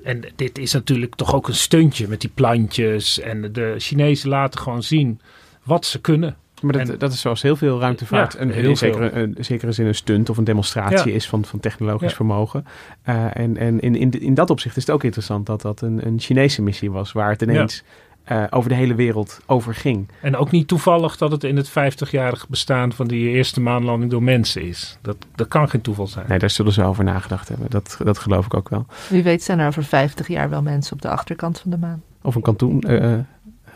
En 0.03 0.23
dit 0.35 0.57
is 0.57 0.73
natuurlijk 0.73 1.15
toch 1.15 1.35
ook 1.35 1.47
een 1.47 1.55
stuntje 1.55 2.07
met 2.07 2.21
die 2.21 2.31
plantjes. 2.33 3.19
En 3.19 3.53
de 3.53 3.75
Chinezen 3.77 4.29
laten 4.29 4.59
gewoon 4.59 4.83
zien 4.83 5.21
wat 5.63 5.85
ze 5.85 6.01
kunnen. 6.01 6.37
Maar 6.63 6.73
dat, 6.73 6.89
En- 6.89 6.99
dat 6.99 7.13
is 7.13 7.21
zoals 7.21 7.41
heel 7.41 7.55
veel 7.55 7.79
ruimtevaart 7.79 8.33
Ja, 8.33 8.39
een, 8.39 8.51
heel 8.51 8.69
in 8.69 8.77
zekere, 8.77 9.11
een, 9.11 9.35
zekere 9.39 9.71
zin 9.71 9.85
een 9.85 9.95
stunt 9.95 10.29
of 10.29 10.37
een 10.37 10.43
demonstratie 10.43 11.09
Ja. 11.09 11.15
is 11.15 11.27
van, 11.27 11.45
van 11.45 11.59
technologisch 11.59 12.09
Ja. 12.09 12.15
vermogen. 12.15 12.65
Eh, 13.01 13.37
en 13.37 13.57
en 13.57 13.79
in, 13.79 13.95
in, 13.95 14.11
in 14.21 14.33
dat 14.33 14.49
opzicht 14.49 14.77
is 14.77 14.85
het 14.85 14.95
ook 14.95 15.03
interessant 15.03 15.45
dat 15.45 15.61
dat 15.61 15.81
een, 15.81 16.05
een 16.05 16.19
Chinese 16.19 16.61
missie 16.61 16.91
was, 16.91 17.11
waar 17.11 17.29
het 17.29 17.41
ineens 17.41 17.83
eh, 18.23 18.43
over 18.49 18.69
de 18.69 18.75
hele 18.75 18.95
wereld 18.95 19.39
over 19.45 19.75
ging. 19.75 20.07
En 20.21 20.35
ook 20.37 20.51
niet 20.51 20.67
toevallig 20.67 21.17
dat 21.17 21.31
het 21.31 21.43
in 21.43 21.55
het 21.57 21.69
50-jarig 21.69 22.49
bestaan 22.49 22.93
van 22.93 23.07
die 23.07 23.29
eerste 23.29 23.61
maanlanding 23.61 24.11
door 24.11 24.23
mensen 24.23 24.61
is. 24.61 24.97
Dat, 25.01 25.15
dat 25.35 25.47
kan 25.47 25.69
geen 25.69 25.81
toeval 25.81 26.07
zijn. 26.07 26.25
Nee, 26.27 26.39
daar 26.39 26.49
zullen 26.49 26.71
ze 26.71 26.83
over 26.83 27.03
nagedacht 27.03 27.47
hebben. 27.49 27.69
Dat, 27.69 27.97
dat 28.03 28.17
geloof 28.19 28.45
ik 28.45 28.53
ook 28.53 28.69
wel. 28.69 28.85
Wie 29.09 29.23
weet 29.23 29.43
zijn 29.43 29.59
er 29.59 29.67
over 29.67 29.83
50 29.83 30.27
jaar 30.27 30.49
wel 30.49 30.61
mensen 30.61 30.93
op 30.93 31.01
de 31.01 31.09
achterkant 31.09 31.59
van 31.59 31.71
de 31.71 31.77
maan. 31.77 32.01
Of 32.21 32.35
een 32.35 32.41
katoen, 32.41 32.81
eh, 32.81 33.13
eh, 33.13 33.19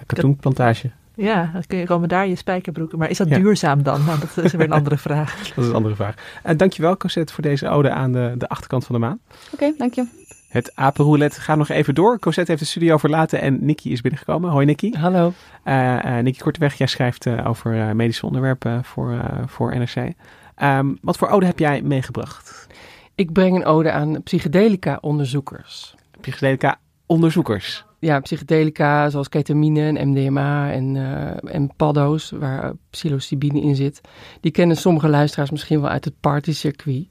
katoenplantage. 0.06 0.90
Ja, 1.18 1.50
dan 1.54 1.64
kun 1.68 1.78
je 1.78 1.86
komen 1.86 2.10
daar 2.10 2.28
je 2.28 2.36
spijkerbroeken. 2.36 2.98
Maar 2.98 3.10
is 3.10 3.18
dat 3.18 3.30
Ja. 3.30 3.38
duurzaam 3.38 3.84
dan? 3.84 4.06
Nou, 4.06 4.20
dat 4.20 4.46
is 4.46 4.52
weer 4.52 4.62
een 4.62 4.72
andere 4.72 4.98
vraag. 4.98 5.36
Dat 5.56 5.64
is 5.64 5.70
een 5.70 5.76
andere 5.76 5.96
vraag. 5.96 6.16
Uh, 6.46 6.52
dankjewel, 6.58 6.98
Cosette, 6.98 7.34
voor 7.34 7.44
deze 7.44 7.70
ode 7.70 7.90
aan 7.92 8.12
de, 8.12 8.34
de 8.38 8.50
achterkant 8.50 8.86
van 8.86 8.96
de 8.96 9.02
maan. 9.02 9.20
Oké, 9.54 9.74
dank 9.78 9.94
je. 9.94 10.06
Het 10.50 10.72
apenroulette 10.76 11.42
gaat 11.42 11.58
nog 11.58 11.70
even 11.70 11.96
door. 11.96 12.20
Cosette 12.20 12.52
heeft 12.52 12.64
de 12.64 12.70
studio 12.70 12.98
verlaten 12.98 13.42
en 13.42 13.66
Nikki 13.66 13.92
is 13.92 14.02
binnengekomen. 14.02 14.50
Hoi 14.50 14.66
Nikki. 14.66 14.94
Hallo. 14.98 15.34
Uh, 15.66 16.00
uh, 16.06 16.18
Nikki 16.18 16.40
Korteweg, 16.40 16.74
jij 16.78 16.88
schrijft 16.88 17.26
uh, 17.26 17.48
over 17.48 17.96
medische 17.96 18.26
onderwerpen 18.26 18.84
voor, 18.84 19.20
voor 19.46 19.78
NRC. 19.78 20.14
Um, 20.62 20.98
wat 21.02 21.18
voor 21.18 21.28
ode 21.28 21.46
heb 21.46 21.60
jij 21.60 21.82
meegebracht? 21.82 22.68
Ik 23.16 23.32
breng 23.34 23.56
een 23.56 23.66
ode 23.66 23.92
aan 23.92 24.24
psychedelica-onderzoekers. 24.24 25.96
Psychedelica-onderzoekers? 26.22 27.86
Ja, 28.00 28.20
psychedelica 28.20 29.10
zoals 29.10 29.30
ketamine 29.30 29.98
en 29.98 30.10
MDMA 30.10 30.72
en, 30.72 30.96
uh, 30.96 31.54
en 31.56 31.76
paddo's, 31.76 32.30
waar 32.30 32.74
psilocybine 32.90 33.62
in 33.62 33.76
zit. 33.76 34.02
Die 34.42 34.52
kennen 34.52 34.78
sommige 34.78 35.10
luisteraars 35.10 35.52
misschien 35.52 35.82
wel 35.82 35.90
uit 35.90 36.06
het 36.06 36.20
partycircuit 36.20 37.08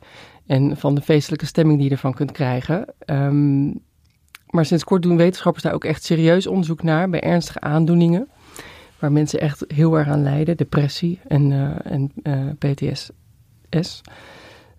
en 0.46 0.76
van 0.76 0.94
de 0.94 1.00
feestelijke 1.00 1.46
stemming 1.46 1.78
die 1.78 1.88
je 1.88 1.94
ervan 1.94 2.14
kunt 2.14 2.32
krijgen. 2.32 2.94
Um, 3.06 3.84
maar 4.50 4.64
sinds 4.64 4.84
kort 4.84 5.02
doen 5.02 5.16
wetenschappers 5.16 5.64
daar 5.64 5.74
ook 5.74 5.84
echt 5.84 6.04
serieus 6.04 6.46
onderzoek 6.46 6.82
naar 6.82 7.10
bij 7.10 7.20
ernstige 7.20 7.60
aandoeningen. 7.60 8.28
Waar 8.98 9.12
mensen 9.12 9.40
echt 9.40 9.64
heel 9.68 9.98
erg 9.98 10.08
aan 10.08 10.22
lijden, 10.22 10.56
depressie 10.56 11.20
en, 11.28 11.50
uh, 11.50 11.70
en 11.84 12.12
uh, 12.22 12.50
PTSS. 12.58 14.00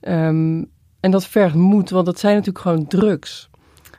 Um, 0.02 0.70
en 1.00 1.12
dat 1.12 1.26
vergt 1.26 1.56
moed, 1.56 1.90
want 1.90 2.06
dat 2.06 2.20
zijn 2.20 2.36
natuurlijk 2.36 2.66
gewoon 2.66 2.88
drugs. 2.88 3.47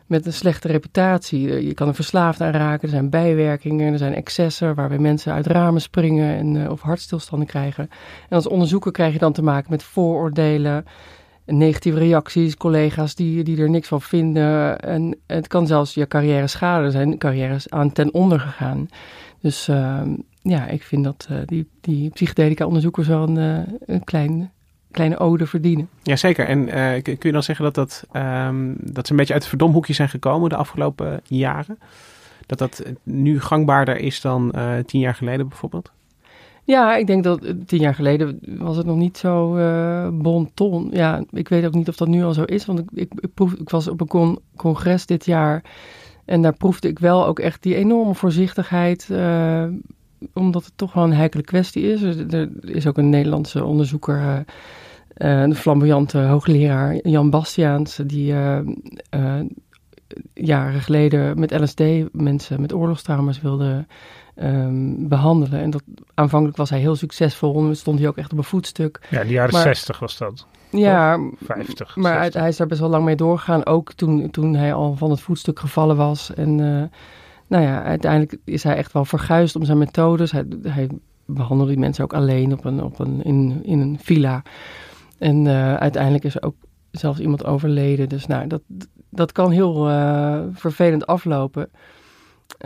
Met 0.09 0.27
een 0.27 0.33
slechte 0.33 0.69
reputatie. 0.69 1.67
Je 1.67 1.75
kan 1.75 1.89
er 1.89 1.95
verslaafd 1.95 2.41
aan 2.41 2.53
raken, 2.53 2.83
er 2.83 2.95
zijn 2.95 3.11
bijwerkingen, 3.11 3.93
er 3.93 3.99
zijn 3.99 4.15
excessen 4.15 4.75
waarbij 4.75 4.99
mensen 4.99 5.33
uit 5.33 5.47
ramen 5.47 5.81
springen 5.81 6.37
en, 6.37 6.55
uh, 6.55 6.71
of 6.71 6.81
hartstilstanden 6.81 7.49
krijgen. 7.49 7.89
En 8.29 8.37
als 8.37 8.47
onderzoeker 8.47 8.93
krijg 8.93 9.13
je 9.13 9.19
dan 9.19 9.33
te 9.33 9.43
maken 9.43 9.71
met 9.71 9.83
vooroordelen, 9.83 10.85
negatieve 11.45 11.99
reacties, 11.99 12.57
collega's 12.57 13.15
die, 13.15 13.45
die 13.45 13.61
er 13.61 13.71
niks 13.71 13.89
van 13.89 14.03
vinden. 14.03 14.81
En 14.81 15.19
het 15.27 15.47
kan 15.47 15.67
zelfs 15.67 15.95
je 15.95 16.07
carrière 16.07 16.47
schaden. 16.47 16.93
Zijn 16.93 17.19
carrières 17.19 17.71
aan 17.71 17.93
ten 17.93 18.15
onder 18.15 18.41
gegaan. 18.41 18.89
Dus 19.41 19.69
uh, 19.69 20.01
ja, 20.43 20.67
ik 20.67 20.83
vind 20.83 21.05
dat 21.05 21.29
uh, 21.31 21.39
die, 21.45 21.69
die 21.81 22.11
psychedelica-onderzoekers 22.11 23.09
wel 23.09 23.29
een, 23.29 23.67
een 23.87 24.05
klein, 24.05 24.53
kleine 24.91 25.19
ode 25.19 25.47
verdienen. 25.47 25.89
Jazeker. 26.03 26.47
En 26.47 26.59
uh, 26.59 27.03
kun 27.03 27.17
je 27.21 27.33
dan 27.33 27.43
zeggen 27.43 27.65
dat, 27.65 27.75
dat, 27.75 28.07
um, 28.13 28.77
dat 28.81 29.07
ze 29.07 29.13
een 29.13 29.19
beetje 29.19 29.33
uit 29.33 29.43
het 29.43 29.51
verdomhoekje 29.51 29.93
zijn 29.93 30.09
gekomen 30.09 30.49
de 30.49 30.57
afgelopen 30.57 31.21
jaren? 31.25 31.79
Dat 32.47 32.59
dat 32.59 32.83
nu 33.03 33.41
gangbaarder 33.41 33.97
is 33.97 34.21
dan 34.21 34.53
uh, 34.57 34.79
tien 34.87 35.01
jaar 35.01 35.15
geleden 35.15 35.49
bijvoorbeeld? 35.49 35.93
Ja, 36.65 36.97
ik 36.97 37.07
denk 37.07 37.25
dat 37.25 37.55
tien 37.67 37.81
jaar 37.81 37.95
geleden 37.95 38.41
was 38.59 38.77
het 38.77 38.87
nog 38.87 38.97
niet 38.97 39.19
zo 39.19 39.57
uh, 39.57 40.09
bon 40.13 40.51
ton. 40.55 40.91
Ja, 40.93 41.25
ik 41.31 41.49
weet 41.49 41.67
ook 41.67 41.75
niet 41.75 41.89
of 41.89 41.97
dat 41.97 42.09
nu 42.09 42.25
al 42.25 42.33
zo 42.33 42.43
is, 42.43 42.67
want 42.67 42.79
ik, 42.79 42.89
ik, 42.93 43.13
ik, 43.21 43.35
proef, 43.35 43.53
ik 43.53 43.71
was 43.71 43.89
op 43.89 44.01
een 44.01 44.07
con 44.07 44.39
congres 44.57 45.07
dit 45.07 45.25
jaar 45.25 45.63
en 46.29 46.43
daar 46.43 46.57
proefde 46.57 46.89
ik 46.89 46.99
wel 46.99 47.27
ook 47.27 47.39
echt 47.39 47.63
die 47.63 47.75
enorme 47.75 48.15
voorzichtigheid, 48.15 49.09
uh, 49.11 49.65
omdat 50.33 50.65
het 50.65 50.73
toch 50.77 50.93
wel 50.93 51.05
een 51.05 51.13
heikele 51.13 51.43
kwestie 51.43 51.93
is. 51.93 52.03
Er, 52.03 52.35
er 52.35 52.51
is 52.63 52.87
ook 52.87 52.99
een 52.99 53.09
Nederlandse 53.09 53.65
onderzoeker, 53.65 54.21
uh, 54.21 54.39
een 55.15 55.55
flamboyante 55.55 56.19
hoogleraar, 56.19 57.09
Jan 57.09 57.31
Bastiaans, 57.31 58.01
die 58.07 58.35
jaren 60.35 60.81
geleden 60.81 61.39
met 61.41 61.61
LSD 61.61 61.83
mensen 62.13 62.61
met 62.61 62.73
oorlogstrauma's 62.73 63.41
wilde 63.41 63.87
um, 64.37 65.09
behandelen. 65.09 65.61
En 65.61 65.71
dat, 65.71 65.83
aanvankelijk 66.15 66.57
was 66.57 66.71
hij 66.71 66.79
heel 66.79 66.97
succesvol 66.97 67.67
en 67.67 67.77
stond 67.77 67.99
hij 67.99 68.09
ook 68.09 68.17
echt 68.17 68.33
op 68.33 68.39
een 68.39 68.45
voetstuk. 68.45 69.07
Ja, 69.11 69.23
de 69.23 69.29
jaren 69.29 69.53
maar, 69.53 69.63
60 69.63 69.99
was 69.99 70.19
dat. 70.19 70.47
Ja, 70.71 71.19
50. 71.45 71.97
maar 71.97 72.23
60. 72.23 72.41
hij 72.41 72.51
is 72.51 72.57
daar 72.57 72.67
best 72.67 72.81
wel 72.81 72.89
lang 72.89 73.05
mee 73.05 73.17
doorgegaan. 73.17 73.67
Ook 73.67 73.93
toen, 73.93 74.31
toen 74.31 74.55
hij 74.55 74.73
al 74.73 74.95
van 74.95 75.11
het 75.11 75.21
voetstuk 75.21 75.59
gevallen 75.59 75.97
was. 75.97 76.35
En 76.35 76.61
nou 77.49 77.63
ja, 77.63 77.83
uiteindelijk 77.83 78.37
is 78.45 78.63
hij 78.63 78.77
echt 78.77 78.93
wel 78.93 79.05
verguisd 79.05 79.57
om 79.57 79.65
zijn 79.65 79.79
methodes. 79.79 80.33
Hij, 80.33 80.45
hij 80.63 80.89
behandelde 81.27 81.71
die 81.71 81.81
mensen 81.81 82.05
ook 82.05 82.13
alleen 82.13 82.53
op 82.53 82.65
een, 82.65 82.83
op 82.83 82.99
een, 82.99 83.23
in, 83.23 83.65
in 83.65 83.79
een 83.79 83.99
villa. 84.01 84.43
En 85.19 85.45
uh, 85.45 85.75
uiteindelijk 85.75 86.25
is 86.25 86.35
er 86.35 86.43
ook 86.43 86.57
zelfs 86.91 87.21
iemand 87.21 87.45
overleden. 87.45 88.09
Dus 88.09 88.27
nou, 88.27 88.47
dat, 88.47 88.63
dat 89.11 89.33
kan 89.33 89.51
heel 89.51 89.89
uh, 89.89 90.43
vervelend 90.53 91.07
aflopen. 91.07 91.71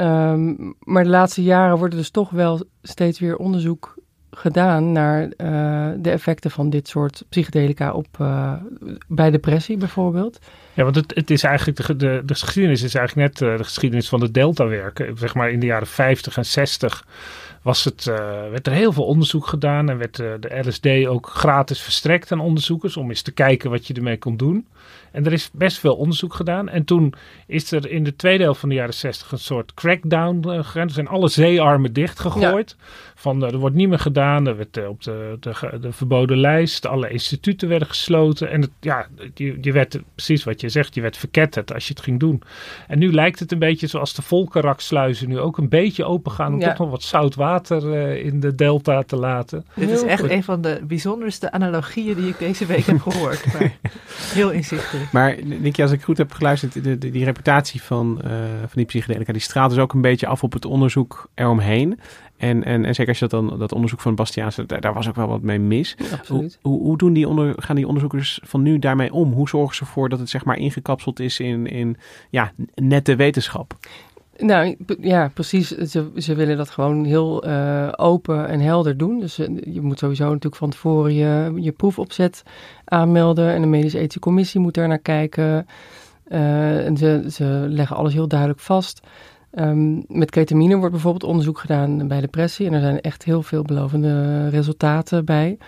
Um, 0.00 0.74
maar 0.78 1.02
de 1.02 1.10
laatste 1.10 1.42
jaren 1.42 1.78
wordt 1.78 1.92
er 1.92 2.00
dus 2.00 2.10
toch 2.10 2.30
wel 2.30 2.64
steeds 2.82 3.20
weer 3.20 3.36
onderzoek 3.36 3.94
gedaan 4.36 4.92
naar 4.92 5.22
uh, 5.22 5.28
de 5.96 6.10
effecten 6.10 6.50
van 6.50 6.70
dit 6.70 6.88
soort 6.88 7.24
psychedelica 7.28 7.92
op 7.92 8.06
uh, 8.20 8.52
bij 9.08 9.30
depressie 9.30 9.76
bijvoorbeeld. 9.76 10.38
Ja, 10.74 10.84
want 10.84 10.96
het, 10.96 11.14
het 11.14 11.30
is 11.30 11.42
eigenlijk 11.42 11.86
de, 11.86 11.96
de, 11.96 12.22
de 12.24 12.34
geschiedenis 12.34 12.82
is 12.82 12.94
eigenlijk 12.94 13.28
net 13.28 13.50
uh, 13.50 13.56
de 13.56 13.64
geschiedenis 13.64 14.08
van 14.08 14.20
de 14.20 14.30
deltawerken. 14.30 15.18
Zeg 15.18 15.34
maar 15.34 15.50
in 15.50 15.60
de 15.60 15.66
jaren 15.66 15.86
50 15.86 16.36
en 16.36 16.46
60 16.46 17.06
was 17.62 17.84
het, 17.84 18.04
werd 18.50 18.66
er 18.66 18.72
heel 18.72 18.92
veel 18.92 19.04
onderzoek 19.04 19.46
gedaan 19.46 19.90
en 19.90 19.98
werd 19.98 20.16
de 20.16 20.62
LSD 20.66 21.06
ook 21.06 21.26
gratis 21.26 21.80
verstrekt 21.80 22.32
aan 22.32 22.40
onderzoekers 22.40 22.96
om 22.96 23.08
eens 23.08 23.22
te 23.22 23.32
kijken 23.32 23.70
wat 23.70 23.86
je 23.86 23.94
ermee 23.94 24.18
kon 24.18 24.36
doen. 24.36 24.66
En 25.12 25.26
er 25.26 25.32
is 25.32 25.50
best 25.52 25.78
veel 25.78 25.94
onderzoek 25.94 26.34
gedaan. 26.34 26.68
En 26.68 26.84
toen 26.84 27.14
is 27.46 27.72
er 27.72 27.90
in 27.90 28.04
de 28.04 28.16
tweede 28.16 28.42
helft 28.42 28.60
van 28.60 28.68
de 28.68 28.74
jaren 28.74 28.94
60 28.94 29.32
een 29.32 29.38
soort 29.38 29.74
crackdown 29.74 30.48
uh, 30.48 30.56
gegaan. 30.56 30.86
Er 30.86 30.90
zijn 30.90 31.08
alle 31.08 31.28
zeearmen 31.28 31.92
dichtgegooid. 31.92 32.76
Ja. 32.78 32.84
Van 33.14 33.44
er 33.44 33.58
wordt 33.58 33.76
niet 33.76 33.88
meer 33.88 33.98
gedaan. 33.98 34.46
Er 34.46 34.56
werd 34.56 34.88
op 34.88 35.02
de, 35.02 35.36
de, 35.40 35.78
de, 35.80 35.92
verboden 35.92 36.38
lijst. 36.38 36.86
Alle 36.86 37.10
instituten 37.10 37.68
werden 37.68 37.88
gesloten. 37.88 38.50
En 38.50 38.60
het, 38.60 38.70
ja, 38.80 39.06
je, 39.34 39.58
je 39.60 39.72
werd 39.72 40.00
precies 40.14 40.44
wat 40.44 40.60
je 40.60 40.68
zegt. 40.68 40.94
Je 40.94 41.00
werd 41.00 41.16
verketterd 41.16 41.72
als 41.74 41.86
je 41.86 41.94
het 41.94 42.02
ging 42.02 42.20
doen. 42.20 42.42
En 42.88 42.98
nu 42.98 43.12
lijkt 43.12 43.38
het 43.38 43.52
een 43.52 43.58
beetje 43.58 43.86
zoals 43.86 44.14
de 44.14 44.22
Volkeraksluizen 44.22 45.28
nu 45.28 45.38
ook 45.38 45.58
een 45.58 45.68
beetje 45.68 46.04
open 46.04 46.32
gaan. 46.32 46.52
Om 46.52 46.60
ja. 46.60 46.68
toch 46.68 46.78
nog 46.78 46.90
wat 46.90 47.02
zout 47.02 47.34
water 47.34 47.84
uh, 47.84 48.24
in 48.24 48.40
de 48.40 48.54
delta 48.54 49.02
te 49.02 49.16
laten. 49.16 49.66
Dit 49.74 49.90
is 49.90 50.02
echt 50.02 50.30
een 50.30 50.44
van 50.44 50.60
de 50.60 50.80
bijzonderste 50.86 51.52
analogieën 51.52 52.14
die 52.14 52.28
ik 52.28 52.38
deze 52.38 52.66
week 52.66 52.84
heb 52.84 53.00
gehoord. 53.00 53.52
Maar 53.52 53.76
heel 54.38 54.50
inzichtelijk. 54.50 55.01
Maar 55.12 55.36
Nicky, 55.44 55.82
als 55.82 55.90
ik 55.90 56.02
goed 56.02 56.18
heb 56.18 56.32
geluisterd, 56.32 56.72
de, 56.72 56.98
de, 56.98 57.10
die 57.10 57.24
reputatie 57.24 57.82
van, 57.82 58.20
uh, 58.24 58.30
van 58.58 58.70
die 58.72 58.84
psychedelica, 58.84 59.32
die 59.32 59.42
straalt 59.42 59.70
dus 59.70 59.78
ook 59.78 59.92
een 59.92 60.00
beetje 60.00 60.26
af 60.26 60.42
op 60.42 60.52
het 60.52 60.64
onderzoek 60.64 61.28
eromheen. 61.34 61.98
En, 62.36 62.64
en, 62.64 62.84
en 62.84 62.94
zeker 62.94 63.08
als 63.08 63.18
je 63.18 63.28
dat 63.28 63.48
dan, 63.48 63.58
dat 63.58 63.72
onderzoek 63.72 64.00
van 64.00 64.14
Bastiaans, 64.14 64.56
daar, 64.66 64.80
daar 64.80 64.94
was 64.94 65.08
ook 65.08 65.14
wel 65.14 65.28
wat 65.28 65.42
mee 65.42 65.58
mis. 65.58 65.96
Absoluut. 66.12 66.58
Hoe, 66.62 66.72
hoe, 66.72 66.82
hoe 66.82 66.98
doen 66.98 67.12
die 67.12 67.28
onder, 67.28 67.54
gaan 67.56 67.76
die 67.76 67.86
onderzoekers 67.86 68.40
van 68.42 68.62
nu 68.62 68.78
daarmee 68.78 69.12
om? 69.12 69.32
Hoe 69.32 69.48
zorgen 69.48 69.74
ze 69.74 69.80
ervoor 69.80 70.08
dat 70.08 70.18
het 70.18 70.30
zeg 70.30 70.44
maar 70.44 70.56
ingekapseld 70.56 71.20
is 71.20 71.40
in, 71.40 71.66
in 71.66 71.96
ja, 72.30 72.52
nette 72.74 73.16
wetenschap? 73.16 73.76
Nou 74.38 74.76
ja, 75.00 75.30
precies. 75.34 75.68
Ze, 75.68 76.10
ze 76.16 76.34
willen 76.34 76.56
dat 76.56 76.70
gewoon 76.70 77.04
heel 77.04 77.46
uh, 77.46 77.88
open 77.96 78.48
en 78.48 78.60
helder 78.60 78.96
doen. 78.96 79.20
Dus 79.20 79.38
uh, 79.38 79.46
je 79.64 79.80
moet 79.80 79.98
sowieso 79.98 80.24
natuurlijk 80.24 80.56
van 80.56 80.70
tevoren 80.70 81.14
je, 81.14 81.52
je 81.56 81.72
proefopzet 81.72 82.42
aanmelden. 82.84 83.52
En 83.52 83.60
de 83.60 83.66
medische 83.66 83.98
ethische 83.98 84.20
commissie 84.20 84.60
moet 84.60 84.74
daar 84.74 84.88
naar 84.88 84.98
kijken. 84.98 85.66
Uh, 86.28 86.86
en 86.86 86.96
ze, 86.96 87.24
ze 87.30 87.64
leggen 87.68 87.96
alles 87.96 88.12
heel 88.12 88.28
duidelijk 88.28 88.60
vast. 88.60 89.00
Ehm, 89.50 90.00
met 90.06 90.30
ketamine 90.30 90.76
wordt 90.76 90.92
bijvoorbeeld 90.92 91.24
onderzoek 91.24 91.58
gedaan 91.58 92.08
bij 92.08 92.20
depressie. 92.20 92.66
En 92.66 92.72
er 92.72 92.80
zijn 92.80 93.00
echt 93.00 93.24
heel 93.24 93.42
veel 93.42 93.62
belovende 93.62 94.48
resultaten 94.48 95.24
bij. 95.24 95.58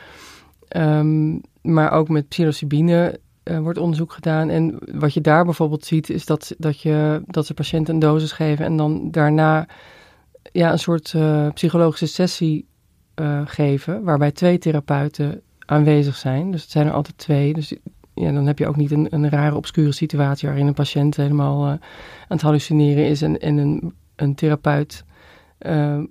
Ehm, 0.69 1.39
maar 1.63 1.91
ook 1.93 2.09
met 2.09 2.29
psilocybine 2.29 3.21
uh, 3.45 3.59
wordt 3.59 3.79
onderzoek 3.79 4.13
gedaan. 4.13 4.49
En 4.49 4.79
wat 4.93 5.15
je 5.15 5.21
daar 5.21 5.45
bijvoorbeeld 5.45 5.85
ziet, 5.85 6.11
is 6.11 6.27
dat, 6.27 6.55
dat, 6.59 6.81
je, 6.81 7.23
dat 7.27 7.47
ze 7.47 7.55
patiënten 7.55 7.95
een 7.95 8.01
dosis 8.01 8.33
geven 8.33 8.65
en 8.65 8.77
dan 8.77 9.11
daarna 9.11 9.67
ja, 10.53 10.73
een 10.73 10.79
soort 10.79 11.13
uh, 11.13 11.49
psychologische 11.53 12.07
sessie 12.07 12.67
uh, 13.21 13.41
geven, 13.45 14.03
waarbij 14.03 14.33
twee 14.33 14.59
therapeuten 14.59 15.41
aanwezig 15.59 16.17
zijn. 16.17 16.51
Dus 16.51 16.63
het 16.63 16.71
zijn 16.71 16.87
er 16.87 16.93
altijd 16.93 17.19
twee. 17.19 17.53
Dus 17.53 17.75
ja, 18.15 18.33
dan 18.33 18.47
heb 18.47 18.59
je 18.59 18.67
ook 18.67 18.77
niet 18.77 18.91
een, 18.91 19.07
een 19.11 19.29
rare, 19.29 19.57
obscure 19.57 19.93
situatie 19.93 20.49
waarin 20.49 20.67
een 20.67 20.75
patiënt 20.75 21.17
helemaal 21.17 21.67
aan 21.67 21.81
het 22.29 22.41
hallucineren 22.41 23.07
is 23.07 23.23
en, 23.23 23.41
en 23.41 23.57
een, 23.57 23.95
een 24.17 24.35
therapeut 24.35 25.05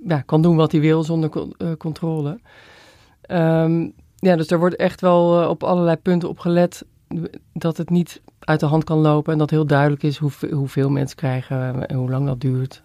ja, 0.07 0.21
kan 0.25 0.41
doen 0.41 0.55
wat 0.55 0.71
hij 0.71 0.81
wil 0.81 1.03
zonder 1.03 1.29
controle. 1.77 2.39
Um, 3.27 3.93
ja, 4.15 4.35
dus 4.35 4.51
er 4.51 4.59
wordt 4.59 4.75
echt 4.75 5.01
wel 5.01 5.49
op 5.49 5.63
allerlei 5.63 5.95
punten 5.95 6.29
op 6.29 6.39
gelet 6.39 6.85
dat 7.53 7.77
het 7.77 7.89
niet 7.89 8.21
uit 8.39 8.59
de 8.59 8.65
hand 8.65 8.83
kan 8.83 8.97
lopen 8.97 9.33
en 9.33 9.39
dat 9.39 9.49
heel 9.49 9.65
duidelijk 9.65 10.03
is 10.03 10.17
hoeveel, 10.17 10.51
hoeveel 10.51 10.89
mensen 10.89 11.17
krijgen 11.17 11.87
en 11.87 11.95
hoe 11.95 12.09
lang 12.09 12.25
dat 12.25 12.41
duurt. 12.41 12.83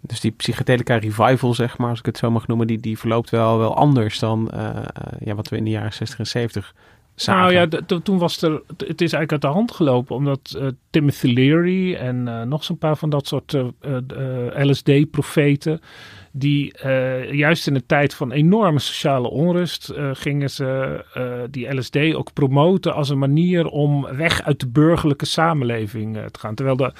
Dus 0.00 0.20
die 0.20 0.30
psychedelica 0.30 0.96
revival, 0.96 1.54
zeg 1.54 1.78
maar, 1.78 1.90
als 1.90 1.98
ik 1.98 2.06
het 2.06 2.18
zo 2.18 2.30
mag 2.30 2.46
noemen, 2.46 2.66
die, 2.66 2.80
die 2.80 2.98
verloopt 2.98 3.30
wel, 3.30 3.58
wel 3.58 3.76
anders 3.76 4.18
dan 4.18 4.50
uh, 4.54 4.70
ja, 5.18 5.34
wat 5.34 5.48
we 5.48 5.56
in 5.56 5.64
de 5.64 5.70
jaren 5.70 5.92
60 5.92 6.18
en 6.18 6.26
70 6.26 6.74
zagen. 7.14 7.54
Nou 7.54 7.68
ja, 7.86 7.98
toen 8.02 8.18
was 8.18 8.42
er, 8.42 8.62
het 8.76 9.00
is 9.00 9.12
eigenlijk 9.12 9.32
uit 9.32 9.42
de 9.42 9.46
hand 9.46 9.72
gelopen, 9.72 10.16
omdat 10.16 10.54
uh, 10.56 10.66
Timothy 10.90 11.32
Leary 11.32 11.94
en 11.94 12.26
uh, 12.26 12.42
nog 12.42 12.64
zo'n 12.64 12.78
paar 12.78 12.96
van 12.96 13.10
dat 13.10 13.26
soort 13.26 13.56
LSD-profeten, 14.54 15.80
die 16.38 16.74
uh, 16.84 17.32
juist 17.32 17.66
in 17.66 17.74
een 17.74 17.86
tijd 17.86 18.14
van 18.14 18.32
enorme 18.32 18.78
sociale 18.78 19.30
onrust 19.30 19.92
uh, 19.92 20.10
gingen 20.12 20.50
ze 20.50 21.04
uh, 21.16 21.32
die 21.50 21.74
LSD 21.74 21.96
ook 21.96 22.32
promoten 22.32 22.94
als 22.94 23.08
een 23.08 23.18
manier 23.18 23.66
om 23.66 24.06
weg 24.16 24.42
uit 24.42 24.60
de 24.60 24.68
burgerlijke 24.68 25.26
samenleving 25.26 26.18
te 26.30 26.38
gaan. 26.38 26.54
Terwijl 26.54 26.76
de, 26.76 26.92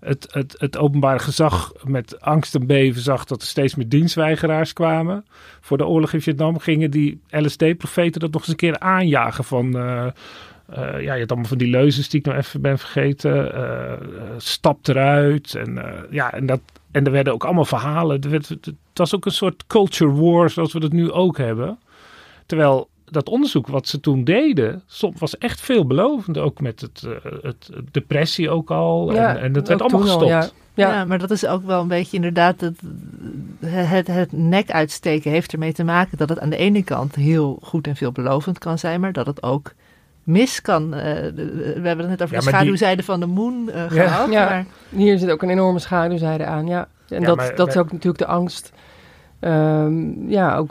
het, 0.00 0.26
het, 0.32 0.54
het 0.58 0.76
openbare 0.76 1.18
gezag 1.18 1.72
met 1.84 2.20
angst 2.20 2.54
en 2.54 2.66
beven 2.66 3.02
zag 3.02 3.24
dat 3.24 3.42
er 3.42 3.48
steeds 3.48 3.74
meer 3.74 3.88
dienstweigeraars 3.88 4.72
kwamen. 4.72 5.24
Voor 5.60 5.78
de 5.78 5.86
oorlog 5.86 6.12
in 6.12 6.22
Vietnam 6.22 6.58
gingen 6.58 6.90
die 6.90 7.20
LSD-profeten 7.30 8.20
dat 8.20 8.32
nog 8.32 8.40
eens 8.40 8.50
een 8.50 8.56
keer 8.56 8.78
aanjagen 8.78 9.44
van... 9.44 9.70
ja, 11.00 11.14
je 11.14 11.26
allemaal 11.26 11.48
van 11.48 11.58
die 11.58 11.70
leuzes 11.70 12.08
die 12.08 12.20
ik 12.20 12.26
nog 12.26 12.36
even 12.36 12.60
ben 12.60 12.78
vergeten. 12.78 13.52
stap 14.36 14.86
eruit. 14.86 15.54
En, 15.54 15.82
ja, 16.10 16.32
en 16.32 16.46
dat, 16.46 16.60
en 16.90 17.04
er 17.04 17.12
werden 17.12 17.32
ook 17.32 17.44
allemaal 17.44 17.64
verhalen. 17.64 18.20
Er 18.20 18.30
werd, 18.30 18.48
het 18.48 18.74
was 18.94 19.14
ook 19.14 19.24
een 19.24 19.32
soort 19.32 19.66
culture 19.66 20.12
war 20.12 20.50
zoals 20.50 20.72
we 20.72 20.80
dat 20.80 20.92
nu 20.92 21.10
ook 21.10 21.38
hebben. 21.38 21.78
Terwijl 22.46 22.88
dat 23.04 23.28
onderzoek 23.28 23.66
wat 23.66 23.88
ze 23.88 24.00
toen 24.00 24.24
deden, 24.24 24.82
was 25.18 25.38
echt 25.38 25.60
veelbelovend. 25.60 26.38
Ook 26.38 26.60
met 26.60 26.80
het, 26.80 27.02
uh, 27.06 27.12
het 27.42 27.70
depressie 27.90 28.50
ook 28.50 28.70
al. 28.70 29.12
Ja, 29.12 29.36
en, 29.36 29.42
en 29.42 29.52
dat 29.52 29.68
werd 29.68 29.80
allemaal 29.80 30.00
gestopt. 30.00 30.26
ja. 30.26 30.48
Ja. 30.74 31.04
maar 31.04 31.18
dat 31.18 31.30
is 31.30 31.46
ook 31.46 31.64
wel 31.64 31.80
een 31.80 31.88
beetje 31.88 32.16
inderdaad 32.16 32.60
het, 32.60 32.80
het, 33.66 34.06
het 34.06 34.32
nek 34.32 34.70
uitsteken 34.70 35.30
heeft 35.30 35.52
ermee 35.52 35.72
te 35.72 35.84
maken 35.84 36.18
dat 36.18 36.28
het 36.28 36.38
aan 36.38 36.50
de 36.50 36.56
ene 36.56 36.82
kant 36.82 37.14
heel 37.14 37.58
goed 37.62 37.86
en 37.86 37.96
veelbelovend 37.96 38.58
kan 38.58 38.78
zijn, 38.78 39.00
maar 39.00 39.12
dat 39.12 39.26
het 39.26 39.42
ook 39.42 39.72
mis 40.22 40.62
kan. 40.62 40.84
Uh, 40.84 40.90
we 40.92 41.80
hebben 41.82 41.98
het 41.98 42.08
net 42.08 42.22
over 42.22 42.34
ja, 42.34 42.40
de 42.40 42.48
schaduwzijde 42.48 42.96
die... 42.96 43.04
van 43.04 43.20
de 43.20 43.26
moon 43.26 43.68
uh, 43.68 43.90
gehad. 43.90 44.30
Ja, 44.30 44.48
maar... 44.48 44.64
hier 44.88 45.18
zit 45.18 45.30
ook 45.30 45.42
een 45.42 45.50
enorme 45.50 45.78
schaduwzijde 45.78 46.44
aan. 46.44 46.66
Ja. 46.66 46.88
En 47.08 47.22
dat, 47.22 47.36
maar, 47.36 47.54
dat 47.54 47.68
is 47.68 47.76
ook 47.76 47.92
natuurlijk 47.92 48.18
de 48.18 48.26
angst. 48.26 48.72
Um, 49.40 50.28
ja, 50.28 50.56
ook 50.56 50.70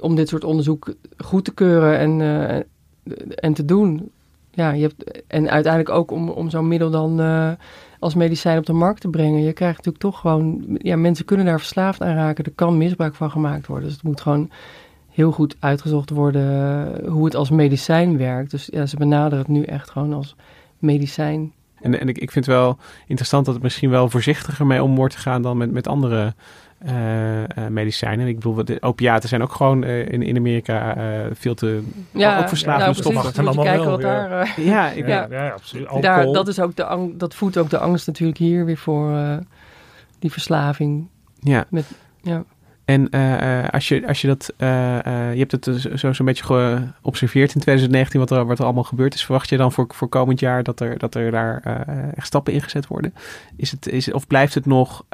om 0.00 0.14
dit 0.14 0.28
soort 0.28 0.44
onderzoek 0.44 0.94
goed 1.18 1.44
te 1.44 1.54
keuren 1.54 1.98
en, 1.98 2.20
uh, 2.20 2.56
en 3.34 3.52
te 3.52 3.64
doen. 3.64 4.10
Ja, 4.50 4.70
je 4.70 4.82
hebt, 4.82 5.24
en 5.26 5.50
uiteindelijk 5.50 5.94
ook 5.94 6.10
om, 6.10 6.28
om 6.28 6.50
zo'n 6.50 6.68
middel 6.68 6.90
dan 6.90 7.20
als 7.98 8.14
medicijn 8.14 8.58
op 8.58 8.66
de 8.66 8.72
markt 8.72 9.00
te 9.00 9.08
brengen. 9.08 9.42
Je 9.42 9.52
krijgt 9.52 9.76
natuurlijk 9.76 10.04
toch 10.04 10.20
gewoon... 10.20 10.64
Ja, 10.78 10.96
mensen 10.96 11.24
kunnen 11.24 11.46
daar 11.46 11.58
verslaafd 11.58 12.02
aan 12.02 12.14
raken. 12.14 12.44
Er 12.44 12.52
kan 12.54 12.78
misbruik 12.78 13.14
van 13.14 13.30
gemaakt 13.30 13.66
worden. 13.66 13.84
Dus 13.84 13.94
het 13.94 14.04
moet 14.04 14.20
gewoon 14.20 14.50
heel 15.10 15.32
goed 15.32 15.56
uitgezocht 15.58 16.10
worden 16.10 17.10
hoe 17.10 17.24
het 17.24 17.34
als 17.34 17.50
medicijn 17.50 18.16
werkt. 18.16 18.50
Dus 18.50 18.68
ja, 18.72 18.86
ze 18.86 18.96
benaderen 18.96 19.38
het 19.38 19.48
nu 19.48 19.62
echt 19.62 19.90
gewoon 19.90 20.12
als 20.12 20.36
medicijn. 20.78 21.52
En, 21.80 22.00
en 22.00 22.08
ik, 22.08 22.18
ik 22.18 22.30
vind 22.30 22.46
het 22.46 22.54
wel 22.54 22.78
interessant 23.06 23.44
dat 23.44 23.54
het 23.54 23.62
misschien 23.62 23.90
wel 23.90 24.10
voorzichtiger 24.10 24.66
mee 24.66 24.82
om 24.82 24.94
wordt 24.94 25.14
te 25.14 25.20
gaan 25.20 25.42
dan 25.42 25.56
met, 25.56 25.70
met 25.72 25.88
andere 25.88 26.34
uh, 26.86 27.40
uh, 27.40 27.44
medicijnen. 27.68 28.26
Ik 28.26 28.34
bedoel, 28.34 28.64
de 28.64 28.82
opiaten 28.82 29.28
zijn 29.28 29.42
ook 29.42 29.52
gewoon 29.52 29.84
uh, 29.84 30.08
in, 30.08 30.22
in 30.22 30.36
Amerika 30.36 30.96
veel 31.32 31.54
te 31.54 31.82
ja, 32.10 32.38
ook 32.40 32.48
verslavende 32.48 32.84
nou, 32.84 32.94
stoffen. 32.94 33.44
Moet 33.44 33.54
je 33.54 33.62
kijken 33.62 33.90
wat 33.90 34.00
ja. 34.00 34.28
daar... 34.28 34.60
ja, 34.60 34.90
ik, 34.90 35.06
ja, 35.06 35.26
ja, 35.30 35.48
absoluut. 35.48 36.02
Daar, 36.02 36.24
dat, 36.24 36.48
is 36.48 36.60
ook 36.60 36.76
de 36.76 36.84
ang, 36.84 37.18
dat 37.18 37.34
voedt 37.34 37.58
ook 37.58 37.70
de 37.70 37.78
angst 37.78 38.06
natuurlijk 38.06 38.38
hier 38.38 38.64
weer 38.64 38.76
voor 38.76 39.40
die 40.18 40.32
verslaving. 40.32 41.08
Ja. 41.40 41.64
Met, 41.70 41.84
ja. 42.22 42.44
En 42.90 43.08
uh, 43.10 43.68
als, 43.68 43.88
je, 43.88 44.06
als 44.06 44.20
je 44.20 44.26
dat, 44.26 44.52
uh, 44.58 44.68
je 45.32 45.38
hebt 45.38 45.52
het 45.52 45.64
dus 45.64 45.84
zo, 45.84 46.12
zo'n 46.12 46.26
beetje 46.26 46.44
geobserveerd 46.44 47.54
in 47.54 47.60
2019, 47.60 48.20
wat 48.20 48.30
er, 48.30 48.46
wat 48.46 48.58
er 48.58 48.64
allemaal 48.64 48.84
gebeurd 48.84 49.14
is. 49.14 49.24
Verwacht 49.24 49.48
je 49.48 49.56
dan 49.56 49.72
voor, 49.72 49.86
voor 49.88 50.08
komend 50.08 50.40
jaar 50.40 50.62
dat 50.62 50.80
er, 50.80 50.98
dat 50.98 51.14
er 51.14 51.30
daar 51.30 51.62
echt 52.14 52.26
stappen 52.26 52.52
ingezet 52.52 52.86
worden? 52.86 53.14
Is 53.56 53.70
het, 53.70 53.88
is, 53.88 54.12
of 54.12 54.26
blijft 54.26 54.54
het 54.54 54.66
nog 54.66 55.04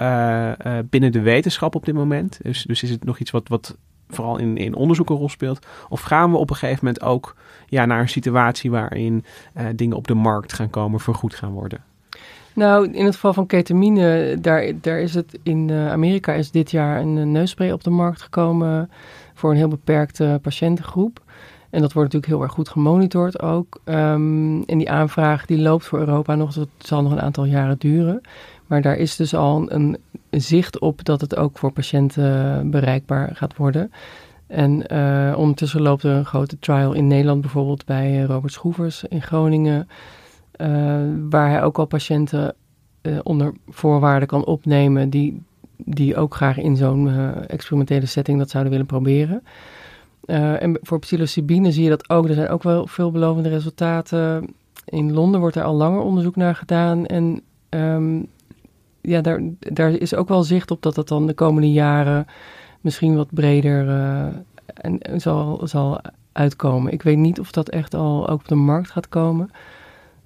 binnen 0.91 1.12
de 1.12 1.20
wetenschap 1.20 1.74
op 1.74 1.85
dit 1.85 1.95
moment? 1.95 2.39
Dus, 2.43 2.62
dus 2.62 2.83
is 2.83 2.91
het 2.91 3.05
nog 3.05 3.18
iets 3.18 3.31
wat, 3.31 3.49
wat 3.49 3.77
vooral 4.09 4.39
in, 4.39 4.57
in 4.57 4.74
onderzoek 4.74 5.11
een 5.11 5.16
rol 5.16 5.29
speelt? 5.29 5.66
Of 5.89 6.01
gaan 6.01 6.31
we 6.31 6.37
op 6.37 6.51
een 6.51 6.57
gegeven 6.57 6.85
moment 6.85 7.05
ook 7.05 7.37
ja, 7.66 7.85
naar 7.85 8.01
een 8.01 8.09
situatie 8.09 8.70
waarin 8.70 9.24
dingen 9.74 9.97
op 9.97 10.07
de 10.07 10.14
markt 10.14 10.53
gaan 10.53 10.70
komen, 10.70 11.01
vergoed 11.01 11.35
gaan 11.35 11.53
worden? 11.53 11.85
Nou, 12.57 12.90
in 12.92 13.04
het 13.04 13.14
geval 13.14 13.32
van 13.32 13.46
ketamine, 13.46 14.36
daar, 14.40 14.72
daar 14.80 15.00
is 15.00 15.14
het 15.14 15.38
in 15.42 15.68
uh, 15.68 15.90
Amerika 15.90 16.32
is 16.32 16.50
dit 16.50 16.70
jaar 16.70 17.00
een 17.00 17.32
neusspray 17.32 17.70
op 17.70 17.84
de 17.84 17.90
markt 17.90 18.22
gekomen 18.22 18.90
voor 19.34 19.50
een 19.50 19.57
heel 19.57 19.68
beperkte 19.68 20.38
patiëntengroep. 20.42 21.22
En 21.70 21.80
dat 21.80 21.92
wordt 21.92 22.12
natuurlijk 22.12 22.32
heel 22.32 22.42
erg 22.42 22.52
goed 22.52 22.68
gemonitord 22.68 23.42
ook. 23.42 23.80
Um, 23.84 24.62
en 24.62 24.78
die 24.78 24.90
aanvraag 24.90 25.46
die 25.46 25.59
loopt 25.59 25.84
voor 25.84 25.98
Europa 25.98 26.34
nog, 26.34 26.52
dat 26.52 26.68
zal 26.78 27.02
nog 27.02 27.12
een 27.12 27.20
aantal 27.20 27.44
jaren 27.44 27.78
duren. 27.78 28.20
Maar 28.66 28.82
daar 28.82 28.96
is 28.96 29.16
dus 29.16 29.34
al 29.34 29.72
een, 29.72 29.98
zicht 30.30 30.78
op 30.78 31.04
dat 31.04 31.20
het 31.20 31.36
ook 31.36 31.59
voor 31.59 31.72
patiënten 31.72 32.70
bereikbaar 32.70 33.30
gaat 33.34 33.57
worden. 33.57 33.92
En 34.46 34.84
uh, 34.92 35.34
ondertussen 35.38 35.82
loopt 35.82 36.02
er 36.02 36.11
een 36.11 36.24
grote 36.24 36.59
trial 36.59 36.92
in 36.92 37.07
Nederland, 37.07 37.40
bijvoorbeeld 37.40 37.84
bij 37.84 38.22
Robert 38.22 38.52
Schroevers 38.52 39.04
in 39.04 39.22
Groningen. 39.22 39.88
Uh, 40.61 40.68
waar 41.30 41.50
hij 41.50 41.62
ook 41.62 41.78
al 41.78 41.86
patiënten 41.86 42.54
uh, 43.02 43.18
onder 43.22 43.52
voorwaarden 43.68 44.28
kan 44.28 44.44
opnemen 44.44 45.11
die, 45.11 45.42
die 45.76 46.16
ook 46.16 46.34
graag 46.34 46.59
in 46.59 46.76
zo'n 46.76 47.07
uh, 47.07 47.30
experimentele 47.46 48.07
setting 48.07 48.38
dat 48.38 48.50
zouden 48.50 48.72
willen 48.72 48.86
proberen. 48.86 49.42
en 50.26 50.78
voor 50.82 50.98
psilocybine 50.98 51.72
zie 51.72 51.82
je 51.82 51.88
dat 51.88 52.11
ook. 52.11 52.28
Er 52.28 52.34
zijn 52.34 52.48
ook 52.48 52.62
wel 52.62 52.86
veelbelovende 52.86 53.48
resultaten. 53.48 54.46
In 54.84 55.12
Londen 55.12 55.40
wordt 55.40 55.57
er 55.57 55.62
al 55.62 55.74
langer 55.74 56.00
onderzoek 56.00 56.36
naar 56.36 56.54
gedaan. 56.54 57.07
En 57.07 57.40
um, 57.68 58.26
ja, 59.00 59.20
daar, 59.20 59.40
daar 59.59 59.90
is 59.90 60.14
ook 60.14 60.28
wel 60.28 60.42
zicht 60.42 60.70
op 60.70 60.82
dat 60.82 60.94
dat 60.94 61.09
dan 61.09 61.26
de 61.26 61.34
komende 61.34 61.72
jaren 61.72 62.26
misschien 62.80 63.16
wat 63.16 63.28
breder 63.30 63.88
en, 64.74 65.20
zal, 65.20 65.61
zal 65.64 66.00
uitkomen. 66.32 66.92
Ik 66.92 67.02
weet 67.02 67.16
niet 67.16 67.40
of 67.40 67.50
dat 67.50 67.68
echt 67.68 67.94
al 67.94 68.28
ook 68.28 68.38
op 68.38 68.48
de 68.48 68.54
markt 68.54 68.90
gaat 68.90 69.09
komen. 69.09 69.50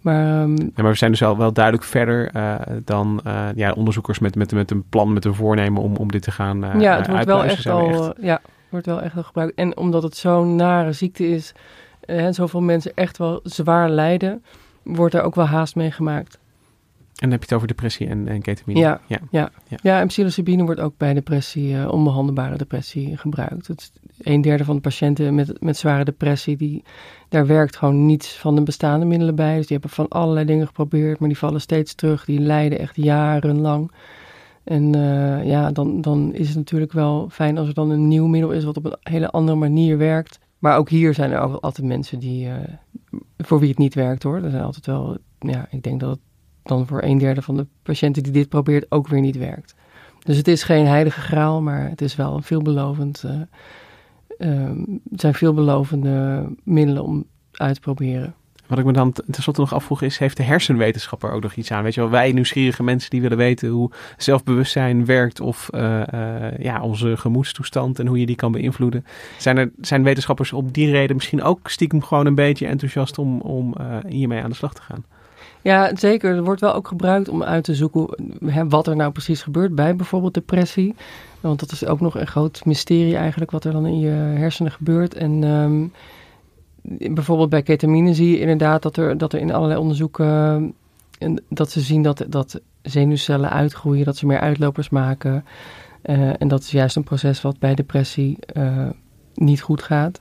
Maar, 0.01 0.43
um, 0.43 0.57
ja, 0.57 0.83
maar 0.83 0.91
we 0.91 0.97
zijn 0.97 1.11
dus 1.11 1.23
al 1.23 1.37
wel 1.37 1.53
duidelijk 1.53 1.85
verder 1.85 2.31
uh, 2.37 2.55
dan 2.85 3.21
uh, 3.27 3.49
ja, 3.55 3.73
onderzoekers 3.73 4.19
met, 4.19 4.35
met, 4.35 4.53
met 4.53 4.71
een 4.71 4.85
plan, 4.89 5.13
met 5.13 5.25
een 5.25 5.35
voornemen 5.35 5.83
om, 5.83 5.97
om 5.97 6.11
dit 6.11 6.23
te 6.23 6.31
gaan 6.31 6.65
uh, 6.65 6.81
Ja, 6.81 6.97
het 6.97 7.07
wordt 7.07 7.25
wel 7.25 7.45
echt 7.45 7.67
al, 7.67 7.89
echt... 7.89 8.13
ja, 8.21 8.41
wordt 8.69 8.87
wel 8.87 9.03
echt 9.03 9.17
al 9.17 9.23
gebruikt. 9.23 9.55
En 9.55 9.77
omdat 9.77 10.03
het 10.03 10.17
zo'n 10.17 10.57
nare 10.57 10.93
ziekte 10.93 11.29
is 11.29 11.53
en 12.01 12.35
zoveel 12.35 12.61
mensen 12.61 12.93
echt 12.95 13.19
wel 13.19 13.41
zwaar 13.43 13.91
lijden, 13.91 14.45
wordt 14.83 15.15
er 15.15 15.23
ook 15.23 15.35
wel 15.35 15.47
haast 15.47 15.75
mee 15.77 15.91
gemaakt. 15.91 16.39
En 17.21 17.29
dan 17.29 17.31
heb 17.31 17.41
je 17.41 17.47
het 17.47 17.55
over 17.55 17.69
depressie 17.69 18.09
en, 18.09 18.29
en 18.29 18.43
ketamine. 18.43 18.81
Ja, 18.81 19.01
ja. 19.07 19.19
Ja. 19.31 19.51
ja. 19.83 20.01
en 20.01 20.07
psilocybine 20.07 20.65
wordt 20.65 20.81
ook 20.81 20.95
bij 20.97 21.15
depressie, 21.15 21.91
onbehandelbare 21.91 22.57
depressie 22.57 23.17
gebruikt. 23.17 23.67
Het 23.67 23.93
een 24.21 24.41
derde 24.41 24.65
van 24.65 24.75
de 24.75 24.81
patiënten 24.81 25.35
met, 25.35 25.63
met 25.63 25.77
zware 25.77 26.05
depressie, 26.05 26.57
die, 26.57 26.83
daar 27.29 27.47
werkt 27.47 27.77
gewoon 27.77 28.07
niets 28.07 28.39
van 28.39 28.55
de 28.55 28.63
bestaande 28.63 29.07
middelen 29.07 29.35
bij. 29.35 29.57
Dus 29.57 29.67
die 29.67 29.77
hebben 29.77 29.95
van 29.97 30.09
allerlei 30.09 30.47
dingen 30.47 30.67
geprobeerd, 30.67 31.19
maar 31.19 31.29
die 31.29 31.39
vallen 31.39 31.61
steeds 31.61 31.95
terug. 31.95 32.25
Die 32.25 32.41
lijden 32.41 32.79
echt 32.79 32.97
jarenlang. 32.97 33.93
En 34.65 34.97
uh, 34.97 35.45
ja, 35.45 35.71
dan, 35.71 36.01
dan 36.01 36.35
is 36.35 36.49
het 36.49 36.57
natuurlijk 36.57 36.93
wel 36.93 37.29
fijn 37.31 37.59
als 37.59 37.69
er 37.69 37.75
dan 37.75 37.91
een 37.91 38.09
nieuw 38.09 38.27
middel 38.27 38.51
is 38.51 38.65
wat 38.65 38.77
op 38.77 38.85
een 38.85 38.97
hele 39.03 39.31
andere 39.31 39.59
manier 39.59 39.99
werkt. 39.99 40.39
Maar 40.59 40.77
ook 40.77 40.89
hier 40.89 41.15
zijn 41.15 41.31
er 41.31 41.61
altijd 41.61 41.87
mensen 41.87 42.19
die, 42.19 42.47
uh, 42.47 42.55
voor 43.39 43.59
wie 43.59 43.69
het 43.69 43.79
niet 43.79 43.95
werkt 43.95 44.23
hoor. 44.23 44.43
Er 44.43 44.51
zijn 44.51 44.63
altijd 44.63 44.87
wel, 44.87 45.17
ja, 45.39 45.67
ik 45.71 45.83
denk 45.83 46.01
dat 46.01 46.11
het 46.11 46.21
dan 46.63 46.87
voor 46.87 47.03
een 47.03 47.19
derde 47.19 47.43
van 47.43 47.57
de 47.57 47.67
patiënten 47.83 48.23
die 48.23 48.33
dit 48.33 48.49
probeert 48.49 48.91
ook 48.91 49.09
weer 49.09 49.21
niet 49.21 49.37
werkt. 49.37 49.75
Dus 50.25 50.37
het 50.37 50.49
is 50.49 50.63
geen 50.63 50.87
heilige 50.87 51.21
graal, 51.21 51.63
maar 51.63 51.89
het 51.89 52.01
is 52.01 52.17
wel 52.17 52.35
een 52.35 52.43
veelbelovend. 52.43 53.25
eh, 53.25 53.41
ehm, 54.41 54.79
het 55.11 55.21
zijn 55.21 55.35
veelbelovende 55.35 56.47
middelen 56.65 57.05
om 57.05 57.25
uit 57.53 57.75
te 57.75 57.81
proberen. 57.81 58.35
Wat 58.71 58.79
ik 58.79 58.85
me 58.85 58.93
dan 58.93 59.13
tenslotte 59.31 59.61
nog 59.61 59.75
afvroeg 59.75 60.03
is, 60.03 60.19
heeft 60.19 60.37
de 60.37 60.43
hersenwetenschapper 60.43 61.33
ook 61.33 61.43
nog 61.43 61.55
iets 61.55 61.71
aan? 61.71 61.83
Weet 61.83 61.95
je 61.95 62.01
wel, 62.01 62.11
wij 62.11 62.33
nieuwsgierige 62.33 62.83
mensen 62.83 63.11
die 63.11 63.21
willen 63.21 63.37
weten 63.37 63.69
hoe 63.69 63.91
zelfbewustzijn 64.17 65.05
werkt 65.05 65.41
of 65.41 65.69
eh, 65.69 66.13
eh, 66.13 66.59
ja, 66.59 66.83
onze 66.83 67.17
gemoedstoestand 67.17 67.99
en 67.99 68.07
hoe 68.07 68.21
je 68.21 68.27
die 68.27 68.37
kan 68.37 68.53
beïnvloeden. 68.53 69.05
Zijn, 69.39 69.57
er, 69.57 69.71
zijn 69.81 70.03
wetenschappers 70.03 70.53
op 70.53 70.75
die 70.75 70.91
reden 70.91 71.17
misschien 71.17 71.43
ook 71.43 71.69
stiekem 71.69 72.03
gewoon 72.03 72.27
een 72.27 72.35
beetje 72.35 72.67
enthousiast 72.67 73.19
om, 73.19 73.41
om 73.41 73.75
eh, 73.75 73.97
hiermee 74.09 74.43
aan 74.43 74.51
de 74.51 74.57
slag 74.57 74.75
te 74.75 74.83
gaan? 74.83 75.05
Ja, 75.63 75.97
zeker. 75.97 76.37
Er 76.37 76.45
wordt 76.45 76.61
wel 76.61 76.75
ook 76.75 76.89
gebruikt 76.89 77.29
om 77.29 77.43
uit 77.43 77.65
te 77.65 77.75
zoeken 77.75 78.09
hè, 78.47 78.69
wat 78.69 78.87
er 78.87 78.97
nou 78.97 79.13
precies 79.13 79.43
gebeurt 79.43 79.75
bij 79.75 79.97
bijvoorbeeld 79.97 80.35
depressie. 80.35 80.95
Want 81.41 81.61
dat 81.61 81.73
is 81.73 81.87
ook 81.87 82.01
nog 82.01 82.19
een 82.19 82.27
groot 82.27 82.65
mysterie 82.65 83.17
eigenlijk 83.17 83.51
wat 83.51 83.65
er 83.65 83.73
dan 83.73 83.87
in 83.87 83.99
je 83.99 84.11
hersenen 84.11 84.73
gebeurt. 84.73 85.15
En 85.15 85.45
ehm, 85.45 85.87
bijvoorbeeld 87.15 87.51
bij 87.51 87.63
ketamine 87.63 88.15
zie 88.15 88.31
je 88.31 88.41
inderdaad 88.41 88.83
dat 88.83 88.97
er, 88.97 89.19
dat 89.19 89.33
er 89.33 89.41
in 89.41 89.53
allerlei 89.53 89.81
onderzoeken 89.81 90.27
eh, 90.27 90.55
en 91.19 91.43
dat 91.49 91.71
ze 91.71 91.81
zien 91.81 92.03
dat, 92.03 92.25
dat 92.29 92.61
zenuwcellen 92.83 93.51
uitgroeien, 93.51 94.05
dat 94.05 94.17
ze 94.17 94.27
meer 94.27 94.41
uitlopers 94.41 94.89
maken. 94.89 95.45
Eh, 96.03 96.41
en 96.41 96.49
dat 96.49 96.61
is 96.61 96.71
juist 96.71 96.97
een 96.97 97.05
proces 97.05 97.41
wat 97.41 97.59
bij 97.59 97.75
depressie 97.75 98.39
eh, 98.41 98.89
niet 99.35 99.63
goed 99.63 99.83
gaat. 99.83 100.21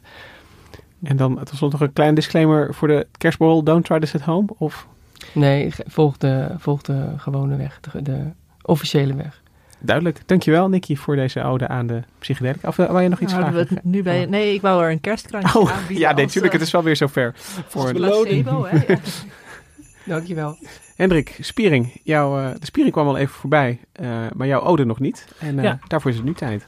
En 1.03 1.17
dan 1.17 1.35
tenslotte 1.43 1.77
nog 1.77 1.87
een 1.87 1.93
klein 1.93 2.15
disclaimer 2.15 2.73
voor 2.73 2.87
de 2.87 3.07
kerstborrel. 3.17 3.63
Don't 3.63 3.85
try 3.85 3.99
this 3.99 4.15
at 4.15 4.21
home. 4.21 4.47
Of 4.57 4.87
Nee, 5.33 5.71
volg 5.87 6.17
de, 6.17 6.47
volg 6.57 6.81
de 6.81 7.13
gewone 7.17 7.55
weg, 7.55 7.79
de, 7.79 8.01
de 8.01 8.31
officiële 8.61 9.13
weg. 9.15 9.38
Duidelijk. 9.79 10.19
Dankjewel 10.25 10.69
Nicky 10.69 10.95
voor 10.95 11.15
deze 11.15 11.43
ode 11.43 11.67
aan 11.67 11.87
de 11.87 12.01
psychedelica. 12.19 12.67
Of 12.67 12.77
uh, 12.77 12.85
wou 12.87 13.01
je 13.01 13.09
nog 13.09 13.19
iets 13.19 13.31
Houden 13.33 13.53
we 13.53 13.59
vragen? 13.59 13.75
het 13.75 13.85
nu 13.93 14.03
bij, 14.03 14.25
nee, 14.25 14.53
ik 14.53 14.61
wou 14.61 14.83
er 14.83 14.91
een 14.91 15.01
kerstkrantje 15.01 15.59
Oh, 15.59 15.71
aanbieden. 15.71 15.97
ja, 15.97 16.11
nee, 16.13 16.23
als, 16.23 16.31
tuurlijk. 16.33 16.53
eh, 16.53 16.59
Het 16.59 16.67
is 16.67 16.73
wel 16.73 16.83
weer 16.83 16.95
zover. 16.95 17.33
Voor 17.67 17.81
als 17.81 17.89
een 17.89 17.95
placebo, 17.95 18.65
hè? 18.65 18.77
Ja. 18.93 18.99
Dankjewel. 20.15 20.57
Hendrik, 20.95 21.37
Spiering. 21.41 21.99
Jouw, 22.03 22.39
eh, 22.39 22.51
de 22.59 22.65
Spiering 22.65 22.93
kwam 22.95 23.07
al 23.07 23.17
even 23.17 23.33
voorbij, 23.35 23.79
eh, 23.91 24.07
maar 24.35 24.47
jouw 24.47 24.61
ode 24.61 24.85
nog 24.85 24.99
niet. 24.99 25.27
En 25.39 25.57
eh, 25.57 25.63
Ja. 25.63 25.79
daarvoor 25.87 26.11
is 26.11 26.17
het 26.17 26.25
nu 26.25 26.33
tijd. 26.33 26.67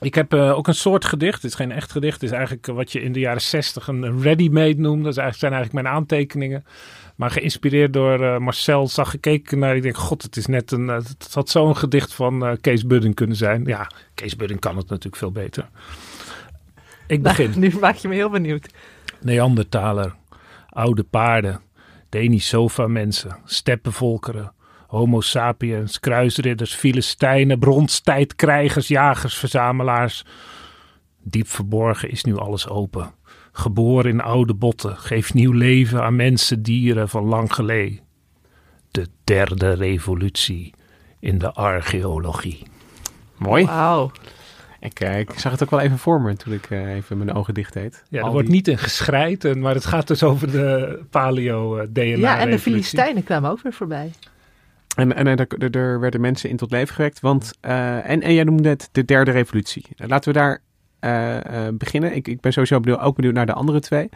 Ik 0.00 0.14
heb 0.14 0.32
eh, 0.34 0.56
ook 0.56 0.68
een 0.68 0.74
soort 0.74 1.04
gedicht. 1.04 1.34
Het 1.42 1.50
is 1.50 1.54
geen 1.56 1.72
echt 1.72 1.92
gedicht. 1.92 2.14
Het 2.20 2.22
is 2.22 2.30
eigenlijk 2.36 2.68
eh, 2.68 2.74
wat 2.74 2.92
je 2.92 3.00
in 3.02 3.12
de 3.12 3.20
jaren 3.20 3.40
zestig 3.40 3.88
een 3.88 4.22
ready-made 4.22 4.80
noemde. 4.80 5.04
Dat 5.04 5.14
zijn 5.14 5.52
eigenlijk 5.52 5.72
mijn 5.72 5.94
aantekeningen. 5.94 6.64
Maar 7.16 7.30
geïnspireerd 7.30 7.92
door 7.92 8.24
eh, 8.24 8.38
Marcel 8.38 8.88
zag 8.88 9.10
gekeken 9.10 9.58
naar. 9.58 9.76
Ik 9.76 9.82
denk, 9.82 9.96
god, 9.96 10.22
het 10.22 10.36
is 10.36 10.46
net 10.46 10.70
een. 10.72 10.90
eh, 10.90 10.96
het 10.96 11.34
had 11.34 11.48
zo'n 11.48 11.76
gedicht 11.76 12.14
van 12.14 12.46
eh, 12.46 12.52
Kees 12.60 12.86
Budding 12.86 13.14
kunnen 13.14 13.36
zijn. 13.36 13.64
Ja, 13.64 13.90
Kees 14.14 14.36
Budding 14.36 14.60
kan 14.60 14.76
het 14.76 14.88
natuurlijk 14.88 15.16
veel 15.16 15.32
beter. 15.32 15.68
Ik 17.06 17.22
begin. 17.22 17.48
Nou, 17.48 17.58
nu 17.60 17.72
maak 17.80 17.96
je 17.96 18.08
me 18.08 18.14
heel 18.14 18.30
benieuwd. 18.30 18.68
Neandertaler, 19.20 20.14
oude 20.68 21.02
paarden, 21.02 21.60
Denisova-mensen, 22.08 23.36
steppenvolkeren, 23.44 24.52
Homo 24.86 25.20
sapiens, 25.20 26.00
kruisridders, 26.00 26.74
Filistijnen, 26.74 27.58
bronstijdkrijgers, 27.58 28.88
jagers, 28.88 29.34
verzamelaars. 29.36 30.24
Diep 31.22 31.48
verborgen 31.48 32.10
is 32.10 32.24
nu 32.24 32.36
alles 32.36 32.68
open. 32.68 33.12
Geboren 33.58 34.10
in 34.10 34.20
oude 34.20 34.54
botten, 34.54 34.96
geeft 34.96 35.34
nieuw 35.34 35.52
leven 35.52 36.02
aan 36.02 36.16
mensen, 36.16 36.62
dieren 36.62 37.08
van 37.08 37.24
lang 37.24 37.52
geleden. 37.52 37.98
De 38.90 39.06
derde 39.24 39.72
revolutie 39.72 40.74
in 41.20 41.38
de 41.38 41.52
archeologie. 41.52 42.62
Mooi. 43.36 43.64
Wauw. 43.64 44.10
Ik, 44.80 45.00
eh, 45.00 45.18
ik 45.18 45.30
zag 45.36 45.52
het 45.52 45.62
ook 45.62 45.70
wel 45.70 45.80
even 45.80 45.98
voor 45.98 46.20
me 46.20 46.36
toen 46.36 46.52
ik 46.52 46.66
eh, 46.70 46.94
even 46.94 47.16
mijn 47.18 47.32
ogen 47.34 47.54
dicht 47.54 47.72
deed. 47.72 48.02
Ja, 48.08 48.18
er 48.18 48.24
Al 48.24 48.32
wordt 48.32 48.46
die- 48.46 48.56
niet 48.56 48.68
in 48.68 48.78
geschreid, 48.78 49.54
maar 49.56 49.74
het 49.74 49.84
gaat 49.86 50.06
dus 50.08 50.22
over 50.22 50.50
de 50.50 50.98
paleo-DNA-revolutie. 51.10 52.18
Ja, 52.20 52.38
en 52.38 52.50
de 52.50 52.58
Filistijnen 52.58 53.24
kwamen 53.24 53.50
ook 53.50 53.62
weer 53.62 53.72
voorbij. 53.72 54.10
En, 54.96 55.14
en 55.16 55.26
er, 55.26 55.46
er- 55.58 55.76
er 55.76 56.00
werden 56.00 56.20
mensen 56.20 56.50
in 56.50 56.56
tot 56.56 56.70
leven 56.70 56.94
gewekt. 56.94 57.20
Want, 57.20 57.52
eh, 57.60 58.10
en, 58.10 58.22
en 58.22 58.34
jij 58.34 58.44
noemde 58.44 58.68
het 58.68 58.88
de 58.92 59.04
derde 59.04 59.30
revolutie. 59.30 59.86
Eh, 59.96 60.08
Laten 60.08 60.32
we 60.32 60.38
daar 60.38 60.50
eh, 60.52 60.56
eh, 60.56 60.65
beginnen. 61.74 62.14
Ik, 62.16 62.28
ik 62.28 62.40
ben 62.40 62.52
sowieso 62.52 62.80
benieuwd, 62.80 63.00
ook 63.00 63.16
benieuwd 63.16 63.34
naar 63.34 63.46
de 63.46 63.52
andere 63.52 63.80
twee. 63.80 64.08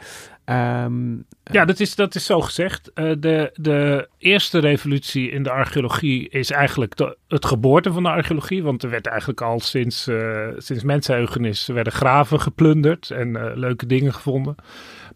Ehm, 0.50 1.16
Ja, 1.44 1.64
dat 1.64 1.80
is, 1.80 1.94
dat 1.94 2.14
is 2.14 2.26
zo 2.26 2.40
gezegd. 2.40 2.92
Eh, 2.92 3.12
de, 3.18 3.50
de 3.54 4.08
eerste 4.18 4.58
revolutie 4.58 5.30
in 5.30 5.42
de 5.42 5.50
archeologie 5.50 6.28
is 6.28 6.50
eigenlijk 6.50 6.96
de, 6.96 7.16
het 7.28 7.44
geboorte 7.44 7.92
van 7.92 8.02
de 8.02 8.08
archeologie. 8.08 8.62
Want 8.62 8.82
er 8.82 8.90
werd 8.90 9.06
eigenlijk 9.06 9.40
al 9.40 9.60
sinds, 9.60 10.06
eh 10.06 10.48
sinds 10.56 10.82
mensenheugenis 10.82 11.66
werden 11.66 11.92
graven 11.92 12.40
geplunderd 12.40 13.10
en 13.10 13.36
eh, 13.36 13.56
leuke 13.56 13.86
dingen 13.86 14.14
gevonden. 14.14 14.54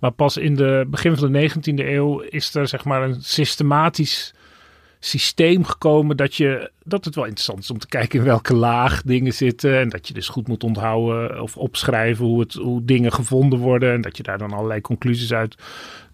Maar 0.01 0.11
pas 0.11 0.37
in 0.37 0.55
de 0.55 0.87
begin 0.89 1.17
van 1.17 1.33
de 1.33 1.51
19e 1.51 1.87
eeuw 1.87 2.21
is 2.21 2.55
er 2.55 2.69
zeg 2.69 2.85
maar 2.85 3.03
een 3.03 3.23
systematisch 3.23 4.35
systeem 5.07 5.65
gekomen 5.65 6.17
dat, 6.17 6.35
je, 6.35 6.71
dat 6.85 7.05
het 7.05 7.15
wel 7.15 7.25
interessant 7.25 7.59
is 7.59 7.71
om 7.71 7.79
te 7.79 7.87
kijken 7.87 8.19
in 8.19 8.25
welke 8.25 8.55
laag 8.55 9.03
dingen 9.03 9.33
zitten. 9.33 9.79
En 9.81 9.89
dat 9.89 10.09
je 10.09 10.15
dus 10.15 10.29
goed 10.29 10.49
moet 10.49 10.65
onthouden 10.65 11.43
of 11.43 11.57
opschrijven 11.57 12.25
hoe, 12.25 12.41
het, 12.41 12.53
hoe 12.55 12.85
dingen 12.85 13.13
gevonden 13.13 13.59
worden. 13.59 13.93
En 13.93 14.01
dat 14.01 14.17
je 14.17 14.23
daar 14.23 14.39
dan 14.39 14.53
allerlei 14.53 14.81
conclusies 14.81 15.33
uit 15.33 15.55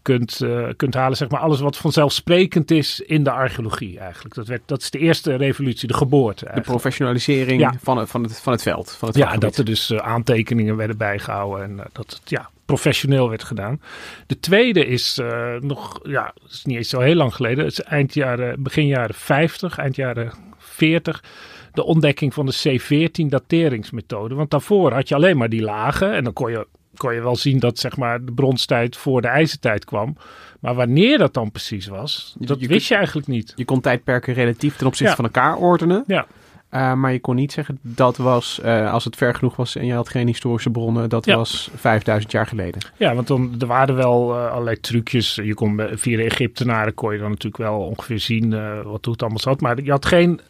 kunt, 0.02 0.40
eh, 0.40 0.68
kunt 0.76 0.94
halen. 0.94 1.16
Zeg 1.16 1.28
maar 1.28 1.40
alles 1.40 1.60
wat 1.60 1.76
vanzelfsprekend 1.76 2.70
is 2.70 3.00
in 3.00 3.24
de 3.24 3.30
archeologie 3.30 3.98
eigenlijk. 3.98 4.34
Dat, 4.34 4.46
werd, 4.46 4.62
dat 4.66 4.80
is 4.80 4.90
de 4.90 4.98
eerste 4.98 5.34
revolutie, 5.34 5.88
de 5.88 5.94
geboorte 5.94 6.50
de 6.54 6.60
professionalisering 6.60 7.60
Ja. 7.60 7.74
van, 7.82 7.98
het, 7.98 8.10
van, 8.10 8.22
het, 8.22 8.40
van 8.40 8.52
het 8.52 8.62
veld. 8.62 8.90
Van 8.98 9.08
het 9.08 9.16
Ja, 9.16 9.22
vakgebied. 9.22 9.48
dat 9.48 9.58
er 9.58 9.64
dus 9.64 9.90
eh, 9.90 9.98
aantekeningen 9.98 10.76
werden 10.76 10.96
bijgehouden 10.96 11.64
en 11.64 11.78
eh, 11.78 11.84
dat 11.92 12.10
het 12.20 12.30
ja, 12.30 12.50
professioneel 12.74 13.28
werd 13.28 13.44
gedaan. 13.44 13.80
De 14.26 14.40
tweede 14.40 14.86
is 14.86 15.18
eh, 15.18 15.54
nog, 15.60 16.00
ja, 16.02 16.34
is 16.48 16.64
niet 16.64 16.76
eens 16.76 16.88
zo 16.88 17.00
heel 17.00 17.14
lang 17.14 17.34
geleden. 17.34 17.64
Het 17.64 17.72
is 17.72 17.82
eind 17.82 18.14
jaren, 18.14 18.62
begin 18.62 18.86
jaren 18.86 19.14
50, 19.14 19.78
eind 19.78 19.96
jaren 19.96 20.32
40. 20.58 21.24
De 21.72 21.84
ontdekking 21.84 22.34
van 22.34 22.46
de 22.46 22.52
C14-dateringsmethode. 22.68 24.34
Want 24.34 24.50
daarvoor 24.50 24.92
had 24.92 25.08
je 25.08 25.14
alleen 25.14 25.36
maar 25.36 25.48
die 25.48 25.62
lagen 25.62 26.12
en 26.14 26.24
dan 26.24 26.32
kon 26.32 26.50
je, 26.50 26.66
kon 26.96 27.14
je 27.14 27.20
wel 27.20 27.36
zien 27.36 27.58
dat 27.58 27.78
zeg 27.78 27.96
maar, 27.96 28.24
de 28.24 28.32
bronstijd 28.32 28.96
voor 28.96 29.20
de 29.22 29.28
ijzertijd 29.28 29.84
kwam. 29.84 30.16
Maar 30.60 30.74
wanneer 30.74 31.18
dat 31.18 31.34
dan 31.34 31.50
precies 31.50 31.86
was, 31.86 32.34
dat 32.38 32.60
je 32.60 32.66
wist 32.66 32.88
je 32.88 32.94
eigenlijk 32.94 33.26
niet. 33.26 33.52
Je 33.56 33.64
kon 33.64 33.80
tijdperken 33.80 34.34
relatief 34.34 34.76
ten 34.76 34.86
opzichte 34.86 35.10
Ja. 35.10 35.16
van 35.16 35.24
elkaar 35.24 35.56
ordenen. 35.56 36.04
Ja. 36.06 36.26
Eh, 36.70 36.92
maar 36.94 37.12
je 37.12 37.20
kon 37.20 37.34
niet 37.34 37.52
zeggen 37.52 37.78
dat 37.82 38.16
was, 38.16 38.60
eh, 38.60 38.92
als 38.92 39.04
het 39.04 39.16
ver 39.16 39.34
genoeg 39.34 39.56
was 39.56 39.76
en 39.76 39.86
je 39.86 39.92
had 39.94 40.08
geen 40.08 40.26
historische 40.26 40.70
bronnen, 40.70 41.08
dat 41.08 41.24
Ja. 41.24 41.36
was 41.36 41.70
5000 41.74 42.32
jaar 42.32 42.46
geleden. 42.46 42.80
Ja, 42.96 43.14
want 43.14 43.26
dan, 43.26 43.54
er 43.60 43.66
waren 43.66 43.94
wel 43.94 44.36
eh, 44.36 44.50
allerlei 44.50 44.80
trucjes. 44.80 45.34
Je 45.34 45.54
kon 45.54 45.80
via 45.92 46.16
de 46.16 46.22
Egyptenaren 46.24 46.94
kon 46.94 47.12
je 47.12 47.18
dan 47.18 47.28
natuurlijk 47.28 47.62
wel 47.62 47.78
ongeveer 47.80 48.20
zien 48.20 48.52
eh, 48.52 48.74
wat 48.82 49.04
hoe 49.04 49.12
het 49.12 49.20
allemaal 49.22 49.38
zat. 49.40 49.60
Maar 49.60 49.82
je 49.82 49.90
had 49.90 50.06
geen 50.06 50.40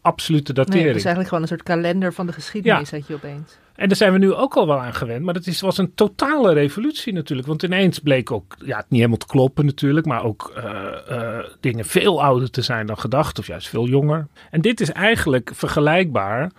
absolute 0.00 0.52
Nee, 0.52 0.64
datering. 0.64 0.86
het 0.88 0.96
is 0.96 1.04
eigenlijk 1.04 1.28
gewoon 1.28 1.42
een 1.42 1.48
soort 1.56 1.62
kalender 1.62 2.12
van 2.12 2.26
de 2.26 2.32
geschiedenis, 2.32 2.90
had 2.90 3.06
je 3.06 3.14
opeens. 3.14 3.58
En 3.80 3.88
daar 3.88 3.96
zijn 3.96 4.12
we 4.12 4.18
nu 4.18 4.32
ook 4.32 4.56
al 4.56 4.66
wel 4.66 4.80
aan 4.80 4.94
gewend. 4.94 5.24
Maar 5.24 5.34
het 5.34 5.46
is, 5.46 5.60
was 5.60 5.78
een 5.78 5.94
totale 5.94 6.52
revolutie 6.52 7.12
natuurlijk. 7.12 7.48
Want 7.48 7.62
ineens 7.62 7.98
bleek 7.98 8.30
ook, 8.30 8.56
ja, 8.64 8.76
het 8.76 8.86
niet 8.88 8.98
helemaal 8.98 9.18
te 9.18 9.26
kloppen 9.26 9.66
natuurlijk. 9.66 10.06
Maar 10.06 10.24
ook 10.24 10.52
eh, 10.56 11.38
eh, 11.38 11.44
dingen 11.60 11.84
veel 11.84 12.22
ouder 12.22 12.50
te 12.50 12.62
zijn 12.62 12.86
dan 12.86 12.98
gedacht. 12.98 13.38
Of 13.38 13.46
juist 13.46 13.68
veel 13.68 13.86
jonger. 13.86 14.26
En 14.50 14.60
dit 14.60 14.80
is 14.80 14.90
eigenlijk 14.90 15.50
vergelijkbaar. 15.54 16.50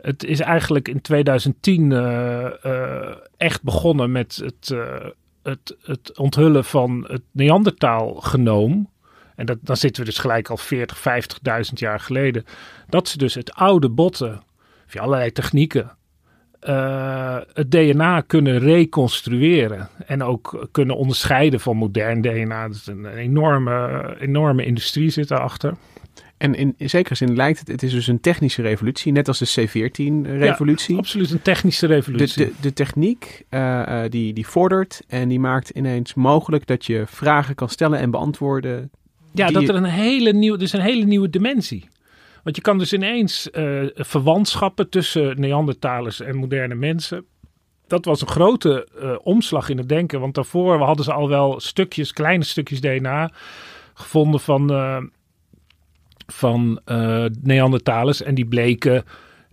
Het 0.00 0.24
is 0.24 0.40
eigenlijk 0.40 0.88
in 0.88 1.00
2010 1.00 1.92
eh, 1.92 3.10
echt 3.36 3.62
begonnen 3.62 4.12
met 4.12 4.42
het, 4.44 4.74
het, 5.42 5.76
het 5.82 6.18
onthullen 6.18 6.64
van 6.64 7.04
het 7.08 7.22
Neandertaal-genoom. 7.30 8.90
En 9.36 9.46
dat, 9.46 9.58
dan 9.60 9.76
zitten 9.76 10.02
we 10.02 10.08
dus 10.08 10.18
gelijk 10.18 10.48
al 10.48 10.56
40, 10.56 10.98
50.000 10.98 11.72
jaar 11.74 12.00
geleden. 12.00 12.44
Dat 12.88 13.08
ze 13.08 13.18
dus 13.18 13.34
het 13.34 13.54
oude 13.54 13.88
botten, 13.88 14.42
via 14.86 15.00
allerlei 15.00 15.32
technieken, 15.32 15.96
eh, 16.60 17.36
het 17.52 17.70
DNA 17.70 18.20
kunnen 18.20 18.58
reconstrueren. 18.58 19.88
En 20.06 20.22
ook 20.22 20.68
kunnen 20.70 20.96
onderscheiden 20.96 21.60
van 21.60 21.76
modern 21.76 22.22
DNA. 22.22 22.68
Dus 22.68 22.86
een, 22.86 23.04
een 23.04 23.16
enorme, 23.16 24.16
enorme 24.20 24.64
industrie 24.64 25.10
zit 25.10 25.28
daarachter. 25.28 25.74
En 26.38 26.54
in, 26.54 26.74
in 26.76 26.90
zekere 26.90 27.14
zin 27.14 27.36
lijkt 27.36 27.58
het, 27.58 27.68
het 27.68 27.82
is 27.82 27.92
dus 27.92 28.06
een 28.06 28.20
technische 28.20 28.62
revolutie, 28.62 29.12
net 29.12 29.28
als 29.28 29.38
de 29.38 29.68
C14-revolutie. 29.68 30.96
Absoluut 30.96 31.30
een 31.30 31.42
technische 31.42 31.86
revolutie. 31.86 32.44
de, 32.44 32.50
de, 32.50 32.60
de 32.60 32.72
techniek 32.72 33.44
uh, 33.50 33.60
uh, 33.88 34.00
die, 34.08 34.32
die 34.32 34.46
vordert 34.46 35.02
en 35.08 35.28
die 35.28 35.40
maakt 35.40 35.68
ineens 35.70 36.14
mogelijk 36.14 36.66
dat 36.66 36.86
je 36.86 37.04
vragen 37.06 37.54
kan 37.54 37.68
stellen 37.68 37.98
en 37.98 38.10
beantwoorden. 38.10 38.90
Ja, 39.32 39.50
dat 39.50 39.68
er 39.68 39.74
een 39.74 39.84
hele 39.84 40.32
nieuwe, 40.32 40.58
dus 40.58 40.72
een 40.72 40.80
hele 40.80 41.04
nieuwe 41.04 41.30
dimensie. 41.30 41.88
Want 42.48 42.60
je 42.60 42.66
kan 42.66 42.78
dus 42.78 42.92
ineens 42.92 43.48
uh, 43.52 43.86
verwantschappen 43.94 44.88
tussen 44.88 45.40
Neandertalers 45.40 46.20
en 46.20 46.36
moderne 46.36 46.74
mensen. 46.74 47.26
Dat 47.86 48.04
was 48.04 48.20
een 48.20 48.28
grote 48.28 48.88
uh, 49.02 49.16
omslag 49.22 49.68
in 49.68 49.78
het 49.78 49.88
denken. 49.88 50.20
Want 50.20 50.34
daarvoor 50.34 50.78
hadden 50.78 51.04
ze 51.04 51.12
al 51.12 51.28
wel 51.28 51.60
stukjes, 51.60 52.12
kleine 52.12 52.44
stukjes 52.44 52.80
DNA 52.80 53.30
gevonden 53.94 54.40
van 54.40 54.72
uh, 54.72 55.02
van 56.26 56.80
Neandertalers. 57.42 58.22
En 58.22 58.34
die 58.34 58.46
bleken 58.46 59.04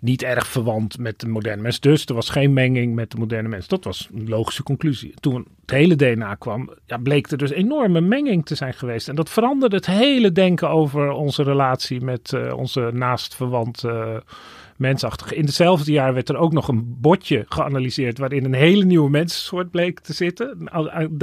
niet 0.05 0.23
erg 0.23 0.47
verwant 0.47 0.97
met 0.97 1.19
de 1.19 1.27
moderne 1.27 1.61
mens. 1.61 1.79
Dus 1.79 2.05
er 2.05 2.15
was 2.15 2.29
geen 2.29 2.53
menging 2.53 2.95
met 2.95 3.11
de 3.11 3.17
moderne 3.17 3.49
mens. 3.49 3.67
Dat 3.67 3.83
was 3.83 4.09
een 4.13 4.29
logische 4.29 4.63
conclusie. 4.63 5.13
Toen 5.19 5.47
het 5.61 5.71
hele 5.71 5.95
DNA 5.95 6.35
kwam, 6.35 6.69
ja, 6.85 6.97
bleek 6.97 7.31
er 7.31 7.37
dus 7.37 7.51
enorme 7.51 8.01
menging 8.01 8.45
te 8.45 8.55
zijn 8.55 8.73
geweest. 8.73 9.09
En 9.09 9.15
dat 9.15 9.29
veranderde 9.29 9.75
het 9.75 9.85
hele 9.85 10.31
denken 10.31 10.69
over 10.69 11.09
onze 11.09 11.43
relatie 11.43 12.01
met 12.01 12.31
uh, 12.31 12.57
onze 12.57 12.89
naastverwante 12.93 13.87
uh, 13.87 14.33
mensachtige. 14.77 15.35
In 15.35 15.45
hetzelfde 15.45 15.91
jaar 15.91 16.13
werd 16.13 16.29
er 16.29 16.37
ook 16.37 16.53
nog 16.53 16.67
een 16.67 16.97
botje 17.01 17.45
geanalyseerd 17.49 18.17
waarin 18.17 18.45
een 18.45 18.53
hele 18.53 18.85
nieuwe 18.85 19.09
mensensoort 19.09 19.71
bleek 19.71 19.99
te 19.99 20.13
zitten, 20.13 20.71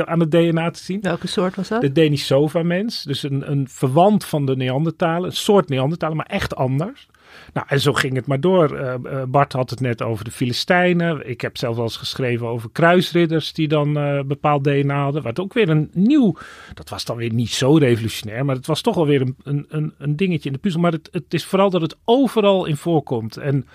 aan 0.06 0.20
het 0.20 0.30
DNA 0.30 0.70
te 0.70 0.84
zien. 0.84 1.00
Welke 1.00 1.26
soort 1.26 1.56
was 1.56 1.68
dat? 1.68 1.80
De 1.80 1.92
Denisova-mens, 1.92 3.02
dus 3.02 3.22
een, 3.22 3.50
een 3.50 3.68
verwant 3.68 4.24
van 4.24 4.46
de 4.46 4.56
Neandertalen, 4.56 5.24
een 5.30 5.36
soort 5.36 5.68
Neandertalen, 5.68 6.16
maar 6.16 6.26
echt 6.26 6.56
anders. 6.56 7.08
Nou, 7.52 7.66
en 7.68 7.80
zo 7.80 7.92
ging 7.92 8.14
het 8.14 8.26
maar 8.26 8.40
door. 8.40 8.80
Uh, 8.80 9.22
Bart 9.28 9.52
had 9.52 9.70
het 9.70 9.80
net 9.80 10.02
over 10.02 10.24
de 10.24 10.30
Filistijnen. 10.30 11.28
Ik 11.28 11.40
heb 11.40 11.56
zelf 11.56 11.74
wel 11.74 11.84
eens 11.84 11.96
geschreven 11.96 12.46
over 12.46 12.70
kruisridders 12.72 13.52
die 13.52 13.68
dan 13.68 13.98
uh, 13.98 14.22
bepaald 14.22 14.64
DNA 14.64 15.02
hadden. 15.02 15.22
Wat 15.22 15.40
ook 15.40 15.52
weer 15.52 15.68
een 15.68 15.90
nieuw, 15.92 16.36
dat 16.74 16.88
was 16.88 17.04
dan 17.04 17.16
weer 17.16 17.32
niet 17.32 17.50
zo 17.50 17.76
revolutionair, 17.76 18.44
maar 18.44 18.56
het 18.56 18.66
was 18.66 18.80
toch 18.80 18.96
alweer 18.96 19.20
een, 19.20 19.66
een, 19.68 19.94
een, 19.98 20.16
dingetje 20.16 20.48
in 20.48 20.54
de 20.54 20.60
puzzel. 20.60 20.80
Maar 20.80 20.92
het, 20.92 21.08
het 21.12 21.34
is 21.34 21.44
vooral 21.44 21.70
dat 21.70 21.80
het 21.80 21.96
overal 22.04 22.64
in 22.64 22.76
voorkomt. 22.76 23.36
En 23.36 23.66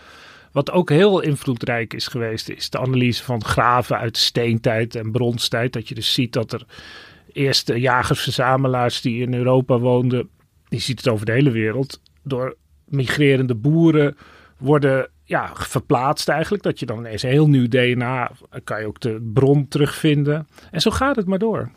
wat 0.51 0.71
ook 0.71 0.89
heel 0.89 1.19
invloedrijk 1.19 1.93
is 1.93 2.07
geweest, 2.07 2.49
is 2.49 2.69
de 2.69 2.79
analyse 2.79 3.23
van 3.23 3.43
graven 3.43 3.97
uit 3.97 4.17
steentijd 4.17 4.95
en 4.95 5.11
bronstijd. 5.11 5.73
Dat 5.73 5.87
je 5.87 5.95
dus 5.95 6.13
ziet 6.13 6.33
dat 6.33 6.51
er 6.53 6.65
eerste 7.31 7.79
jagers-verzamelaars 7.79 9.01
die 9.01 9.21
in 9.21 9.33
Europa 9.33 9.79
woonden, 9.79 10.29
je 10.67 10.79
ziet 10.79 10.97
het 10.97 11.07
over 11.07 11.25
de 11.25 11.31
hele 11.31 11.51
wereld, 11.51 12.01
door 12.23 12.55
migrerende 12.87 13.55
boeren 13.55 14.17
worden 14.57 15.09
ja, 15.23 15.51
verplaatst 15.53 16.29
eigenlijk. 16.29 16.63
Dat 16.63 16.79
je 16.79 16.85
dan 16.85 16.97
ineens 16.99 17.23
een 17.23 17.29
heel 17.29 17.49
nieuw 17.49 17.67
DNA, 17.67 18.31
kan 18.63 18.79
je 18.79 18.87
ook 18.87 18.99
de 18.99 19.29
bron 19.33 19.67
terugvinden. 19.67 20.47
En 20.71 20.81
zo 20.81 20.91
gaat 20.91 21.15
het 21.15 21.27
maar 21.27 21.39
door. 21.39 21.71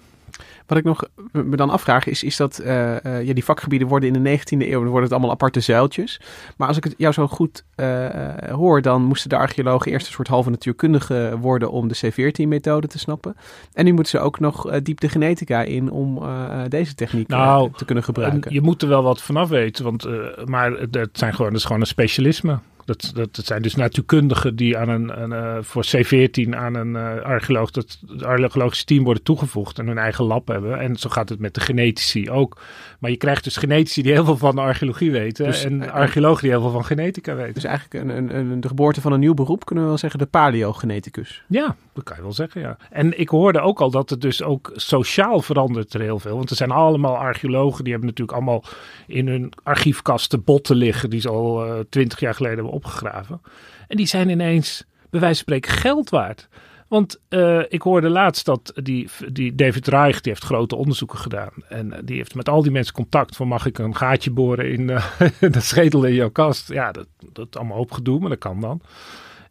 Wat 0.70 0.78
ik 0.78 0.84
nog 0.84 1.04
me 1.32 1.56
dan 1.56 1.70
afvraag 1.70 2.06
is, 2.06 2.22
is 2.22 2.36
dat 2.36 2.60
uh, 2.64 2.90
uh, 2.90 3.22
ja, 3.22 3.32
die 3.34 3.44
vakgebieden 3.44 3.88
worden 3.88 4.14
in 4.14 4.22
de 4.22 4.38
19e 4.38 4.42
eeuw, 4.48 4.80
dan 4.80 4.84
worden 4.84 5.02
het 5.02 5.12
allemaal 5.12 5.30
aparte 5.30 5.60
zuiltjes. 5.60 6.20
Maar 6.56 6.68
als 6.68 6.76
ik 6.76 6.84
het 6.84 6.94
jou 6.96 7.12
zo 7.12 7.26
goed 7.26 7.64
uh, 7.76 8.08
hoor, 8.50 8.82
dan 8.82 9.02
moesten 9.02 9.28
de 9.28 9.36
archeologen 9.36 9.92
eerst 9.92 10.06
een 10.06 10.12
soort 10.12 10.28
halve 10.28 10.50
natuurkundige 10.50 11.36
worden 11.40 11.70
om 11.70 11.88
de 11.88 11.96
C14-methode 11.96 12.86
te 12.86 12.98
snappen. 12.98 13.36
En 13.72 13.84
nu 13.84 13.92
moeten 13.92 14.18
ze 14.18 14.24
ook 14.24 14.40
nog 14.40 14.80
diep 14.80 15.00
de 15.00 15.08
genetica 15.08 15.62
in 15.62 15.90
om 15.90 16.22
deze 16.68 16.94
techniek 16.94 17.28
nou, 17.28 17.70
te 17.76 17.84
kunnen 17.84 18.04
gebruiken. 18.04 18.52
Je 18.52 18.60
moet 18.60 18.82
er 18.82 18.88
wel 18.88 19.02
wat 19.02 19.22
vanaf 19.22 19.48
weten, 19.48 19.84
want, 19.84 20.06
maar 20.44 20.72
het, 20.72 21.08
zijn 21.12 21.34
gewoon, 21.34 21.50
het 21.50 21.60
is 21.60 21.64
gewoon 21.66 21.80
een 21.80 21.86
specialisme. 21.86 22.58
Dat, 22.91 23.11
dat, 23.14 23.34
dat, 23.34 23.47
zijn 23.47 23.62
dus 23.62 23.74
natuurkundigen 23.74 24.57
die 24.57 24.78
aan 24.78 24.88
een, 24.88 25.22
een 25.22 25.30
uh, 25.30 25.59
voor 25.61 25.86
C14 25.97 26.49
aan 26.51 26.74
een 26.74 26.95
uh, 26.95 27.22
archeoloog, 27.22 27.70
dat 27.70 27.99
het 28.07 28.24
archeologische 28.24 28.84
team 28.84 29.05
worden 29.05 29.22
toegevoegd 29.22 29.78
en 29.78 29.86
hun 29.86 29.99
eigen 29.99 30.24
lab 30.24 30.49
hebben. 30.49 30.80
En 30.80 30.97
zo 30.97 31.09
gaat 31.09 31.28
het 31.28 31.38
met 31.38 31.55
de 31.55 31.61
genetici 31.61 32.30
ook. 32.30 32.61
Maar 32.99 33.11
je 33.11 33.16
krijgt 33.16 33.45
dus 33.45 33.57
genetici 33.57 34.03
die 34.03 34.12
heel 34.12 34.24
veel 34.24 34.36
van 34.36 34.55
de 34.55 34.61
archeologie 34.61 35.11
weten 35.11 35.45
dus, 35.45 35.64
en 35.64 35.82
uh, 35.82 35.93
archeologen 35.93 36.43
die 36.43 36.51
heel 36.51 36.61
veel 36.61 36.70
van 36.70 36.84
genetica 36.84 37.34
weten. 37.34 37.55
Dus 37.55 37.64
eigenlijk 37.64 38.05
een, 38.05 38.16
een, 38.16 38.36
een, 38.36 38.61
de 38.61 38.68
geboorte 38.68 39.01
van 39.01 39.12
een 39.12 39.20
nieuw 39.20 39.34
beroep 39.34 39.64
kunnen 39.64 39.84
we 39.84 39.91
wel 39.91 40.01
zeggen, 40.01 40.18
de 40.18 40.26
paleogeneticus. 40.26 41.43
Ja, 41.47 41.76
dat 41.93 42.05
kan 42.05 42.16
je 42.16 42.22
wel 42.22 42.32
zeggen, 42.32 42.61
ja. 42.61 42.76
En 42.91 43.20
ik 43.20 43.28
hoorde 43.28 43.61
ook 43.61 43.80
al 43.80 43.91
dat 43.91 44.11
het 44.11 44.20
dus 44.20 44.43
ook 44.43 44.70
sociaal 44.74 45.41
verandert 45.41 45.95
er 45.95 46.01
heel 46.01 46.18
veel. 46.18 46.36
Want 46.36 46.51
er 46.51 46.57
zijn 46.57 46.70
allemaal 46.70 47.16
archeologen, 47.16 47.84
die 47.84 47.93
hebben 47.93 48.11
natuurlijk 48.11 48.38
allemaal 48.38 48.64
in 49.07 49.28
hun 49.28 49.53
archiefkasten 49.62 50.45
botten 50.45 50.76
liggen 50.76 51.11
die 51.11 51.20
ze 51.20 51.28
al 51.28 51.84
twintig 51.88 52.20
jaar 52.20 52.34
geleden 52.34 52.59
hebben 52.59 52.74
opgegraven. 52.85 53.41
En 53.89 53.97
die 53.97 54.07
zijn 54.07 54.28
ineens, 54.28 54.85
bij 55.11 55.20
wijze 55.20 55.45
van 55.45 55.55
spreken, 55.55 55.70
geld 55.70 56.11
waard. 56.11 56.49
Want 56.89 57.20
uh, 57.28 57.62
ik 57.68 57.83
hoorde 57.83 58.09
laatst 58.09 58.45
dat 58.45 58.72
die, 58.74 59.09
die 59.33 59.55
David 59.55 59.87
Reich, 59.87 60.20
die 60.20 60.33
heeft 60.33 60.45
grote 60.45 60.76
onderzoeken 60.76 61.18
gedaan. 61.18 61.53
En 61.68 62.01
die 62.05 62.16
heeft 62.16 62.35
met 62.35 62.49
al 62.49 62.62
die 62.62 62.70
mensen 62.70 62.95
contact 62.95 63.37
van 63.37 63.49
mag 63.49 63.66
ik 63.66 63.78
een 63.78 63.97
gaatje 63.97 64.31
boren 64.31 64.72
in 64.72 64.89
uh, 64.89 65.05
de 65.55 65.61
schedel 65.61 66.05
in 66.05 66.14
jouw 66.14 66.31
kast. 66.31 66.72
Ja, 66.72 66.93
dat, 66.93 67.07
dat 67.33 67.57
allemaal 67.57 67.78
opgedoe, 67.78 68.20
maar 68.20 68.28
dat 68.28 68.39
kan 68.39 68.61
dan. 68.61 68.81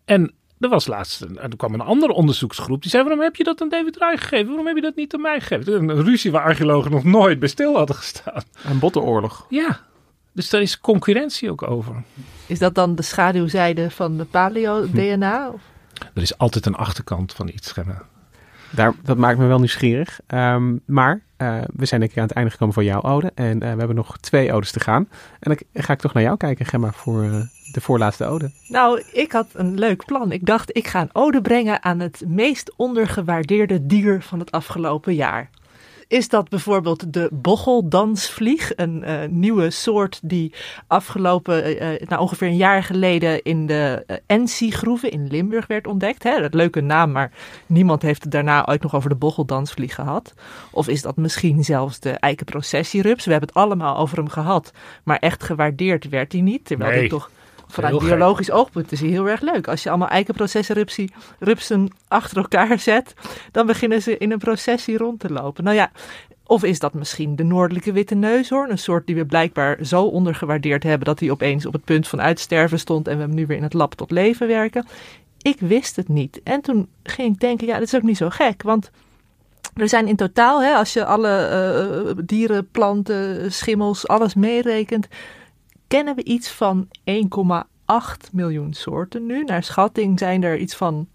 En 0.05 0.33
er 0.59 0.69
was 0.69 0.87
laatst, 0.87 1.21
een, 1.21 1.39
er 1.39 1.55
kwam 1.55 1.73
een 1.73 1.81
andere 1.81 2.13
onderzoeksgroep. 2.13 2.81
Die 2.81 2.91
zei, 2.91 3.03
waarom 3.03 3.21
heb 3.21 3.35
je 3.35 3.43
dat 3.43 3.61
aan 3.61 3.69
David 3.69 3.97
Reich 3.97 4.21
gegeven? 4.21 4.47
Waarom 4.47 4.67
heb 4.67 4.75
je 4.75 4.81
dat 4.81 4.95
niet 4.95 5.13
aan 5.13 5.21
mij 5.21 5.41
gegeven? 5.41 5.73
Een 5.73 6.03
ruzie 6.03 6.31
waar 6.31 6.43
archeologen 6.43 6.91
nog 6.91 7.03
nooit 7.03 7.39
bij 7.39 7.49
stil 7.49 7.75
hadden 7.75 7.95
gestaan. 7.95 8.43
Een 8.63 8.79
bottenoorlog. 8.79 9.45
Ja, 9.49 9.79
dus 10.39 10.49
daar 10.49 10.61
is 10.61 10.79
concurrentie 10.79 11.51
ook 11.51 11.69
over. 11.69 12.03
Is 12.45 12.59
dat 12.59 12.75
dan 12.75 12.95
de 12.95 13.01
schaduwzijde 13.01 13.91
van 13.91 14.17
de 14.17 14.25
paleo-DNA? 14.25 15.51
Er 16.13 16.21
is 16.21 16.37
altijd 16.37 16.65
een 16.65 16.75
achterkant 16.75 17.33
van 17.33 17.47
iets. 17.47 17.73
Daar, 18.71 18.93
dat 19.03 19.17
maakt 19.17 19.37
me 19.37 19.45
wel 19.45 19.57
nieuwsgierig. 19.57 20.19
Um, 20.27 20.81
maar 20.85 21.21
uh, 21.37 21.61
we 21.75 21.85
zijn 21.85 21.99
denk 21.99 22.11
ik 22.11 22.17
aan 22.17 22.27
het 22.27 22.35
einde 22.35 22.51
gekomen 22.51 22.73
van 22.73 22.83
jouw 22.83 23.01
ode. 23.01 23.31
En 23.35 23.53
uh, 23.53 23.59
we 23.59 23.77
hebben 23.77 23.95
nog 23.95 24.17
twee 24.17 24.53
odes 24.53 24.71
te 24.71 24.79
gaan. 24.79 25.07
En 25.39 25.57
dan 25.73 25.83
ga 25.83 25.93
ik 25.93 25.99
toch 25.99 26.13
naar 26.13 26.23
jou 26.23 26.37
kijken, 26.37 26.65
Gemma, 26.65 26.91
voor 26.91 27.23
uh, 27.23 27.41
de 27.71 27.81
voorlaatste 27.81 28.25
ode. 28.25 28.51
Nou, 28.67 29.03
ik 29.13 29.31
had 29.31 29.47
een 29.53 29.79
leuk 29.79 30.05
plan. 30.05 30.31
Ik 30.31 30.45
dacht, 30.45 30.77
ik 30.77 30.87
ga 30.87 31.01
een 31.01 31.15
ode 31.15 31.41
brengen 31.41 31.83
aan 31.83 31.99
het 31.99 32.23
meest 32.27 32.73
ondergewaardeerde 32.75 33.85
dier 33.85 34.21
van 34.21 34.39
het 34.39 34.51
afgelopen 34.51 35.15
jaar 35.15 35.49
is 36.09 36.29
dat 36.29 36.49
bijvoorbeeld 36.49 37.13
de 37.13 37.29
bocheldansvlieg. 37.31 38.71
Een 38.75 39.03
uh, 39.07 39.19
nieuwe 39.29 39.69
soort 39.69 40.19
die 40.23 40.53
afgelopen, 40.87 41.83
uh, 41.83 42.07
nou 42.07 42.21
ongeveer 42.21 42.47
een 42.47 42.55
jaar 42.55 42.83
geleden 42.83 43.43
in 43.43 43.65
de 43.65 44.03
uh, 44.07 44.17
Ensi-groeven 44.25 45.11
in 45.11 45.27
Limburg 45.27 45.67
werd 45.67 45.87
ontdekt. 45.87 46.23
Hè? 46.23 46.41
Dat 46.41 46.53
leuke 46.53 46.81
naam, 46.81 47.11
maar 47.11 47.31
niemand 47.65 48.01
heeft 48.01 48.23
het 48.23 48.31
daarna 48.31 48.67
ooit 48.67 48.81
nog 48.81 48.95
over 48.95 49.09
de 49.09 49.15
bocheldansvlieg 49.15 49.95
gehad. 49.95 50.33
Of 50.71 50.87
is 50.87 51.01
dat 51.01 51.15
misschien 51.15 51.63
zelfs 51.63 51.99
de 51.99 52.11
eikenprocessierups? 52.11 53.25
We 53.25 53.31
hebben 53.31 53.49
het 53.49 53.57
allemaal 53.57 53.97
over 53.97 54.17
hem 54.17 54.29
gehad, 54.29 54.71
maar 55.03 55.17
echt 55.17 55.43
gewaardeerd 55.43 56.09
werd 56.09 56.31
hij 56.31 56.41
niet. 56.41 56.65
Terwijl 56.65 56.91
nee. 56.91 56.99
hij 56.99 57.09
toch 57.09 57.29
vanuit 57.69 57.93
heel 57.93 58.07
biologisch 58.07 58.45
gek. 58.45 58.55
oogpunt 58.55 58.91
is 58.91 58.99
hij 58.99 59.09
heel 59.09 59.29
erg 59.29 59.41
leuk. 59.41 59.67
Als 59.67 59.83
je 59.83 59.89
allemaal 59.89 60.07
eikenprocessenrupsen 60.07 61.93
achter 62.07 62.37
elkaar 62.37 62.79
zet, 62.79 63.13
dan 63.51 63.65
beginnen 63.65 64.01
ze 64.01 64.17
in 64.17 64.31
een 64.31 64.37
processie 64.37 64.97
rond 64.97 65.19
te 65.19 65.31
lopen. 65.31 65.63
Nou 65.63 65.75
ja, 65.75 65.91
of 66.49 66.63
is 66.63 66.79
dat 66.79 66.93
misschien 66.93 67.35
de 67.35 67.43
noordelijke 67.43 67.91
witte 67.91 68.15
neushoorn? 68.15 68.71
Een 68.71 68.77
soort 68.77 69.07
die 69.07 69.15
we 69.15 69.25
blijkbaar 69.25 69.77
zo 69.81 70.03
ondergewaardeerd 70.03 70.83
hebben 70.83 71.05
dat 71.05 71.19
hij 71.19 71.31
opeens 71.31 71.65
op 71.65 71.73
het 71.73 71.83
punt 71.83 72.07
van 72.07 72.21
uitsterven 72.21 72.79
stond 72.79 73.07
en 73.07 73.15
we 73.15 73.21
hem 73.21 73.33
nu 73.33 73.45
weer 73.45 73.57
in 73.57 73.63
het 73.63 73.73
lab 73.73 73.93
tot 73.93 74.11
leven 74.11 74.47
werken. 74.47 74.85
Ik 75.41 75.59
wist 75.59 75.95
het 75.95 76.07
niet. 76.07 76.41
En 76.43 76.61
toen 76.61 76.87
ging 77.03 77.33
ik 77.33 77.39
denken, 77.39 77.67
ja, 77.67 77.73
dat 77.73 77.87
is 77.87 77.95
ook 77.95 78.01
niet 78.01 78.17
zo 78.17 78.29
gek, 78.29 78.61
want 78.61 78.91
er 79.73 79.89
zijn 79.89 80.07
in 80.07 80.15
totaal, 80.15 80.61
hè, 80.61 80.73
als 80.73 80.93
je 80.93 81.05
alle 81.05 82.13
uh, 82.15 82.23
dieren, 82.25 82.67
planten, 82.71 83.51
schimmels, 83.51 84.07
alles 84.07 84.33
meerekent, 84.33 85.07
kennen 85.89 86.15
we 86.15 86.23
iets 86.23 86.51
van 86.51 86.87
1,8 86.87 88.31
miljoen 88.31 88.73
soorten 88.73 89.25
nu. 89.25 89.43
Naar 89.43 89.63
schatting 89.63 90.19
zijn 90.19 90.43
er 90.43 90.57
iets 90.57 90.75
van 90.75 91.07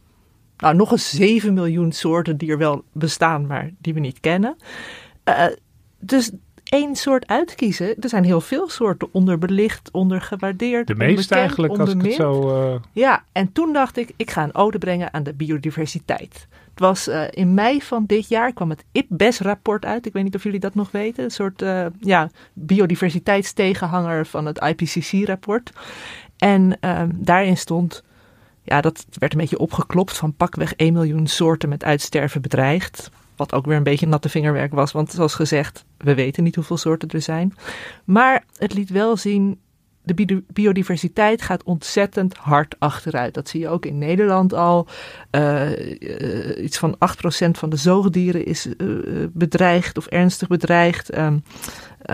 nou, 0.56 0.76
nog 0.76 0.90
eens 0.90 1.10
7 1.10 1.54
miljoen 1.54 1.92
soorten 1.92 2.36
die 2.36 2.50
er 2.50 2.58
wel 2.58 2.84
bestaan, 2.92 3.46
maar 3.46 3.70
die 3.78 3.94
we 3.94 4.00
niet 4.00 4.20
kennen. 4.20 4.56
Uh, 5.28 5.46
dus 5.98 6.30
één 6.64 6.96
soort 6.96 7.26
uitkiezen. 7.26 7.96
Er 8.00 8.08
zijn 8.08 8.24
heel 8.24 8.40
veel 8.40 8.68
soorten 8.68 9.08
onderbelicht, 9.12 9.90
ondergewaardeerd. 9.92 10.86
De 10.86 10.94
meeste 10.94 11.34
eigenlijk, 11.34 11.78
als 11.78 11.90
ik 11.90 12.02
het 12.02 12.12
zo... 12.12 12.56
Uh... 12.56 12.80
Ja, 12.92 13.24
en 13.32 13.52
toen 13.52 13.72
dacht 13.72 13.96
ik, 13.96 14.12
ik 14.16 14.30
ga 14.30 14.42
een 14.42 14.54
ode 14.54 14.78
brengen 14.78 15.12
aan 15.12 15.22
de 15.22 15.34
biodiversiteit. 15.34 16.46
Het 16.74 16.82
was 16.82 17.08
uh, 17.08 17.24
in 17.30 17.54
mei 17.54 17.82
van 17.82 18.04
dit 18.06 18.28
jaar 18.28 18.52
kwam 18.52 18.70
het 18.70 18.84
IPBES-rapport 18.92 19.84
uit. 19.84 20.06
Ik 20.06 20.12
weet 20.12 20.24
niet 20.24 20.34
of 20.34 20.42
jullie 20.42 20.60
dat 20.60 20.74
nog 20.74 20.90
weten. 20.90 21.24
Een 21.24 21.30
soort 21.30 21.62
uh, 21.62 21.86
ja, 22.00 22.30
biodiversiteitstegenhanger 22.52 24.26
van 24.26 24.46
het 24.46 24.58
IPCC-rapport. 24.62 25.72
En 26.36 26.76
uh, 26.80 27.02
daarin 27.14 27.56
stond, 27.56 28.02
ja, 28.62 28.80
dat 28.80 29.06
werd 29.18 29.32
een 29.32 29.38
beetje 29.38 29.58
opgeklopt 29.58 30.16
van 30.16 30.34
pakweg 30.34 30.74
1 30.74 30.92
miljoen 30.92 31.26
soorten 31.26 31.68
met 31.68 31.84
uitsterven 31.84 32.42
bedreigd. 32.42 33.10
Wat 33.36 33.52
ook 33.52 33.66
weer 33.66 33.76
een 33.76 33.82
beetje 33.82 34.06
natte 34.06 34.28
vingerwerk 34.28 34.72
was, 34.72 34.92
want 34.92 35.10
zoals 35.10 35.34
gezegd, 35.34 35.84
we 35.96 36.14
weten 36.14 36.42
niet 36.42 36.54
hoeveel 36.54 36.76
soorten 36.76 37.08
er 37.08 37.22
zijn. 37.22 37.54
Maar 38.04 38.44
het 38.58 38.74
liet 38.74 38.90
wel 38.90 39.16
zien 39.16 39.60
de 40.04 40.42
biodiversiteit 40.52 41.42
gaat 41.42 41.62
ontzettend 41.62 42.36
hard 42.36 42.76
achteruit. 42.78 43.34
Dat 43.34 43.48
zie 43.48 43.60
je 43.60 43.68
ook 43.68 43.86
in 43.86 43.98
Nederland 43.98 44.52
al. 44.52 44.86
Uh, 45.30 45.98
uh, 46.00 46.64
iets 46.64 46.78
van 46.78 46.94
8% 46.94 46.98
van 47.50 47.70
de 47.70 47.76
zoogdieren 47.76 48.44
is 48.44 48.66
uh, 48.66 49.26
bedreigd 49.32 49.98
of 49.98 50.06
ernstig 50.06 50.48
bedreigd. 50.48 51.16
Um, 51.18 51.42
22% 52.10 52.12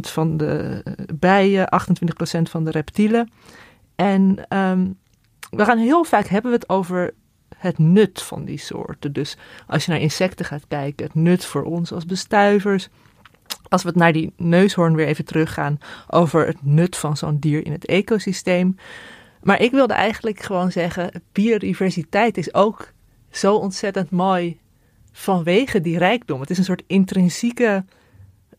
van 0.00 0.36
de 0.36 0.82
bijen, 1.14 1.68
28% 2.38 2.42
van 2.42 2.64
de 2.64 2.70
reptielen. 2.70 3.30
En 3.94 4.46
um, 4.58 4.98
we 5.50 5.64
gaan 5.64 5.78
heel 5.78 6.04
vaak 6.04 6.26
hebben 6.26 6.50
we 6.50 6.56
het 6.56 6.68
over 6.68 7.14
het 7.56 7.78
nut 7.78 8.22
van 8.22 8.44
die 8.44 8.58
soorten. 8.58 9.12
Dus 9.12 9.36
als 9.66 9.84
je 9.84 9.90
naar 9.90 10.00
insecten 10.00 10.44
gaat 10.44 10.64
kijken, 10.68 11.06
het 11.06 11.14
nut 11.14 11.44
voor 11.44 11.62
ons 11.62 11.92
als 11.92 12.06
bestuivers 12.06 12.88
als 13.68 13.82
we 13.82 13.88
het 13.88 13.96
naar 13.96 14.12
die 14.12 14.32
neushoorn 14.36 14.94
weer 14.94 15.06
even 15.06 15.24
teruggaan 15.24 15.78
over 16.08 16.46
het 16.46 16.64
nut 16.64 16.96
van 16.96 17.16
zo'n 17.16 17.38
dier 17.38 17.66
in 17.66 17.72
het 17.72 17.86
ecosysteem. 17.86 18.76
Maar 19.42 19.60
ik 19.60 19.70
wilde 19.70 19.94
eigenlijk 19.94 20.40
gewoon 20.40 20.72
zeggen, 20.72 21.22
biodiversiteit 21.32 22.36
is 22.36 22.54
ook 22.54 22.92
zo 23.30 23.54
ontzettend 23.54 24.10
mooi 24.10 24.58
vanwege 25.12 25.80
die 25.80 25.98
rijkdom. 25.98 26.40
Het 26.40 26.50
is 26.50 26.58
een 26.58 26.64
soort 26.64 26.82
intrinsieke 26.86 27.84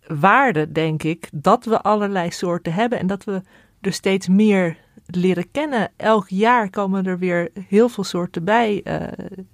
waarde, 0.07 0.71
denk 0.71 1.03
ik, 1.03 1.29
dat 1.31 1.65
we 1.65 1.81
allerlei 1.81 2.31
soorten 2.31 2.73
hebben 2.73 2.99
en 2.99 3.07
dat 3.07 3.23
we 3.23 3.41
er 3.81 3.93
steeds 3.93 4.27
meer 4.27 4.77
leren 5.05 5.51
kennen. 5.51 5.91
Elk 5.97 6.29
jaar 6.29 6.69
komen 6.69 7.05
er 7.05 7.19
weer 7.19 7.49
heel 7.67 7.89
veel 7.89 8.03
soorten 8.03 8.43
bij 8.43 8.81
uh, 8.83 8.95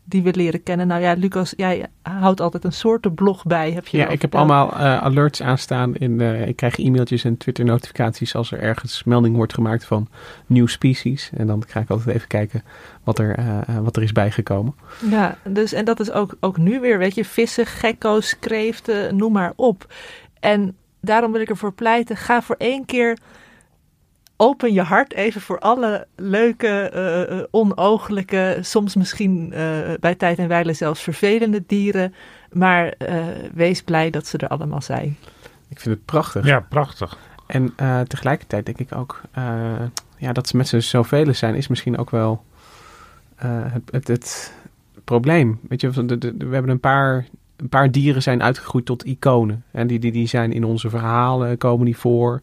die 0.04 0.24
we 0.24 0.34
leren 0.34 0.64
kennen. 0.64 0.88
Nou 0.88 1.02
ja, 1.02 1.14
Lucas, 1.14 1.54
jij 1.58 1.86
houdt 2.02 2.42
altijd 2.42 2.64
een 2.64 2.74
soortenblog 2.74 3.44
bij. 3.44 3.72
Heb 3.72 3.88
je 3.88 3.98
ja, 3.98 4.08
ik 4.08 4.22
heb 4.22 4.36
allemaal 4.36 4.74
uh, 4.74 5.02
alerts 5.02 5.42
aanstaan. 5.42 5.96
In, 5.96 6.20
uh, 6.20 6.48
ik 6.48 6.56
krijg 6.56 6.78
e-mailtjes 6.78 7.24
en 7.24 7.38
Twitter-notificaties 7.38 8.36
als 8.36 8.52
er 8.52 8.60
ergens 8.60 9.04
melding 9.04 9.36
wordt 9.36 9.54
gemaakt 9.54 9.86
van 9.86 10.08
nieuw 10.46 10.68
species. 10.68 11.30
En 11.34 11.48
dan 11.48 11.64
ga 11.68 11.80
ik 11.80 11.90
altijd 11.90 12.16
even 12.16 12.28
kijken 12.28 12.64
wat 13.04 13.20
er, 13.20 13.64
wat 13.82 13.96
er 13.96 14.04
is 14.04 14.12
bijgekomen. 14.12 14.76
Ja, 15.10 15.38
dus 15.44 15.74
en 15.74 15.86
dat 15.86 16.00
is 16.00 16.12
ook, 16.12 16.36
ook 16.40 16.58
nu 16.58 16.80
weer, 16.80 16.98
weet 16.98 17.16
je, 17.16 17.26
vissen, 17.26 17.66
gekko's, 17.66 18.40
kreeften, 18.40 19.16
noem 19.16 19.32
maar 19.32 19.54
op. 19.56 19.94
En 20.40 20.76
daarom 21.02 21.32
wil 21.32 21.42
ik 21.42 21.50
ervoor 21.50 21.74
pleiten, 21.74 22.18
ga 22.18 22.42
voor 22.42 22.56
één 22.60 22.86
keer 22.86 23.18
open 24.42 24.74
je 24.74 24.82
hart 24.82 25.14
even 25.14 25.42
voor 25.42 25.60
alle 25.60 26.08
leuke, 26.16 26.92
uh, 27.30 27.44
onogelijke, 27.52 28.58
soms 28.62 28.96
misschien 28.96 29.52
uh, 29.54 29.60
bij 30.00 30.16
tijd 30.16 30.38
en 30.38 30.48
wijle 30.48 30.74
zelfs 30.74 31.02
vervelende 31.02 31.64
dieren. 31.68 32.14
Maar 32.52 32.94
wees 33.54 33.82
blij 33.82 34.10
dat 34.10 34.28
ze 34.28 34.38
er 34.38 34.48
allemaal 34.48 34.82
zijn. 34.82 35.18
Ik 35.70 35.80
vind 35.80 35.96
het 35.96 36.06
prachtig. 36.06 36.46
Ja, 36.46 36.60
prachtig. 36.60 37.18
En 37.48 37.74
tegelijkertijd 38.08 38.66
denk 38.66 38.78
ik 38.78 38.96
ook, 38.96 39.22
ja, 40.18 40.32
dat 40.34 40.48
ze 40.48 40.58
met 40.58 40.68
z'n 40.68 40.80
zoveel 40.80 41.34
zijn, 41.34 41.56
is 41.56 41.68
misschien 41.68 41.98
ook 41.98 42.10
wel 42.10 42.44
het, 43.36 43.92
het, 43.92 44.08
het, 44.08 44.54
probleem. 45.04 45.60
Weet 45.70 45.82
je, 45.82 45.90
we 45.92 46.48
hebben 46.52 46.70
een 46.70 46.80
paar 46.80 47.26
een 47.62 47.70
paar 47.70 47.92
dieren 47.92 48.22
zijn 48.22 48.44
uitgegroeid 48.44 48.86
tot 48.86 49.04
iconen. 49.04 49.64
En 49.72 49.88
die, 49.88 50.00
die, 50.00 50.12
die 50.12 50.28
zijn 50.28 50.54
in 50.54 50.64
onze 50.64 50.90
verhalen, 50.90 51.58
komen 51.58 51.86
die 51.86 51.98
voor. 51.98 52.42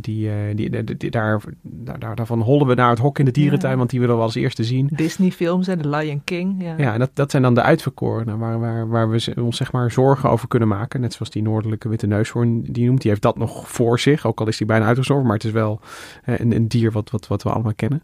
Die, 0.00 0.28
uh, 0.28 0.34
die, 0.54 0.96
die, 0.96 1.10
daar, 1.10 1.42
daar, 1.62 2.14
daarvan 2.14 2.40
hollen 2.40 2.66
we 2.66 2.74
naar 2.74 2.90
het 2.90 2.98
hok 2.98 3.18
in 3.18 3.24
de 3.24 3.30
dierentuin, 3.30 3.78
want 3.78 3.90
die 3.90 4.00
willen 4.00 4.16
we 4.16 4.22
als 4.22 4.34
eerste 4.34 4.64
zien. 4.64 4.88
Disney-films 4.92 5.68
en 5.68 5.82
The 5.82 5.88
Lion 5.88 6.20
King. 6.24 6.62
Ja, 6.62 6.74
ja 6.76 6.92
en 6.92 6.98
dat, 6.98 7.10
dat 7.14 7.30
zijn 7.30 7.42
dan 7.42 7.54
de 7.54 7.62
uitverkorenen 7.62 8.38
waar, 8.38 8.60
waar, 8.60 8.88
waar 8.88 9.10
we 9.10 9.34
ons 9.36 9.56
zeg 9.56 9.72
maar 9.72 9.90
zorgen 9.90 10.30
over 10.30 10.48
kunnen 10.48 10.68
maken. 10.68 11.00
Net 11.00 11.12
zoals 11.12 11.30
die 11.30 11.42
noordelijke 11.42 11.88
witte 11.88 12.06
neushoorn 12.06 12.62
die 12.62 12.86
noemt. 12.86 13.00
Die 13.00 13.10
heeft 13.10 13.22
dat 13.22 13.38
nog 13.38 13.70
voor 13.70 14.00
zich, 14.00 14.26
ook 14.26 14.40
al 14.40 14.48
is 14.48 14.56
die 14.56 14.66
bijna 14.66 14.86
uitgestorven. 14.86 15.26
Maar 15.26 15.36
het 15.36 15.44
is 15.44 15.52
wel 15.52 15.80
uh, 16.24 16.38
een, 16.38 16.54
een 16.54 16.68
dier 16.68 16.92
wat, 16.92 17.10
wat, 17.10 17.26
wat 17.26 17.42
we 17.42 17.50
allemaal 17.50 17.74
kennen. 17.74 18.02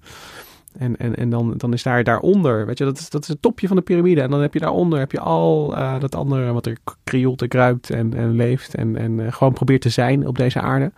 En, 0.79 0.97
en, 0.97 1.17
en 1.17 1.31
dan, 1.31 1.55
dan 1.57 1.73
is 1.73 1.83
daar 1.83 2.05
daaronder, 2.05 2.67
weet 2.67 2.79
je, 2.79 2.85
dat 2.85 2.99
is, 2.99 3.11
dat 3.11 3.23
is 3.23 3.29
het 3.29 3.43
topje 3.43 3.67
van 3.67 3.77
de 3.77 3.83
piramide. 3.83 4.21
En 4.21 4.31
dan 4.31 4.41
heb 4.41 4.55
je 4.55 4.61
daaronder 4.61 4.99
heb 4.99 5.13
je 5.13 5.21
al 5.21 5.75
uh, 5.77 6.01
dat 6.01 6.15
andere 6.15 6.53
wat 6.53 6.67
er 6.67 6.77
krioelt 7.05 7.43
en 7.43 7.49
kruipt 7.49 7.91
en, 7.91 8.15
en 8.15 8.31
leeft. 8.31 8.75
En, 8.75 8.97
en 8.97 9.19
uh, 9.19 9.33
gewoon 9.33 9.53
probeert 9.53 9.81
te 9.81 9.89
zijn 9.89 10.27
op 10.27 10.37
deze 10.37 10.61
aarde. 10.61 10.93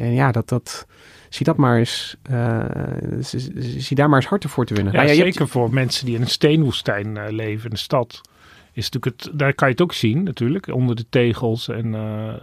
En 0.00 0.12
ja, 0.12 0.32
dat, 0.32 0.48
dat, 0.48 0.86
zie 1.28 1.46
dat 1.46 1.56
maar 1.56 1.78
eens, 1.78 2.16
uh, 2.30 2.64
zie 3.56 3.96
daar 3.96 4.08
maar 4.08 4.20
eens 4.20 4.28
harten 4.28 4.50
voor 4.50 4.66
te 4.66 4.74
winnen. 4.74 4.92
Ja, 4.92 4.98
nou, 4.98 5.10
ja 5.10 5.22
zeker 5.22 5.38
hebt... 5.38 5.50
voor 5.50 5.74
mensen 5.74 6.06
die 6.06 6.14
in 6.14 6.20
een 6.20 6.28
steenwoestijn 6.28 7.34
leven 7.34 7.64
in 7.64 7.70
de 7.70 7.76
stad. 7.76 8.20
Is 8.72 8.90
natuurlijk 8.90 9.22
het, 9.22 9.38
daar 9.38 9.54
kan 9.54 9.68
je 9.68 9.74
het 9.74 9.82
ook 9.82 9.92
zien 9.92 10.22
natuurlijk, 10.22 10.68
onder 10.68 10.96
de 10.96 11.06
tegels. 11.10 11.68
En 11.68 11.96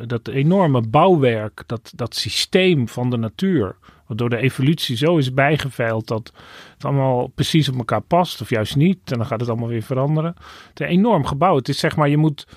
dat 0.08 0.28
enorme 0.28 0.82
bouwwerk, 0.82 1.64
dat, 1.66 1.92
dat 1.96 2.16
systeem 2.16 2.88
van 2.88 3.10
de 3.10 3.18
natuur 3.18 3.76
wat 4.08 4.18
door 4.18 4.30
de 4.30 4.38
evolutie 4.38 4.98
zo 4.98 5.18
is 5.18 5.34
bijgeveild 5.34 6.08
dat 6.08 6.32
het 6.74 6.86
allemaal 6.86 7.28
precies 7.28 7.70
op 7.70 7.78
elkaar 7.78 8.02
past, 8.02 8.42
of 8.42 8.50
juist 8.50 8.76
niet. 8.76 9.12
En 9.12 9.18
dan 9.18 9.26
gaat 9.26 9.40
het 9.40 9.50
allemaal 9.50 9.68
weer 9.68 9.82
veranderen. 9.82 10.36
Het 10.70 10.80
is 10.80 10.86
een 10.86 10.92
enorm 10.92 11.26
gebouw. 11.26 11.56
Het 11.56 11.70
is 11.70 11.80
zeg 11.80 11.96
maar, 11.96 12.10
je 12.10 12.18
moet, 12.18 12.48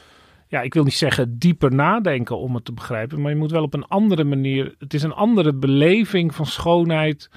ja, 0.50 0.60
ik 0.60 0.74
wil 0.74 0.84
niet 0.84 0.94
zeggen 0.94 1.38
dieper 1.38 1.74
nadenken 1.74 2.38
om 2.38 2.54
het 2.54 2.64
te 2.64 2.72
begrijpen, 2.72 3.20
maar 3.20 3.30
je 3.30 3.36
moet 3.36 3.50
wel 3.50 3.62
op 3.62 3.74
een 3.74 3.86
andere 3.86 4.24
manier. 4.24 4.74
Het 4.78 4.94
is 4.94 5.02
een 5.02 5.12
andere 5.12 5.54
beleving 5.54 6.34
van 6.34 6.46
schoonheid 6.46 7.30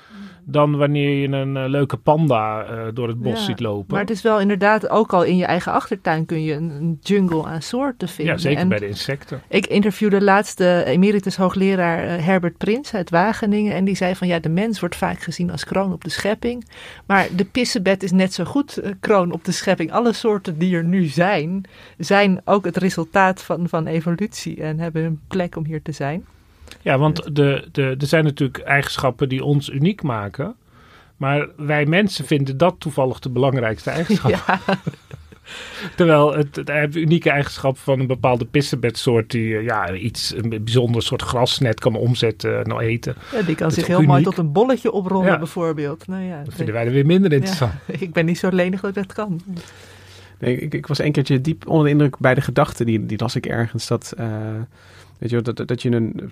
dan 0.46 0.78
wanneer 0.78 1.22
je 1.22 1.28
een 1.28 1.56
uh, 1.56 1.64
leuke 1.68 1.98
panda 1.98 2.66
uh, 2.70 2.88
door 2.94 3.08
het 3.08 3.22
bos 3.22 3.40
ja, 3.40 3.46
ziet 3.46 3.60
lopen. 3.60 3.86
Maar 3.90 4.00
het 4.00 4.10
is 4.10 4.22
wel 4.22 4.40
inderdaad, 4.40 4.90
ook 4.90 5.14
al 5.14 5.24
in 5.24 5.38
je 5.38 5.46
eigen 5.46 5.72
achtertuin 5.72 6.26
kun 6.26 6.44
je 6.44 6.54
een, 6.54 6.70
een 6.70 6.98
jungle 7.02 7.46
aan 7.46 7.62
soorten 7.62 8.08
vinden. 8.08 8.34
Ja, 8.34 8.40
zeker 8.42 8.60
en 8.60 8.68
bij 8.68 8.80
de 8.80 8.88
insecten. 8.88 9.42
Ik 9.48 9.66
interviewde 9.66 10.22
laatst 10.22 10.58
de 10.58 10.84
emeritus 10.86 11.36
hoogleraar 11.36 12.06
uh, 12.06 12.26
Herbert 12.26 12.58
Prins 12.58 12.94
uit 12.94 13.10
Wageningen. 13.10 13.74
En 13.74 13.86
die 13.86 13.96
zei 13.96 14.16
van 14.16 14.28
ja, 14.28 14.40
de 14.40 14.50
mens 14.50 14.80
wordt 14.80 14.96
vaak 14.96 15.22
gezien 15.22 15.52
als 15.52 15.64
kroon 15.64 15.94
op 15.94 16.04
de 16.04 16.10
schepping. 16.10 16.66
Maar 17.06 17.28
de 17.36 17.46
pissebed 17.46 18.04
is 18.04 18.12
net 18.12 18.34
zo 18.34 18.44
goed 18.44 18.82
kroon 19.00 19.32
op 19.32 19.46
de 19.46 19.52
schepping. 19.52 19.92
Alle 19.92 20.14
soorten 20.14 20.58
die 20.58 20.76
er 20.76 20.84
nu 20.84 21.06
zijn, 21.06 21.64
zijn 21.98 22.42
ook 22.46 22.66
het 22.66 22.78
resultaat 22.78 23.44
van, 23.44 23.70
van 23.70 23.88
evolutie 23.88 24.62
en 24.62 24.80
hebben 24.80 25.04
een 25.04 25.20
plek 25.28 25.56
om 25.56 25.66
hier 25.66 25.82
te 25.82 25.92
zijn. 25.92 26.26
Ja, 26.82 26.98
want 26.98 27.36
de, 27.36 27.68
de, 27.72 27.96
er 28.00 28.08
zijn 28.08 28.24
natuurlijk 28.24 28.58
eigenschappen 28.58 29.30
die 29.30 29.44
ons 29.44 29.70
uniek 29.70 30.02
maken. 30.02 30.56
Maar 31.18 31.48
wij 31.58 31.86
mensen 31.86 32.26
vinden 32.26 32.58
dat 32.58 32.76
toevallig 32.78 33.20
de 33.20 33.30
belangrijkste 33.30 33.90
eigenschap. 33.90 34.32
Ja. 34.32 34.60
Terwijl 35.96 36.34
het, 36.34 36.62
het, 36.66 36.96
unieke 36.96 37.30
eigenschap 37.30 37.78
van 37.78 38.00
een 38.00 38.08
bepaalde 38.08 38.46
pissebedsoort 38.46 39.32
die 39.32 39.62
ja, 39.62 39.94
iets, 39.94 40.34
een 40.36 40.50
bijzonder 40.50 41.02
soort 41.02 41.22
grasnet 41.22 41.80
kan 41.80 41.96
omzetten 41.96 42.64
en 42.64 42.80
eten. 42.80 43.16
Ja, 43.32 43.42
die 43.42 43.56
kan 43.56 43.72
zich 43.72 43.88
heel 43.88 43.96
uniek. 43.96 44.10
mooi 44.10 44.24
tot 44.24 44.38
een 44.38 44.52
bolletje 44.52 44.92
oprollen 44.92 45.32
ja. 45.32 45.38
bijvoorbeeld. 45.38 46.08
Nou 46.08 46.24
ja, 46.24 46.44
dat 46.44 46.54
vinden 46.54 46.74
wij 46.74 46.86
er 46.86 46.92
weer 46.92 47.06
minder 47.06 47.34
interessant. 47.34 47.74
Ja, 47.88 47.94
ik 48.08 48.14
ben 48.14 48.26
niet 48.26 48.38
zo 48.38 48.50
lenig 48.50 48.82
dat 48.82 48.94
dat 48.94 49.14
kan. 49.14 49.42
Nee, 50.40 50.60
ik, 50.60 50.74
ik 50.74 50.88
was 50.88 51.00
een 51.00 51.12
keertje 51.12 51.42
diep 51.42 51.68
onder 51.68 51.86
de 51.86 51.92
indruk 51.92 52.18
bij 52.18 52.34
de 52.34 52.42
gedachte, 52.42 52.86
die, 52.86 53.06
die 53.06 53.20
las 53.20 53.36
ik 53.36 53.46
ergens, 53.46 53.88
dat... 53.88 54.14
Uh, 54.20 54.28
Weet 55.32 55.46
dat, 55.46 55.68
dat 55.68 55.82
je 55.82 55.92
een, 55.92 56.32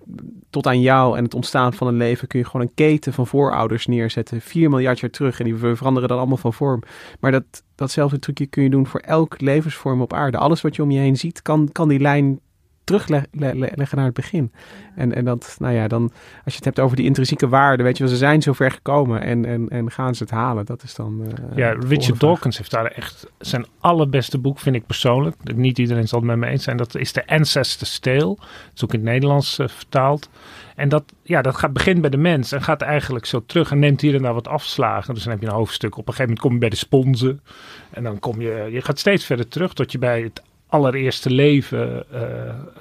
tot 0.50 0.68
aan 0.68 0.82
jou 0.82 1.18
en 1.18 1.24
het 1.24 1.34
ontstaan 1.34 1.74
van 1.74 1.88
een 1.88 1.98
leven 1.98 2.28
kun 2.28 2.40
je 2.40 2.46
gewoon 2.46 2.62
een 2.62 2.74
keten 2.74 3.14
van 3.14 3.28
voorouders 3.28 3.88
neerzetten. 3.88 4.42
4 4.42 4.70
miljard 4.70 5.00
jaar 5.00 5.10
terug 5.10 5.40
en 5.40 5.46
die 5.46 5.56
veranderen 5.56 6.10
dan 6.10 6.18
allemaal 6.18 6.38
van 6.38 6.54
vorm. 6.54 6.84
Maar 7.20 7.32
dat, 7.32 7.64
datzelfde 7.76 8.20
trucje 8.20 8.46
kun 8.46 8.64
je 8.64 8.70
doen 8.70 8.88
voor 8.88 9.00
elk 9.00 9.42
levensvorm 9.42 10.02
op 10.02 10.14
aarde. 10.14 10.38
Alles 10.38 10.62
wat 10.62 10.76
je 10.76 10.84
om 10.84 10.92
je 10.92 11.00
heen 11.00 11.18
ziet, 11.18 11.42
kan, 11.42 11.70
kan 11.72 11.88
die 11.88 12.00
lijn 12.00 12.40
terugleggen 12.84 13.98
naar 13.98 14.06
het 14.06 14.14
begin. 14.14 14.52
En, 14.96 15.16
en 15.16 15.26
dat, 15.26 15.56
nou 15.60 15.74
ja, 15.74 15.88
dan, 15.88 16.02
als 16.46 16.54
je 16.54 16.56
het 16.56 16.66
hebt 16.66 16.80
over 16.80 16.96
die 16.96 17.06
intrinsieke 17.06 17.48
waarden, 17.48 17.86
weet 17.86 17.98
je 17.98 18.04
wel, 18.04 18.12
ze 18.12 18.18
zijn 18.18 18.42
zo 18.42 18.54
ver 18.54 18.72
gekomen 18.72 19.22
en, 19.22 19.46
en, 19.46 19.70
en 19.70 19.92
gaan 19.92 20.16
ze 20.16 20.24
het 20.24 20.32
halen. 20.32 20.66
Dat 20.66 20.84
is 20.84 20.96
dan. 20.96 21.22
Uh, 21.22 21.56
ja, 21.56 21.76
Richard 21.88 22.20
Dawkins 22.20 22.58
heeft 22.58 22.72
daar 22.72 22.86
echt 22.86 23.28
zijn 23.38 23.66
allerbeste 23.80 24.38
boek, 24.38 24.60
vind 24.60 24.76
ik 24.76 24.86
persoonlijk. 24.86 25.36
Niet 25.56 25.78
iedereen 25.78 26.08
zal 26.08 26.20
het 26.20 26.28
met 26.28 26.38
me 26.38 26.48
eens 26.48 26.64
zijn. 26.64 26.78
Dat 26.78 26.96
is 26.96 27.14
de 27.14 27.28
Ancestor's 27.28 28.00
Tale. 28.00 28.36
Dat 28.36 28.72
is 28.76 28.84
ook 28.84 28.94
in 28.94 29.00
het 29.00 29.10
Nederlands 29.10 29.60
uh, 29.60 29.68
vertaald. 29.68 30.30
En 30.76 30.90
dat, 30.90 31.04
ja, 31.24 31.42
dat 31.42 31.56
gaat, 31.56 31.74
begint 31.74 32.02
bij 32.02 32.10
de 32.10 32.18
mens 32.18 32.52
en 32.52 32.62
gaat 32.62 32.82
eigenlijk 32.82 33.26
zo 33.26 33.44
terug 33.46 33.72
en 33.72 33.80
neemt 33.80 34.02
hier 34.02 34.16
en 34.16 34.22
daar 34.22 34.34
wat 34.34 34.48
afslagen. 34.48 35.14
Dus 35.14 35.24
dan 35.24 35.32
heb 35.32 35.42
je 35.42 35.48
een 35.48 35.54
hoofdstuk. 35.54 35.98
Op 35.98 36.08
een 36.08 36.14
gegeven 36.14 36.24
moment 36.24 36.40
kom 36.40 36.54
je 36.54 36.60
bij 36.60 36.70
de 36.70 36.76
sponsen. 36.76 37.42
En 37.90 38.04
dan 38.04 38.20
kom 38.20 38.42
je, 38.42 38.68
je 38.72 38.82
gaat 38.82 39.00
steeds 39.00 39.26
verder 39.26 39.48
terug 39.48 39.74
tot 39.74 39.92
je 39.92 39.98
bij 39.98 40.22
het 40.22 40.42
allereerste 40.72 41.30
leven 41.30 42.04
uh, 42.14 42.20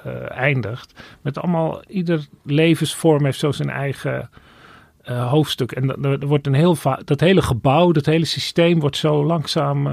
uh, 0.05 0.37
eindigt. 0.37 1.01
Met 1.21 1.37
allemaal, 1.37 1.83
ieder 1.87 2.27
levensvorm 2.43 3.25
heeft 3.25 3.39
zo 3.39 3.51
zijn 3.51 3.69
eigen 3.69 4.29
uh, 5.09 5.29
hoofdstuk. 5.29 5.71
En 5.71 6.03
er 6.03 6.27
wordt 6.27 6.47
een 6.47 6.53
heel 6.53 6.77
dat 7.05 7.19
hele 7.19 7.41
gebouw, 7.41 7.91
dat 7.91 8.05
hele 8.05 8.25
systeem 8.25 8.79
wordt 8.79 8.97
zo 8.97 9.25
langzaam 9.25 9.89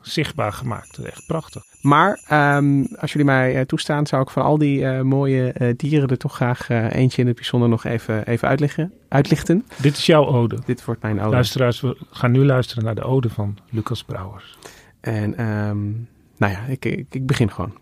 zichtbaar 0.00 0.52
gemaakt. 0.52 0.98
Echt 0.98 1.26
prachtig. 1.26 1.62
Maar 1.82 2.20
um, 2.56 2.86
als 2.96 3.12
jullie 3.12 3.26
mij 3.26 3.64
toestaan, 3.64 4.06
zou 4.06 4.22
ik 4.22 4.30
van 4.30 4.42
al 4.42 4.58
die 4.58 5.02
mooie 5.02 5.74
dieren 5.76 6.08
er 6.08 6.18
toch 6.18 6.34
graag 6.34 6.68
eentje 6.68 7.20
in 7.20 7.26
het 7.26 7.36
bijzonder 7.36 7.68
nog 7.68 7.84
even, 7.84 8.26
even 8.26 8.48
uitleggen, 8.48 8.92
uitlichten. 9.08 9.66
Dit 9.82 9.96
is 9.96 10.06
jouw 10.06 10.26
ode. 10.26 10.58
Dit 10.64 10.84
wordt 10.84 11.02
mijn 11.02 11.20
ode. 11.20 11.30
Luisteraars, 11.30 11.80
we 11.80 11.96
gaan 12.10 12.30
nu 12.30 12.44
luisteren 12.44 12.84
naar 12.84 12.94
de 12.94 13.04
ode 13.04 13.30
van 13.30 13.58
Lucas 13.70 14.04
Brouwers. 14.04 14.58
En 15.00 15.46
um, 15.46 16.08
nou 16.40 16.52
ja, 16.52 16.64
ik, 16.66 16.84
ik, 17.10 17.26
begin 17.26 17.50
gewoon. 17.50 17.72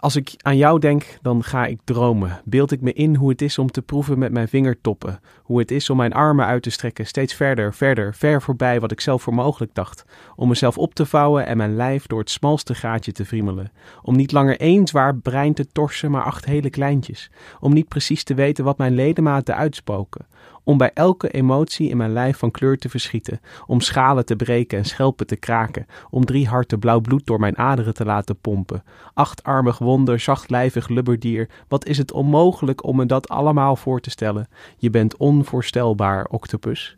Als 0.00 0.16
ik 0.16 0.34
aan 0.36 0.56
jou 0.56 0.78
denk, 0.78 1.18
dan 1.22 1.44
ga 1.44 1.66
ik 1.66 1.80
dromen. 1.84 2.40
Beeld 2.44 2.72
ik 2.72 2.80
me 2.80 2.92
in 2.92 3.14
hoe 3.14 3.28
het 3.30 3.42
is 3.42 3.58
om 3.58 3.70
te 3.70 3.82
proeven 3.82 4.18
met 4.18 4.32
mijn 4.32 4.48
vingertoppen. 4.48 5.20
Hoe 5.42 5.58
het 5.58 5.70
is 5.70 5.90
om 5.90 5.96
mijn 5.96 6.12
armen 6.12 6.46
uit 6.46 6.62
te 6.62 6.70
strekken, 6.70 7.06
steeds 7.06 7.34
verder, 7.34 7.74
verder, 7.74 8.14
ver 8.14 8.42
voorbij 8.42 8.80
wat 8.80 8.92
ik 8.92 9.00
zelf 9.00 9.22
voor 9.22 9.34
mogelijk 9.34 9.74
dacht. 9.74 10.04
Om 10.36 10.48
mezelf 10.48 10.78
op 10.78 10.94
te 10.94 11.06
vouwen 11.06 11.46
en 11.46 11.56
mijn 11.56 11.76
lijf 11.76 12.06
door 12.06 12.18
het 12.18 12.30
smalste 12.30 12.74
gaatje 12.74 13.12
te 13.12 13.24
friemelen. 13.24 13.72
Om 14.02 14.16
niet 14.16 14.32
langer 14.32 14.60
één 14.60 14.86
zwaar 14.86 15.16
brein 15.16 15.54
te 15.54 15.66
torsen, 15.72 16.10
maar 16.10 16.24
acht 16.24 16.44
hele 16.44 16.70
kleintjes. 16.70 17.30
Om 17.60 17.72
niet 17.72 17.88
precies 17.88 18.24
te 18.24 18.34
weten 18.34 18.64
wat 18.64 18.78
mijn 18.78 18.94
ledematen 18.94 19.56
uitspoken 19.56 20.26
om 20.68 20.78
bij 20.78 20.90
elke 20.94 21.30
emotie 21.30 21.88
in 21.88 21.96
mijn 21.96 22.12
lijf 22.12 22.38
van 22.38 22.50
kleur 22.50 22.78
te 22.78 22.88
verschieten, 22.88 23.40
om 23.66 23.80
schalen 23.80 24.26
te 24.26 24.36
breken 24.36 24.78
en 24.78 24.84
schelpen 24.84 25.26
te 25.26 25.36
kraken, 25.36 25.86
om 26.10 26.24
drie 26.24 26.48
harten 26.48 26.78
blauw 26.78 27.00
bloed 27.00 27.26
door 27.26 27.40
mijn 27.40 27.58
aderen 27.58 27.94
te 27.94 28.04
laten 28.04 28.40
pompen. 28.40 28.82
Achtarmig 29.14 29.78
wonder, 29.78 30.20
zachtlijvig 30.20 30.88
lubberdier, 30.88 31.48
wat 31.68 31.86
is 31.86 31.98
het 31.98 32.12
onmogelijk 32.12 32.84
om 32.84 32.96
me 32.96 33.06
dat 33.06 33.28
allemaal 33.28 33.76
voor 33.76 34.00
te 34.00 34.10
stellen? 34.10 34.48
Je 34.76 34.90
bent 34.90 35.16
onvoorstelbaar, 35.16 36.24
octopus. 36.24 36.96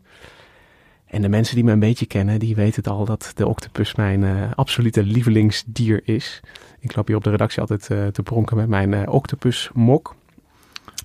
En 1.05 1.21
de 1.21 1.29
mensen 1.29 1.55
die 1.55 1.63
me 1.63 1.71
een 1.71 1.79
beetje 1.79 2.05
kennen, 2.05 2.39
die 2.39 2.55
weten 2.55 2.83
het 2.83 2.93
al 2.93 3.05
dat 3.05 3.31
de 3.35 3.47
octopus 3.47 3.95
mijn 3.95 4.21
uh, 4.21 4.51
absolute 4.55 5.03
lievelingsdier 5.03 6.01
is. 6.03 6.41
Ik 6.79 6.95
loop 6.95 7.07
hier 7.07 7.15
op 7.15 7.23
de 7.23 7.29
redactie 7.29 7.61
altijd 7.61 7.89
uh, 7.89 8.07
te 8.07 8.23
pronken 8.23 8.57
met 8.57 8.67
mijn 8.67 8.91
uh, 8.91 9.01
octopus 9.07 9.69
mok. 9.73 10.15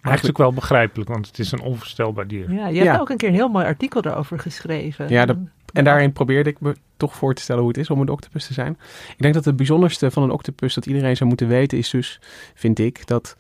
Eigenlijk 0.07 0.39
wel 0.39 0.53
begrijpelijk, 0.53 1.11
want 1.11 1.27
het 1.27 1.39
is 1.39 1.53
een 1.53 1.61
onvoorstelbaar 1.61 2.27
dier. 2.27 2.53
Ja, 2.53 2.69
je 2.69 2.79
hebt 2.79 2.95
ja. 2.95 2.99
ook 2.99 3.11
een 3.11 3.17
keer 3.17 3.29
een 3.29 3.35
heel 3.35 3.49
mooi 3.49 3.67
artikel 3.67 4.03
daarover 4.03 4.39
geschreven. 4.39 5.09
Ja, 5.09 5.27
dat, 5.27 5.37
en 5.73 5.85
daarin 5.85 6.13
probeerde 6.13 6.51
ik 6.51 6.61
me 6.61 6.77
toch 6.97 7.15
voor 7.15 7.35
te 7.35 7.43
stellen 7.43 7.61
hoe 7.61 7.71
het 7.71 7.81
is 7.81 7.91
om 7.91 8.01
een 8.01 8.09
octopus 8.09 8.47
te 8.47 8.53
zijn. 8.53 8.79
Ik 9.11 9.23
denk 9.23 9.35
dat 9.35 9.45
het 9.45 9.57
bijzonderste 9.57 10.11
van 10.11 10.23
een 10.23 10.31
octopus 10.31 10.75
dat 10.75 10.87
iedereen 10.87 11.17
zou 11.17 11.29
moeten 11.29 11.49
weten 11.49 11.79
is 11.79 11.91
dus, 11.91 12.21
vind 12.55 12.79
ik, 12.79 13.07
dat 13.07 13.37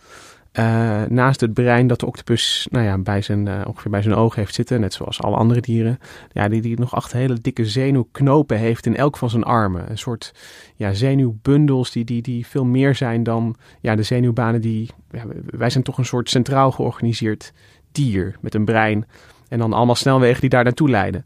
uh, 0.58 1.02
naast 1.08 1.40
het 1.40 1.54
brein 1.54 1.86
dat 1.86 2.00
de 2.00 2.06
octopus 2.06 2.66
nou 2.70 2.84
ja, 2.84 2.98
bij 2.98 3.22
zijn, 3.22 3.46
uh, 3.46 3.60
ongeveer 3.66 3.90
bij 3.90 4.02
zijn 4.02 4.14
oog 4.14 4.34
heeft 4.34 4.54
zitten, 4.54 4.80
net 4.80 4.94
zoals 4.94 5.22
alle 5.22 5.36
andere 5.36 5.60
dieren, 5.60 5.98
ja, 6.32 6.48
die, 6.48 6.60
die 6.60 6.78
nog 6.78 6.94
acht 6.94 7.12
hele 7.12 7.40
dikke 7.40 7.66
zenuwknopen 7.66 8.58
heeft 8.58 8.86
in 8.86 8.96
elk 8.96 9.16
van 9.16 9.30
zijn 9.30 9.42
armen. 9.44 9.90
Een 9.90 9.98
soort 9.98 10.34
ja, 10.74 10.92
zenuwbundels 10.92 11.90
die, 11.90 12.04
die, 12.04 12.22
die 12.22 12.46
veel 12.46 12.64
meer 12.64 12.94
zijn 12.94 13.22
dan 13.22 13.56
ja, 13.80 13.96
de 13.96 14.02
zenuwbanen 14.02 14.60
die... 14.60 14.90
Wij 15.46 15.70
zijn 15.70 15.84
toch 15.84 15.98
een 15.98 16.04
soort 16.04 16.30
centraal 16.30 16.70
georganiseerd 16.70 17.52
dier 17.92 18.36
met 18.40 18.54
een 18.54 18.64
brein 18.64 19.06
en 19.48 19.58
dan 19.58 19.72
allemaal 19.72 19.94
snelwegen 19.94 20.40
die 20.40 20.50
daar 20.50 20.64
naartoe 20.64 20.90
leiden. 20.90 21.24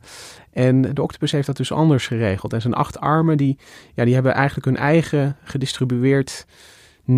En 0.52 0.94
de 0.94 1.02
octopus 1.02 1.32
heeft 1.32 1.46
dat 1.46 1.56
dus 1.56 1.72
anders 1.72 2.06
geregeld. 2.06 2.52
En 2.52 2.60
zijn 2.60 2.74
acht 2.74 3.00
armen 3.00 3.36
die, 3.36 3.58
ja, 3.94 4.04
die 4.04 4.14
hebben 4.14 4.34
eigenlijk 4.34 4.66
hun 4.66 4.76
eigen 4.76 5.36
gedistribueerd 5.44 6.46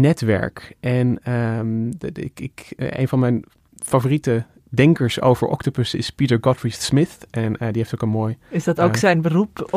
netwerk. 0.01 0.74
En 0.80 1.32
um, 1.32 1.99
de, 1.99 2.11
ik, 2.12 2.40
ik, 2.40 2.72
een 2.76 3.09
van 3.09 3.18
mijn 3.18 3.45
favoriete 3.84 4.45
denkers 4.74 5.20
over 5.20 5.47
octopus 5.47 5.95
is 5.95 6.11
Peter 6.11 6.38
Godfrey 6.40 6.70
Smith. 6.70 7.18
En 7.30 7.53
uh, 7.53 7.59
die 7.59 7.68
heeft 7.72 7.95
ook 7.95 8.03
een 8.03 8.09
mooi... 8.09 8.36
Is 8.49 8.64
dat 8.64 8.80
ook 8.80 8.95
uh, 8.95 9.01
zijn 9.01 9.20
beroep, 9.20 9.68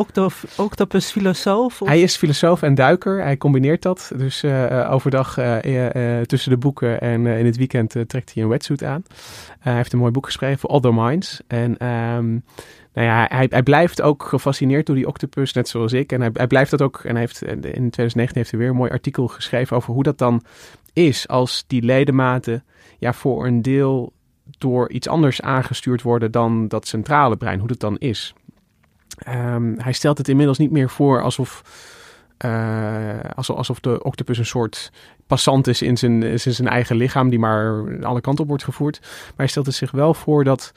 octopus 0.56 1.10
filosoof? 1.10 1.78
Hij 1.78 2.00
is 2.00 2.16
filosoof 2.16 2.62
en 2.62 2.74
duiker. 2.74 3.22
Hij 3.22 3.36
combineert 3.36 3.82
dat. 3.82 4.12
Dus 4.16 4.42
uh, 4.42 4.88
overdag 4.90 5.34
tussen 6.26 6.50
de 6.50 6.56
boeken 6.58 7.00
en 7.00 7.26
in 7.26 7.46
het 7.46 7.56
weekend 7.56 7.94
trekt 8.06 8.34
hij 8.34 8.42
een 8.42 8.48
wetsuit 8.48 8.84
aan. 8.84 9.02
hij 9.58 9.74
heeft 9.74 9.92
een 9.92 9.98
mooi 9.98 10.12
boek 10.12 10.26
geschreven, 10.26 10.68
Other 10.68 10.94
Minds. 10.94 11.40
En... 11.46 11.86
Um, 11.86 12.44
nou 12.96 13.08
ja, 13.08 13.26
hij, 13.28 13.46
hij 13.50 13.62
blijft 13.62 14.02
ook 14.02 14.22
gefascineerd 14.22 14.86
door 14.86 14.96
die 14.96 15.06
octopus, 15.06 15.52
net 15.52 15.68
zoals 15.68 15.92
ik. 15.92 16.12
En 16.12 16.20
hij, 16.20 16.46
blijft 16.46 16.70
dat 16.70 16.82
ook. 16.82 17.00
En 17.04 17.10
hij 17.10 17.20
heeft, 17.20 17.42
in 17.42 17.60
2019 17.60 18.36
heeft 18.36 18.50
hij 18.50 18.60
weer 18.60 18.68
een 18.68 18.76
mooi 18.76 18.90
artikel 18.90 19.26
geschreven 19.28 19.76
over 19.76 19.92
hoe 19.92 20.02
dat 20.02 20.18
dan 20.18 20.42
is 20.92 21.28
als 21.28 21.64
die 21.66 21.82
ledematen 21.82 22.64
ja, 22.98 23.12
voor 23.12 23.46
een 23.46 23.62
deel 23.62 24.12
door 24.58 24.90
iets 24.90 25.08
anders 25.08 25.40
aangestuurd 25.40 26.02
worden 26.02 26.30
dan 26.30 26.68
dat 26.68 26.86
centrale 26.86 27.36
brein, 27.36 27.58
hoe 27.58 27.68
dat 27.68 27.80
dan 27.80 27.98
is. 27.98 28.34
Um, 29.28 29.74
hij 29.78 29.92
stelt 29.92 30.18
het 30.18 30.28
inmiddels 30.28 30.58
niet 30.58 30.70
meer 30.70 30.90
voor 30.90 31.22
alsof, 31.22 31.62
uh, 32.44 33.20
alsof, 33.34 33.56
alsof 33.56 33.80
de 33.80 34.02
octopus 34.02 34.38
een 34.38 34.46
soort 34.46 34.92
passant 35.26 35.66
is 35.66 35.82
in 35.82 35.96
zijn, 35.96 36.22
in 36.22 36.38
zijn 36.38 36.68
eigen 36.68 36.96
lichaam, 36.96 37.28
die 37.28 37.38
maar 37.38 37.84
alle 38.04 38.20
kanten 38.20 38.42
op 38.42 38.48
wordt 38.48 38.64
gevoerd. 38.64 38.98
Maar 39.00 39.32
hij 39.36 39.46
stelt 39.46 39.66
het 39.66 39.74
zich 39.74 39.90
wel 39.90 40.14
voor 40.14 40.44
dat 40.44 40.72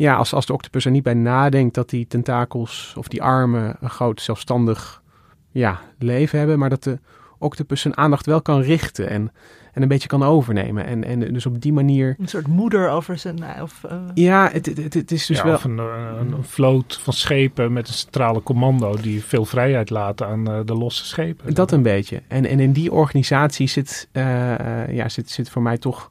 ja, 0.00 0.14
als, 0.14 0.34
als 0.34 0.46
de 0.46 0.52
octopus 0.52 0.84
er 0.84 0.90
niet 0.90 1.02
bij 1.02 1.14
nadenkt 1.14 1.74
dat 1.74 1.90
die 1.90 2.06
tentakels 2.06 2.94
of 2.96 3.08
die 3.08 3.22
armen 3.22 3.76
een 3.80 3.90
groot 3.90 4.20
zelfstandig 4.20 5.02
ja, 5.50 5.80
leven 5.98 6.38
hebben, 6.38 6.58
maar 6.58 6.68
dat 6.68 6.82
de 6.82 6.98
octopus 7.38 7.80
zijn 7.80 7.96
aandacht 7.96 8.26
wel 8.26 8.42
kan 8.42 8.60
richten 8.60 9.08
en, 9.08 9.32
en 9.72 9.82
een 9.82 9.88
beetje 9.88 10.08
kan 10.08 10.22
overnemen. 10.22 10.86
En, 10.86 11.04
en 11.04 11.32
dus 11.32 11.46
op 11.46 11.60
die 11.60 11.72
manier... 11.72 12.16
Een 12.18 12.28
soort 12.28 12.46
moeder 12.46 12.90
over 12.90 13.18
zijn... 13.18 13.44
Of, 13.62 13.82
uh... 13.86 13.92
Ja, 14.14 14.48
het, 14.52 14.66
het, 14.66 14.94
het, 14.94 15.10
is 15.10 15.26
dus 15.26 15.36
ja, 15.36 15.44
wel... 15.44 15.54
Of 15.54 15.64
een, 15.64 15.78
een, 15.78 16.32
een, 16.32 16.44
vloot 16.44 16.98
van 17.02 17.12
schepen 17.12 17.72
met 17.72 17.88
een 17.88 17.94
centrale 17.94 18.42
commando 18.42 18.96
die 18.96 19.24
veel 19.24 19.44
vrijheid 19.44 19.90
laten 19.90 20.26
aan 20.26 20.50
uh, 20.50 20.60
de 20.64 20.74
losse 20.74 21.04
schepen. 21.04 21.54
Dat 21.54 21.72
een 21.72 21.82
beetje. 21.82 22.22
En, 22.28 22.46
en 22.46 22.60
in 22.60 22.72
die 22.72 22.92
organisatie 22.92 23.68
zit, 23.68 24.08
uh, 24.12 24.92
ja, 24.92 25.08
zit, 25.08 25.30
zit 25.30 25.50
voor 25.50 25.62
mij 25.62 25.78
toch 25.78 26.10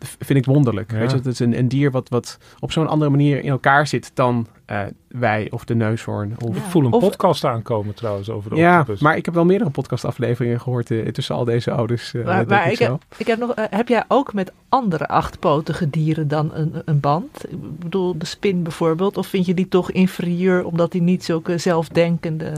vind 0.00 0.38
ik 0.38 0.44
wonderlijk. 0.44 0.92
Ja. 0.92 0.98
Weet 0.98 1.10
je, 1.10 1.16
het 1.16 1.26
is 1.26 1.38
een, 1.38 1.58
een 1.58 1.68
dier 1.68 1.90
wat, 1.90 2.08
wat 2.08 2.38
op 2.58 2.72
zo'n 2.72 2.88
andere 2.88 3.10
manier 3.10 3.42
in 3.42 3.50
elkaar 3.50 3.86
zit 3.86 4.10
dan 4.14 4.46
uh, 4.70 4.80
wij 5.08 5.48
of 5.50 5.64
de 5.64 5.74
neushoorn. 5.74 6.34
Of, 6.38 6.54
ja. 6.54 6.60
Ik 6.60 6.68
voel 6.68 6.84
een 6.84 6.92
of, 6.92 7.02
podcast 7.02 7.44
aankomen 7.44 7.94
trouwens 7.94 8.30
over 8.30 8.50
de 8.50 8.56
ja, 8.56 8.78
octopus. 8.78 9.00
maar 9.00 9.16
ik 9.16 9.24
heb 9.24 9.34
wel 9.34 9.44
meerdere 9.44 9.70
podcastafleveringen 9.70 10.60
gehoord 10.60 10.90
uh, 10.90 11.08
tussen 11.08 11.34
al 11.34 11.44
deze 11.44 11.70
ouders. 11.70 12.12
Uh, 12.12 12.24
maar, 12.24 12.46
maar 12.46 12.66
ik, 12.66 12.72
ik, 12.72 12.78
heb, 12.78 13.04
ik, 13.16 13.26
heb, 13.26 13.38
nog, 13.38 13.52
heb 13.54 13.88
jij 13.88 14.04
ook 14.08 14.32
met 14.32 14.52
andere 14.68 15.08
achtpotige 15.08 15.90
dieren 15.90 16.28
dan 16.28 16.50
een, 16.54 16.82
een 16.84 17.00
band? 17.00 17.44
Ik 17.48 17.78
bedoel, 17.78 18.18
de 18.18 18.26
spin 18.26 18.62
bijvoorbeeld. 18.62 19.16
Of 19.16 19.26
vind 19.26 19.46
je 19.46 19.54
die 19.54 19.68
toch 19.68 19.90
inferieur 19.90 20.64
omdat 20.64 20.92
die 20.92 21.02
niet 21.02 21.24
zulke 21.24 21.58
zelfdenkende... 21.58 22.52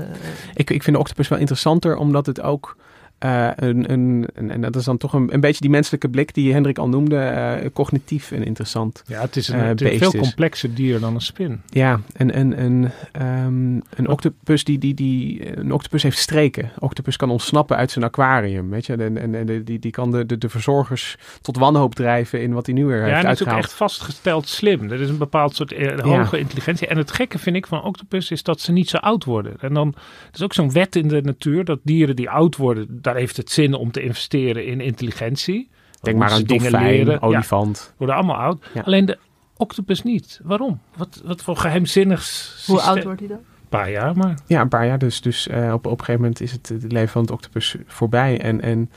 Ik, 0.55 0.71
ik 0.71 0.83
vind 0.83 0.97
de 0.97 1.03
octopus 1.03 1.29
wel 1.29 1.39
interessanter 1.39 1.97
omdat 1.97 2.27
het 2.27 2.41
ook... 2.41 2.77
Uh, 3.25 3.51
een, 3.55 3.93
een, 3.93 4.29
en 4.51 4.61
dat 4.61 4.77
is 4.77 4.85
dan 4.85 4.97
toch 4.97 5.13
een, 5.13 5.35
een 5.35 5.41
beetje 5.41 5.61
die 5.61 5.71
menselijke 5.71 6.09
blik 6.09 6.35
die 6.35 6.53
Hendrik 6.53 6.79
al 6.79 6.89
noemde, 6.89 7.17
uh, 7.63 7.69
cognitief 7.73 8.33
en 8.33 8.45
interessant. 8.45 9.03
Ja, 9.07 9.21
het 9.21 9.37
is 9.37 9.49
een, 9.49 9.59
uh, 9.59 9.69
een 9.69 9.99
veel 9.99 10.11
complexer 10.11 10.75
dier 10.75 11.01
dan 11.01 11.15
een 11.15 11.21
spin. 11.21 11.61
Ja, 11.67 12.01
en 12.13 12.39
een, 12.39 12.63
een, 12.63 12.91
um, 13.23 13.83
een 13.97 14.09
octopus 14.09 14.65
die, 14.65 14.79
die, 14.79 14.95
die, 14.95 15.57
een 15.59 15.73
octopus 15.73 16.03
heeft 16.03 16.19
streken. 16.19 16.71
Octopus 16.79 17.17
kan 17.17 17.31
ontsnappen 17.31 17.77
uit 17.77 17.91
zijn 17.91 18.05
aquarium, 18.05 18.71
weet 18.71 18.87
je, 18.87 18.93
en, 18.93 19.19
en, 19.19 19.35
en 19.35 19.65
die, 19.65 19.79
die 19.79 19.91
kan 19.91 20.11
de, 20.11 20.27
de, 20.27 20.39
de 20.39 20.49
verzorgers 20.49 21.17
tot 21.41 21.57
wanhoop 21.57 21.95
drijven 21.95 22.43
in 22.43 22.53
wat 22.53 22.67
hij 22.67 22.75
nu 22.75 22.85
weer 22.87 22.97
ja, 22.97 23.03
heeft 23.03 23.19
en 23.19 23.27
uitgehaald. 23.27 23.39
Ja, 23.39 23.57
het 23.57 23.71
is 23.71 23.73
ook 23.77 23.83
echt 23.83 23.93
vastgesteld 23.93 24.49
slim. 24.49 24.91
Er 24.91 25.01
is 25.01 25.09
een 25.09 25.19
bepaald 25.19 25.55
soort 25.55 25.73
hoge 26.01 26.37
ja. 26.37 26.43
intelligentie. 26.43 26.87
En 26.87 26.97
het 26.97 27.11
gekke 27.13 27.39
vind 27.39 27.57
ik 27.57 27.67
van 27.67 27.83
octopus 27.83 28.31
is 28.31 28.43
dat 28.43 28.61
ze 28.61 28.73
niet 28.73 28.89
zo 28.89 28.97
oud 28.97 29.25
worden. 29.25 29.55
En 29.61 29.75
dan, 29.75 29.95
is 30.33 30.43
ook 30.43 30.53
zo'n 30.53 30.73
wet 30.73 30.97
in 30.97 31.09
de 31.09 31.21
natuur 31.23 31.65
dat 31.65 31.81
dieren 31.83 32.17
die 32.17 32.31
oud 32.31 32.57
worden, 32.57 32.99
daar 33.13 33.21
heeft 33.21 33.37
het 33.37 33.51
zin 33.51 33.75
om 33.75 33.91
te 33.91 34.03
investeren 34.03 34.67
in 34.67 34.81
intelligentie. 34.81 35.69
Denk 36.01 36.19
maar 36.19 36.31
aan 36.31 36.43
dingen 36.43 36.71
leren. 36.71 37.23
olifant. 37.23 37.85
Ja, 37.89 37.95
worden 37.97 38.17
allemaal 38.17 38.37
oud. 38.37 38.67
Ja. 38.75 38.81
Alleen 38.81 39.05
de 39.05 39.19
octopus 39.57 40.03
niet. 40.03 40.41
Waarom? 40.43 40.81
Wat, 40.97 41.23
wat 41.25 41.43
voor 41.43 41.57
geheimzinnigs 41.57 42.63
Hoe 42.67 42.81
oud 42.81 43.05
wordt 43.05 43.21
hij 43.21 43.29
dan? 43.29 43.39
Een 43.39 43.79
paar 43.79 43.91
jaar 43.91 44.17
maar. 44.17 44.39
Ja, 44.47 44.61
een 44.61 44.69
paar 44.69 44.87
jaar. 44.87 44.99
Dus, 44.99 45.21
dus 45.21 45.49
uh, 45.49 45.73
op, 45.73 45.87
op 45.87 45.99
een 45.99 45.99
gegeven 45.99 46.21
moment 46.21 46.41
is 46.41 46.53
het, 46.53 46.69
het 46.69 46.93
leven 46.93 47.09
van 47.09 47.23
het 47.23 47.31
octopus 47.31 47.77
voorbij. 47.87 48.41
En, 48.41 48.61
en 48.61 48.91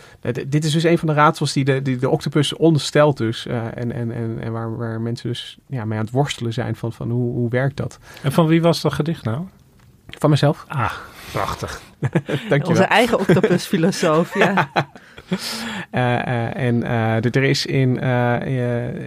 dit 0.48 0.66
is 0.66 0.72
dus 0.72 0.84
een 0.84 0.98
van 0.98 1.08
de 1.08 1.14
raadsels 1.14 1.54
die 1.54 1.66
de, 1.66 1.82
die 1.82 1.98
de 1.98 2.10
octopus 2.10 2.54
onderstelt 2.54 3.18
dus. 3.18 3.46
Uh, 3.46 3.78
en 3.78 3.92
en, 3.92 4.12
en, 4.12 4.38
en 4.42 4.52
waar, 4.52 4.78
waar 4.78 5.02
mensen 5.02 5.30
dus 5.30 5.58
ja, 5.68 5.86
mee 5.86 5.98
aan 5.98 6.06
het 6.06 6.14
worstelen 6.14 6.54
zijn 6.54 6.76
van, 6.76 6.94
van 6.94 7.10
hoe, 7.10 7.34
hoe 7.34 7.50
werkt 7.50 7.78
dat. 7.78 8.00
En 8.24 8.32
van 8.32 8.48
wie 8.48 8.62
was 8.62 8.82
dat 8.82 8.94
gedicht 8.94 9.24
nou? 9.24 9.48
Van 10.08 10.30
mezelf. 10.30 10.66
Ah, 10.68 10.94
prachtig. 11.32 11.82
Dankjewel. 12.50 12.68
Onze 12.68 12.84
eigen 12.84 13.20
octopusfilosoof, 13.20 14.34
ja. 14.34 14.70
uh, 15.30 15.40
uh, 16.02 16.56
en 16.56 16.76
uh, 16.76 17.26
er 17.26 17.44
is 17.44 17.66
in, 17.66 18.00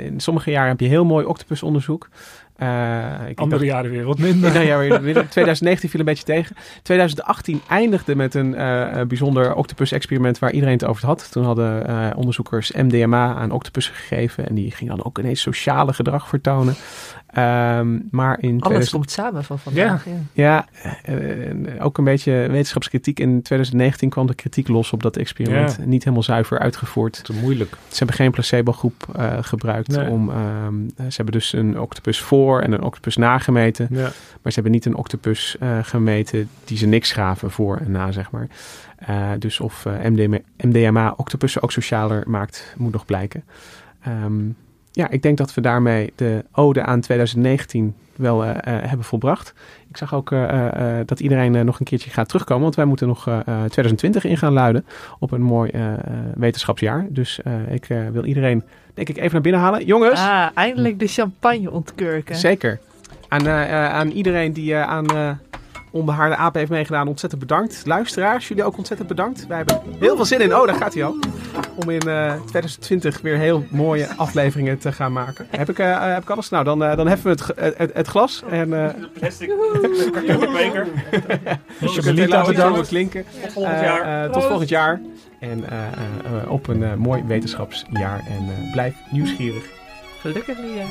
in 0.02 0.20
sommige 0.20 0.50
jaren 0.50 0.68
heb 0.68 0.80
je 0.80 0.86
heel 0.86 1.04
mooi 1.04 1.26
octopusonderzoek. 1.26 2.08
ik 3.28 3.38
Andere 3.38 3.64
jaren 3.64 3.90
weer 3.90 4.04
wat 4.04 4.18
minder. 4.18 4.52
Nou, 4.58 4.64
ja, 4.64 4.78
weer, 5.00 5.28
2019 5.28 5.90
viel 5.90 6.00
een 6.00 6.06
beetje 6.06 6.24
tegen. 6.24 6.56
2018 6.82 7.60
eindigde 7.68 8.16
met 8.16 8.34
een 8.34 8.56
bijzonder 9.08 9.54
octopus-experiment 9.54 10.38
waar 10.38 10.52
iedereen 10.52 10.74
het 10.74 10.84
over 10.84 11.06
had. 11.06 11.32
Toen 11.32 11.44
hadden 11.44 12.16
onderzoekers 12.16 12.72
MDMA 12.72 13.34
aan 13.34 13.50
octopussen 13.50 13.94
gegeven. 13.94 14.48
En 14.48 14.54
die 14.54 14.70
gingen 14.70 14.96
dan 14.96 15.06
ook 15.06 15.18
ineens 15.18 15.40
sociale 15.40 15.92
gedrag 15.92 16.28
vertonen. 16.28 16.74
Um, 17.36 18.08
maar 18.10 18.38
in 18.40 18.60
Alles 18.60 18.88
2000... 18.88 18.90
komt 18.92 19.10
samen 19.10 19.44
van 19.44 19.58
vandaag. 19.58 20.04
Ja, 20.04 20.12
ja. 20.32 20.66
ja 21.04 21.14
uh, 21.14 21.84
ook 21.84 21.98
een 21.98 22.04
beetje 22.04 22.32
wetenschapskritiek. 22.32 23.20
In 23.20 23.42
2019 23.42 24.08
kwam 24.08 24.26
de 24.26 24.34
kritiek 24.34 24.68
los 24.68 24.92
op 24.92 25.02
dat 25.02 25.16
experiment. 25.16 25.76
Ja. 25.78 25.84
Niet 25.84 26.02
helemaal 26.02 26.22
zuiver 26.22 26.58
uitgevoerd. 26.58 27.24
Te 27.24 27.32
moeilijk. 27.32 27.76
Ze 27.88 27.96
hebben 27.98 28.16
geen 28.16 28.30
placebo-groep 28.30 29.06
uh, 29.16 29.38
gebruikt. 29.40 29.88
Nee. 29.88 30.08
Om, 30.08 30.30
um, 30.30 30.90
ze 30.96 31.16
hebben 31.16 31.34
dus 31.34 31.52
een 31.52 31.80
octopus 31.80 32.20
voor 32.20 32.60
en 32.60 32.72
een 32.72 32.82
octopus 32.82 33.16
nagemeten. 33.16 33.88
Ja. 33.90 34.10
Maar 34.42 34.52
ze 34.52 34.54
hebben 34.54 34.72
niet 34.72 34.84
een 34.84 34.96
octopus 34.96 35.56
uh, 35.62 35.78
gemeten 35.82 36.48
die 36.64 36.76
ze 36.76 36.86
niks 36.86 37.12
gaven 37.12 37.50
voor 37.50 37.76
en 37.76 37.90
na, 37.90 38.12
zeg 38.12 38.30
maar. 38.30 38.48
Uh, 39.10 39.30
dus 39.38 39.60
of 39.60 39.84
MDMA, 40.02 40.38
MDMA 40.56 41.14
octopussen 41.16 41.62
ook 41.62 41.72
socialer 41.72 42.22
maakt, 42.26 42.74
moet 42.76 42.92
nog 42.92 43.04
blijken. 43.04 43.44
Um, 44.08 44.56
ja, 44.98 45.10
ik 45.10 45.22
denk 45.22 45.36
dat 45.38 45.54
we 45.54 45.60
daarmee 45.60 46.12
de 46.16 46.44
ode 46.52 46.82
aan 46.82 47.00
2019 47.00 47.94
wel 48.16 48.44
eh, 48.44 48.50
eh, 48.50 48.88
hebben 48.88 49.06
volbracht. 49.06 49.54
Ik 49.88 49.96
zag 49.96 50.14
ook 50.14 50.32
eh, 50.32 50.96
dat 51.06 51.20
iedereen 51.20 51.64
nog 51.64 51.78
een 51.78 51.84
keertje 51.86 52.10
gaat 52.10 52.28
terugkomen, 52.28 52.62
want 52.62 52.74
wij 52.74 52.84
moeten 52.84 53.06
nog 53.06 53.26
eh, 53.28 53.34
eh, 53.38 53.44
2020 53.44 54.24
in 54.24 54.36
gaan 54.36 54.52
luiden 54.52 54.84
op 55.18 55.30
een 55.32 55.42
mooi 55.42 55.70
wetenschapsjaar. 56.34 57.06
Dus 57.10 57.40
ik 57.70 57.86
wil 58.12 58.24
iedereen, 58.24 58.62
denk 58.94 59.08
ik, 59.08 59.16
even 59.16 59.32
naar 59.32 59.40
binnen 59.40 59.60
halen. 59.60 59.84
Jongens, 59.84 60.20
Ah, 60.20 60.46
eindelijk 60.54 60.98
de 60.98 61.06
champagne 61.06 61.70
ontkurken. 61.70 62.36
zeker. 62.36 62.78
Aan, 63.28 63.48
aan 63.48 64.08
iedereen 64.10 64.52
die 64.52 64.76
aan 64.76 65.06
Onbehaarde 65.98 66.36
Aap 66.36 66.54
heeft 66.54 66.70
meegedaan, 66.70 67.08
ontzettend 67.08 67.40
bedankt. 67.40 67.82
Luisteraars, 67.86 68.48
jullie 68.48 68.64
ook 68.64 68.76
ontzettend 68.76 69.08
bedankt. 69.08 69.46
Wij 69.46 69.56
hebben 69.56 69.80
heel 69.98 70.16
veel 70.16 70.24
zin 70.24 70.40
in, 70.40 70.56
oh 70.56 70.66
daar 70.66 70.74
gaat 70.74 70.94
hij 70.94 71.04
al, 71.04 71.16
om 71.76 71.90
in 71.90 72.00
eh, 72.00 72.32
2020 72.46 73.20
weer 73.20 73.36
heel 73.36 73.64
mooie 73.70 74.08
afleveringen 74.16 74.78
te 74.78 74.92
gaan 74.92 75.12
maken. 75.12 75.46
Heb 75.50 75.68
ik, 75.68 75.78
eh, 75.78 75.90
eh, 75.92 76.12
heb 76.14 76.22
ik 76.22 76.30
alles? 76.30 76.48
Nou, 76.48 76.64
dan, 76.64 76.84
eh, 76.84 76.96
dan 76.96 77.06
heffen 77.08 77.24
we 77.24 77.30
het, 77.32 77.40
ge- 77.40 77.74
het, 77.76 77.90
het 77.94 78.06
glas 78.06 78.42
en... 78.50 78.72
eh 78.84 78.94
Plastic 79.18 79.48
beker. 80.52 80.86
Je 81.80 82.00
Melita, 82.04 82.36
laten 82.36 82.54
bedankt. 82.54 82.88
klinken. 82.88 83.24
Tot 83.42 83.52
volgend 83.52 83.74
Eh, 83.76 83.82
jaar. 83.82 84.24
eh, 84.24 84.30
tot 84.30 84.44
volgend 84.44 84.68
jaar. 84.68 85.00
En 85.40 85.70
eh, 85.70 85.78
eh, 85.78 86.42
eh, 86.42 86.50
op 86.50 86.66
een 86.68 86.82
eh, 86.82 86.94
mooi 86.94 87.22
wetenschapsjaar. 87.26 88.18
En 88.28 88.48
eh, 88.64 88.72
blijf 88.72 88.94
nieuwsgierig. 89.10 89.64
Gelukkig 90.20 90.58
Lia. 90.58 90.84